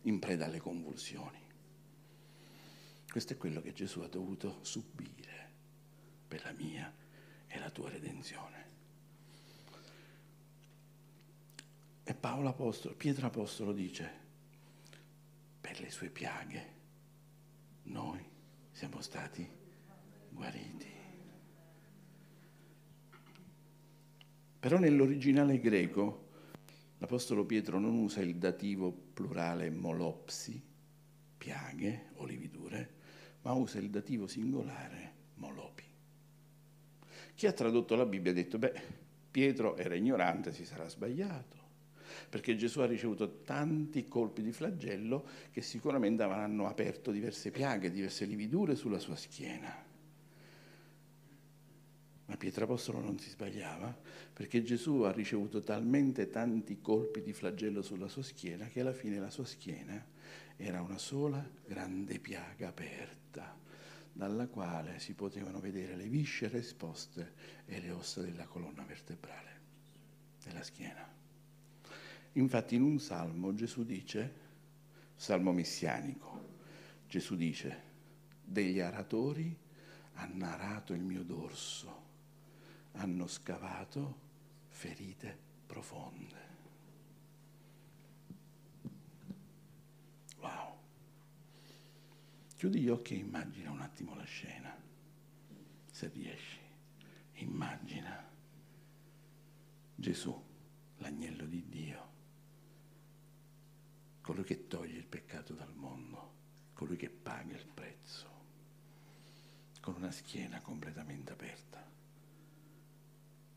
in 0.02 0.18
preda 0.18 0.44
alle 0.46 0.60
convulsioni. 0.60 1.38
Questo 3.10 3.32
è 3.32 3.36
quello 3.36 3.62
che 3.62 3.72
Gesù 3.72 4.00
ha 4.00 4.08
dovuto 4.08 4.58
subire 4.62 5.48
per 6.26 6.42
la 6.44 6.52
mia 6.52 6.92
e 7.46 7.58
la 7.58 7.70
tua 7.70 7.88
redenzione. 7.88 8.62
E 12.02 12.12
Paolo 12.12 12.48
Apostolo, 12.48 12.94
Pietro 12.96 13.26
Apostolo 13.28 13.72
dice, 13.72 14.23
sue 15.94 16.10
piaghe 16.10 16.72
noi 17.84 18.20
siamo 18.72 19.00
stati 19.00 19.48
guariti. 20.28 20.92
Però 24.58 24.76
nell'originale 24.76 25.60
greco 25.60 26.30
l'Apostolo 26.98 27.46
Pietro 27.46 27.78
non 27.78 27.94
usa 27.94 28.22
il 28.22 28.34
dativo 28.38 28.90
plurale 28.90 29.70
molopsi, 29.70 30.60
piaghe 31.38 32.06
o 32.14 32.24
lividure, 32.24 32.94
ma 33.42 33.52
usa 33.52 33.78
il 33.78 33.88
dativo 33.88 34.26
singolare 34.26 35.12
molopi. 35.34 35.84
Chi 37.36 37.46
ha 37.46 37.52
tradotto 37.52 37.94
la 37.94 38.04
Bibbia 38.04 38.32
ha 38.32 38.34
detto, 38.34 38.58
beh, 38.58 38.82
Pietro 39.30 39.76
era 39.76 39.94
ignorante, 39.94 40.52
si 40.52 40.64
sarà 40.64 40.88
sbagliato 40.88 41.63
perché 42.28 42.56
Gesù 42.56 42.80
ha 42.80 42.86
ricevuto 42.86 43.42
tanti 43.42 44.06
colpi 44.08 44.42
di 44.42 44.52
flagello 44.52 45.26
che 45.50 45.62
sicuramente 45.62 46.22
avranno 46.22 46.66
aperto 46.66 47.10
diverse 47.10 47.50
piaghe, 47.50 47.90
diverse 47.90 48.24
lividure 48.24 48.74
sulla 48.74 48.98
sua 48.98 49.16
schiena. 49.16 49.92
Ma 52.26 52.36
Pietro 52.36 52.64
Apostolo 52.64 53.00
non 53.00 53.18
si 53.18 53.28
sbagliava, 53.28 53.94
perché 54.32 54.62
Gesù 54.62 55.00
ha 55.02 55.12
ricevuto 55.12 55.62
talmente 55.62 56.30
tanti 56.30 56.80
colpi 56.80 57.20
di 57.20 57.32
flagello 57.32 57.82
sulla 57.82 58.08
sua 58.08 58.22
schiena 58.22 58.66
che 58.66 58.80
alla 58.80 58.94
fine 58.94 59.18
la 59.18 59.30
sua 59.30 59.44
schiena 59.44 60.04
era 60.56 60.80
una 60.80 60.98
sola 60.98 61.46
grande 61.66 62.18
piaga 62.18 62.68
aperta, 62.68 63.56
dalla 64.12 64.46
quale 64.46 64.98
si 65.00 65.12
potevano 65.12 65.60
vedere 65.60 65.96
le 65.96 66.08
viscere 66.08 66.58
esposte 66.58 67.32
e 67.66 67.80
le 67.80 67.90
ossa 67.90 68.22
della 68.22 68.46
colonna 68.46 68.84
vertebrale 68.84 69.60
della 70.44 70.62
schiena. 70.62 71.23
Infatti 72.36 72.74
in 72.74 72.82
un 72.82 72.98
salmo 72.98 73.54
Gesù 73.54 73.84
dice, 73.84 74.42
salmo 75.14 75.52
messianico, 75.52 76.56
Gesù 77.06 77.36
dice, 77.36 77.92
degli 78.42 78.80
aratori 78.80 79.56
hanno 80.14 80.44
arato 80.44 80.94
il 80.94 81.02
mio 81.02 81.22
dorso, 81.22 82.02
hanno 82.92 83.28
scavato 83.28 84.18
ferite 84.66 85.38
profonde. 85.64 86.52
Wow. 90.38 90.76
Chiudi 92.56 92.80
gli 92.80 92.88
occhi 92.88 93.14
e 93.14 93.18
immagina 93.18 93.70
un 93.70 93.80
attimo 93.80 94.16
la 94.16 94.24
scena, 94.24 94.76
se 95.88 96.08
riesci. 96.08 96.62
Immagina 97.34 98.28
Gesù, 99.94 100.42
l'agnello 100.96 101.46
di 101.46 101.64
Dio 101.68 102.13
colui 104.24 104.44
che 104.44 104.68
toglie 104.68 104.96
il 104.96 105.06
peccato 105.06 105.52
dal 105.52 105.74
mondo, 105.74 106.32
colui 106.72 106.96
che 106.96 107.10
paga 107.10 107.54
il 107.54 107.66
prezzo, 107.66 108.26
con 109.82 109.96
una 109.96 110.10
schiena 110.10 110.62
completamente 110.62 111.32
aperta. 111.32 111.86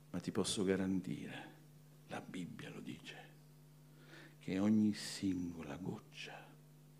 Ma 0.09 0.19
ti 0.19 0.29
posso 0.33 0.65
garantire, 0.65 1.55
la 2.07 2.19
Bibbia 2.19 2.69
lo 2.69 2.81
dice, 2.81 3.15
che 4.39 4.59
ogni 4.59 4.93
singola 4.93 5.77
goccia 5.77 6.45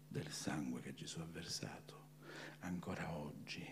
del 0.07 0.32
sangue 0.32 0.80
che 0.80 0.93
Gesù 0.93 1.20
ha 1.20 1.28
versato, 1.30 2.05
ancora 2.59 3.18
oggi 3.18 3.68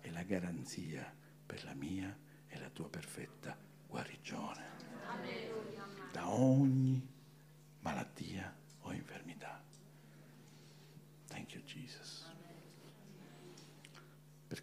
è 0.00 0.08
la 0.08 0.22
garanzia 0.22 1.14
per 1.44 1.64
la 1.64 1.74
mia 1.74 2.18
e 2.46 2.58
la 2.58 2.70
tua 2.70 2.88
perfetta 2.88 3.54
guarigione. 3.86 4.70
Da 6.12 6.30
ogni 6.30 7.06
malattia 7.80 8.60
o 8.82 8.92
infermità. 8.92 9.62
Thank 11.28 11.54
you 11.54 11.62
Jesus. 11.64 12.26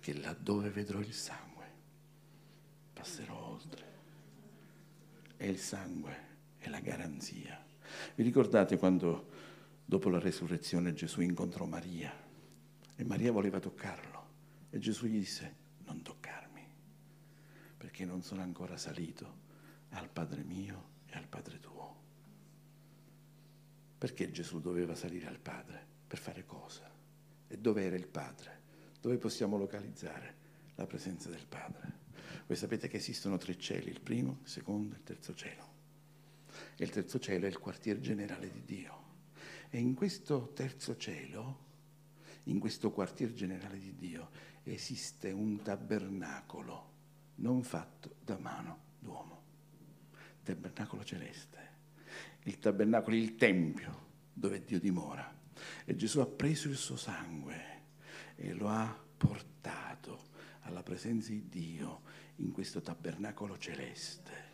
Perché 0.10 0.22
laddove 0.22 0.70
vedrò 0.72 1.00
il 1.00 1.14
sangue, 1.14 1.66
passerò 2.94 3.52
oltre. 3.52 3.88
E 5.38 5.48
il 5.48 5.60
sangue 5.60 6.18
è 6.58 6.68
la 6.68 6.80
garanzia. 6.80 7.64
Vi 8.16 8.24
ricordate 8.24 8.78
quando 8.78 9.30
dopo 9.86 10.10
la 10.10 10.20
resurrezione 10.20 10.94
Gesù 10.94 11.22
incontrò 11.22 11.66
Maria 11.66 12.12
e 12.96 13.04
Maria 13.04 13.32
voleva 13.32 13.60
toccarlo 13.60 14.26
e 14.72 14.80
Gesù 14.80 15.06
gli 15.06 15.20
disse 15.20 15.56
non 15.86 16.02
toccarmi 16.02 16.68
perché 17.78 18.04
non 18.04 18.24
sono 18.24 18.42
ancora 18.42 18.78
salito 18.78 19.48
al 19.90 20.10
Padre 20.10 20.44
mio 20.44 20.90
e 21.06 21.18
al 21.18 21.28
Padre 21.28 21.60
tuo. 21.60 21.98
Perché 23.98 24.32
Gesù 24.32 24.60
doveva 24.60 24.96
salire 24.96 25.28
al 25.28 25.40
Padre? 25.40 25.86
Per 26.08 26.18
fare 26.18 26.46
cosa? 26.46 26.90
E 27.48 27.58
dove 27.58 27.84
era 27.84 27.96
il 27.96 28.08
Padre? 28.08 28.59
Dove 29.02 29.18
possiamo 29.18 29.58
localizzare 29.58 30.36
la 30.76 30.86
presenza 30.86 31.30
del 31.30 31.46
Padre? 31.48 31.98
Voi 32.48 32.58
sapete 32.58 32.88
che 32.88 32.98
esistono 32.98 33.38
tre 33.38 33.58
cieli, 33.58 33.90
il 33.90 34.02
primo, 34.02 34.40
il 34.44 34.50
secondo 34.50 34.96
e 34.96 34.98
il 34.98 35.04
terzo 35.04 35.34
cielo. 35.34 35.68
E 36.76 36.84
il 36.84 36.90
terzo 36.90 37.20
cielo 37.20 37.46
è 37.46 37.50
il 37.50 37.60
quartier 37.60 38.00
generale 38.00 38.52
di 38.52 38.64
Dio. 38.66 39.08
E 39.70 39.78
in 39.78 39.94
questo 39.94 40.52
terzo 40.54 40.98
cielo, 40.98 41.68
in 42.44 42.60
questo 42.60 42.92
quartier 42.92 43.34
generale 43.34 43.80
di 43.80 43.96
Dio, 43.96 44.30
esiste 44.64 45.32
un 45.32 45.62
tabernacolo 45.62 46.88
non 47.36 47.64
fatto 47.64 48.16
da 48.24 48.38
mano 48.38 48.80
d'uomo, 49.00 49.42
tabernacolo 50.44 51.04
celeste 51.04 51.70
il 52.44 52.60
tabernacolo, 52.60 53.16
il 53.16 53.36
tempio 53.36 54.08
dove 54.34 54.64
Dio 54.64 54.80
dimora. 54.80 55.38
E 55.86 55.96
Gesù 55.96 56.20
ha 56.20 56.26
preso 56.26 56.70
il 56.70 56.78
suo 56.78 56.96
sangue 56.96 57.69
e 58.42 58.54
lo 58.54 58.70
ha 58.70 58.98
portato 59.18 60.28
alla 60.62 60.82
presenza 60.82 61.30
di 61.30 61.50
Dio 61.50 62.02
in 62.38 62.52
questo 62.52 62.82
tabernacolo 62.82 63.58
celeste. 63.58 64.48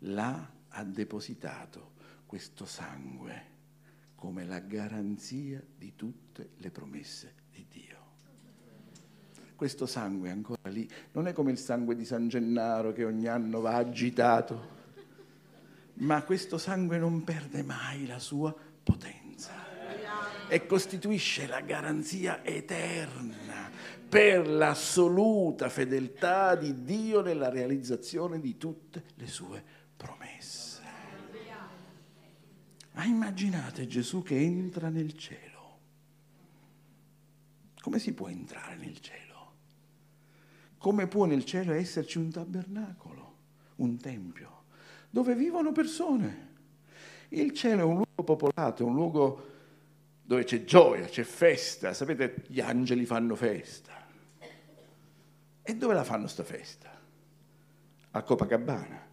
Là 0.00 0.52
ha 0.68 0.84
depositato 0.84 1.92
questo 2.26 2.66
sangue 2.66 3.50
come 4.14 4.44
la 4.44 4.58
garanzia 4.58 5.62
di 5.76 5.94
tutte 5.96 6.50
le 6.56 6.70
promesse 6.70 7.34
di 7.50 7.66
Dio. 7.68 8.00
questo 9.56 9.86
sangue 9.86 10.28
è 10.28 10.32
ancora 10.32 10.68
lì. 10.68 10.88
Non 11.12 11.28
è 11.28 11.32
come 11.32 11.52
il 11.52 11.58
sangue 11.58 11.94
di 11.94 12.04
San 12.04 12.28
Gennaro 12.28 12.92
che 12.92 13.04
ogni 13.04 13.26
anno 13.26 13.60
va 13.60 13.76
agitato, 13.76 14.80
ma 15.94 16.22
questo 16.24 16.58
sangue 16.58 16.98
non 16.98 17.24
perde 17.24 17.62
mai 17.62 18.06
la 18.06 18.18
sua 18.18 18.52
potenza 18.52 19.21
e 20.52 20.66
costituisce 20.66 21.46
la 21.46 21.62
garanzia 21.62 22.44
eterna 22.44 23.70
per 24.06 24.46
l'assoluta 24.46 25.70
fedeltà 25.70 26.56
di 26.56 26.82
Dio 26.82 27.22
nella 27.22 27.48
realizzazione 27.48 28.38
di 28.38 28.58
tutte 28.58 29.04
le 29.14 29.26
sue 29.28 29.64
promesse. 29.96 30.82
Ma 32.92 33.04
immaginate 33.04 33.86
Gesù 33.86 34.22
che 34.22 34.38
entra 34.38 34.90
nel 34.90 35.16
cielo. 35.16 35.78
Come 37.80 37.98
si 37.98 38.12
può 38.12 38.28
entrare 38.28 38.76
nel 38.76 39.00
cielo? 39.00 39.52
Come 40.76 41.06
può 41.06 41.24
nel 41.24 41.46
cielo 41.46 41.72
esserci 41.72 42.18
un 42.18 42.30
tabernacolo, 42.30 43.36
un 43.76 43.96
tempio, 43.96 44.64
dove 45.08 45.34
vivono 45.34 45.72
persone? 45.72 46.50
Il 47.30 47.52
cielo 47.54 47.80
è 47.80 47.84
un 47.84 47.94
luogo 47.94 48.22
popolato, 48.22 48.82
è 48.82 48.86
un 48.86 48.94
luogo 48.94 49.51
dove 50.22 50.44
c'è 50.44 50.64
gioia, 50.64 51.06
c'è 51.06 51.24
festa. 51.24 51.92
Sapete, 51.92 52.44
gli 52.46 52.60
angeli 52.60 53.04
fanno 53.04 53.34
festa. 53.34 54.06
E 55.62 55.76
dove 55.76 55.94
la 55.94 56.04
fanno 56.04 56.26
sta 56.26 56.44
festa? 56.44 56.90
A 58.10 58.22
Copacabana. 58.22 59.10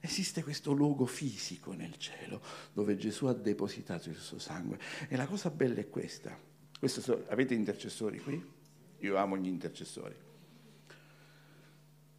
Esiste 0.00 0.42
questo 0.42 0.72
luogo 0.72 1.06
fisico 1.06 1.72
nel 1.72 1.96
cielo 1.98 2.40
dove 2.72 2.96
Gesù 2.96 3.26
ha 3.26 3.34
depositato 3.34 4.08
il 4.08 4.16
suo 4.16 4.38
sangue. 4.38 4.78
E 5.08 5.16
la 5.16 5.26
cosa 5.26 5.50
bella 5.50 5.80
è 5.80 5.88
questa. 5.88 6.36
So, 6.80 7.24
avete 7.28 7.54
intercessori 7.54 8.20
qui? 8.20 8.56
Io 9.00 9.16
amo 9.16 9.36
gli 9.36 9.46
intercessori. 9.46 10.14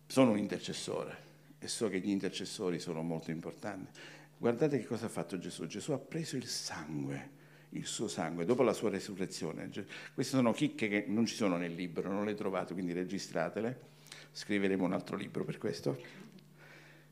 Sono 0.05 0.31
un 0.31 0.37
intercessore 0.37 1.27
e 1.59 1.67
so 1.67 1.89
che 1.89 1.99
gli 1.99 2.09
intercessori 2.09 2.79
sono 2.79 3.01
molto 3.01 3.31
importanti. 3.31 3.99
Guardate 4.39 4.79
che 4.79 4.85
cosa 4.85 5.05
ha 5.05 5.09
fatto 5.09 5.37
Gesù. 5.37 5.67
Gesù 5.67 5.91
ha 5.91 5.99
preso 5.99 6.37
il 6.37 6.47
sangue 6.47 7.37
il 7.73 7.85
suo 7.85 8.07
sangue 8.07 8.45
dopo 8.45 8.63
la 8.63 8.73
sua 8.73 8.89
resurrezione. 8.89 9.69
Queste 10.13 10.35
sono 10.35 10.51
chicche 10.53 10.87
che 10.87 11.05
non 11.07 11.25
ci 11.25 11.35
sono 11.35 11.57
nel 11.57 11.73
libro, 11.73 12.11
non 12.11 12.25
le 12.25 12.33
trovate, 12.33 12.73
quindi 12.73 12.93
registratele. 12.93 13.87
Scriveremo 14.31 14.83
un 14.83 14.93
altro 14.93 15.15
libro 15.15 15.43
per 15.43 15.57
questo. 15.57 16.01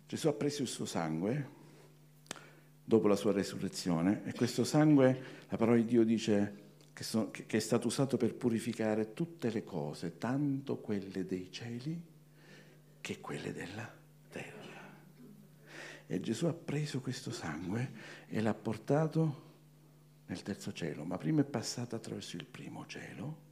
Gesù 0.08 0.28
ha 0.28 0.34
preso 0.34 0.62
il 0.62 0.68
suo 0.68 0.86
sangue 0.86 1.56
dopo 2.84 3.08
la 3.08 3.16
sua 3.16 3.34
resurrezione 3.34 4.24
e 4.26 4.34
questo 4.34 4.64
sangue, 4.64 5.22
la 5.50 5.58
parola 5.58 5.78
di 5.78 5.86
Dio 5.86 6.04
dice 6.04 6.66
che, 6.94 7.04
so, 7.04 7.30
che 7.30 7.46
è 7.46 7.60
stato 7.60 7.88
usato 7.88 8.18
per 8.18 8.34
purificare 8.34 9.14
tutte 9.14 9.52
le 9.52 9.64
cose, 9.64 10.18
tanto 10.18 10.78
quelle 10.78 11.26
dei 11.26 11.52
cieli 11.52 12.02
che 13.02 13.20
quelle 13.20 13.52
della 13.52 13.76
terra. 13.76 14.07
E 16.08 16.20
Gesù 16.22 16.46
ha 16.46 16.54
preso 16.54 17.02
questo 17.02 17.32
sangue 17.32 17.92
e 18.28 18.42
l'ha 18.42 18.54
portato 18.54 19.46
nel 20.28 20.42
terzo 20.42 20.72
cielo, 20.72 21.04
ma 21.04 21.18
prima 21.18 21.42
è 21.42 21.46
passata 21.46 21.98
attraverso 21.98 22.38
il 22.38 22.46
primo 22.46 22.86
cielo 22.86 23.46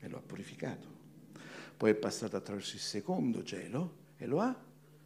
e 0.00 0.08
lo 0.08 0.16
ha 0.16 0.22
purificato. 0.22 0.98
Poi 1.76 1.90
è 1.90 1.94
passata 1.94 2.38
attraverso 2.38 2.74
il 2.74 2.80
secondo 2.80 3.42
cielo 3.42 3.96
e 4.16 4.26
lo 4.26 4.40
ha 4.40 4.54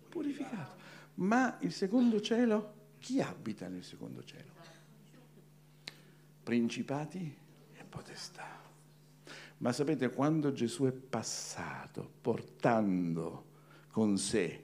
purificato. 0.09 0.83
Ma 1.15 1.59
il 1.61 1.73
secondo 1.73 2.21
cielo, 2.21 2.75
chi 2.99 3.21
abita 3.21 3.69
nel 3.69 3.85
secondo 3.85 4.25
cielo? 4.25 4.53
Principati 6.43 7.37
e 7.73 7.85
potestà. 7.85 8.63
Ma 9.59 9.73
sapete, 9.73 10.11
quando 10.11 10.53
Gesù 10.53 10.85
è 10.85 10.93
passato 10.93 12.11
portando 12.21 13.53
con 13.91 14.19
sé 14.19 14.64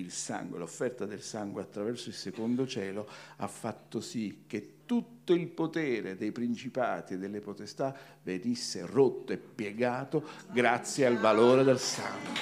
il 0.00 0.10
sangue, 0.10 0.58
l'offerta 0.58 1.06
del 1.06 1.22
sangue 1.22 1.62
attraverso 1.62 2.08
il 2.08 2.14
secondo 2.14 2.66
cielo, 2.66 3.08
ha 3.36 3.46
fatto 3.46 4.00
sì 4.00 4.44
che 4.46 4.78
tutto 4.86 5.34
il 5.34 5.46
potere 5.46 6.16
dei 6.16 6.32
principati 6.32 7.14
e 7.14 7.18
delle 7.18 7.40
potestà 7.40 7.96
venisse 8.22 8.84
rotto 8.84 9.32
e 9.32 9.36
piegato 9.36 10.24
grazie 10.50 11.06
al 11.06 11.18
valore 11.18 11.62
del 11.62 11.78
sangue. 11.78 12.40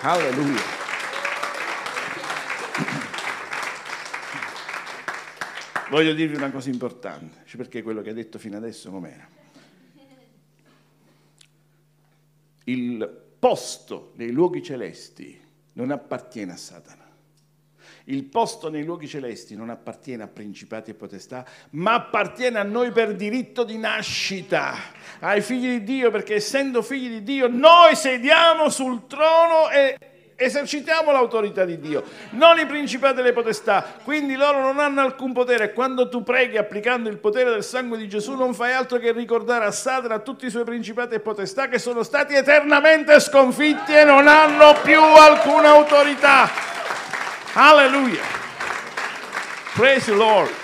Alleluia. 0.00 0.60
Voglio 5.88 6.12
dirvi 6.12 6.36
una 6.36 6.50
cosa 6.50 6.68
importante, 6.70 7.44
perché 7.56 7.82
quello 7.82 8.02
che 8.02 8.10
ha 8.10 8.14
detto 8.14 8.38
fino 8.38 8.56
adesso 8.56 8.90
com'era. 8.90 9.26
Il 12.64 13.22
posto 13.38 14.12
nei 14.16 14.30
luoghi 14.30 14.62
celesti 14.62 15.43
non 15.74 15.90
appartiene 15.90 16.52
a 16.52 16.56
Satana. 16.56 17.02
Il 18.06 18.24
posto 18.24 18.68
nei 18.68 18.84
luoghi 18.84 19.08
celesti 19.08 19.56
non 19.56 19.70
appartiene 19.70 20.24
a 20.24 20.28
principati 20.28 20.90
e 20.90 20.94
potestà, 20.94 21.46
ma 21.70 21.94
appartiene 21.94 22.58
a 22.58 22.62
noi 22.62 22.90
per 22.92 23.14
diritto 23.14 23.64
di 23.64 23.78
nascita, 23.78 24.74
ai 25.20 25.40
figli 25.40 25.78
di 25.78 25.84
Dio, 25.84 26.10
perché 26.10 26.34
essendo 26.34 26.82
figli 26.82 27.08
di 27.08 27.22
Dio 27.22 27.48
noi 27.48 27.96
sediamo 27.96 28.68
sul 28.68 29.06
trono 29.06 29.70
e 29.70 29.96
esercitiamo 30.36 31.12
l'autorità 31.12 31.64
di 31.64 31.78
Dio, 31.78 32.02
non 32.30 32.58
i 32.58 32.66
principati 32.66 33.20
e 33.20 33.22
le 33.22 33.32
potestà, 33.32 33.84
quindi 34.02 34.34
loro 34.34 34.60
non 34.60 34.78
hanno 34.78 35.00
alcun 35.00 35.32
potere. 35.32 35.72
Quando 35.72 36.08
tu 36.08 36.22
preghi 36.22 36.56
applicando 36.56 37.08
il 37.08 37.18
potere 37.18 37.50
del 37.50 37.64
sangue 37.64 37.98
di 37.98 38.08
Gesù 38.08 38.34
non 38.34 38.54
fai 38.54 38.72
altro 38.72 38.98
che 38.98 39.12
ricordare 39.12 39.64
a 39.64 39.70
Satana, 39.70 40.18
tutti 40.18 40.46
i 40.46 40.50
suoi 40.50 40.64
principati 40.64 41.14
e 41.14 41.20
potestà 41.20 41.68
che 41.68 41.78
sono 41.78 42.02
stati 42.02 42.34
eternamente 42.34 43.20
sconfitti 43.20 43.94
e 43.94 44.04
non 44.04 44.26
hanno 44.26 44.74
più 44.82 45.00
alcuna 45.00 45.70
autorità. 45.70 46.50
Hallelujah. 47.52 48.22
Praise 49.74 50.10
the 50.10 50.16
Lord. 50.16 50.63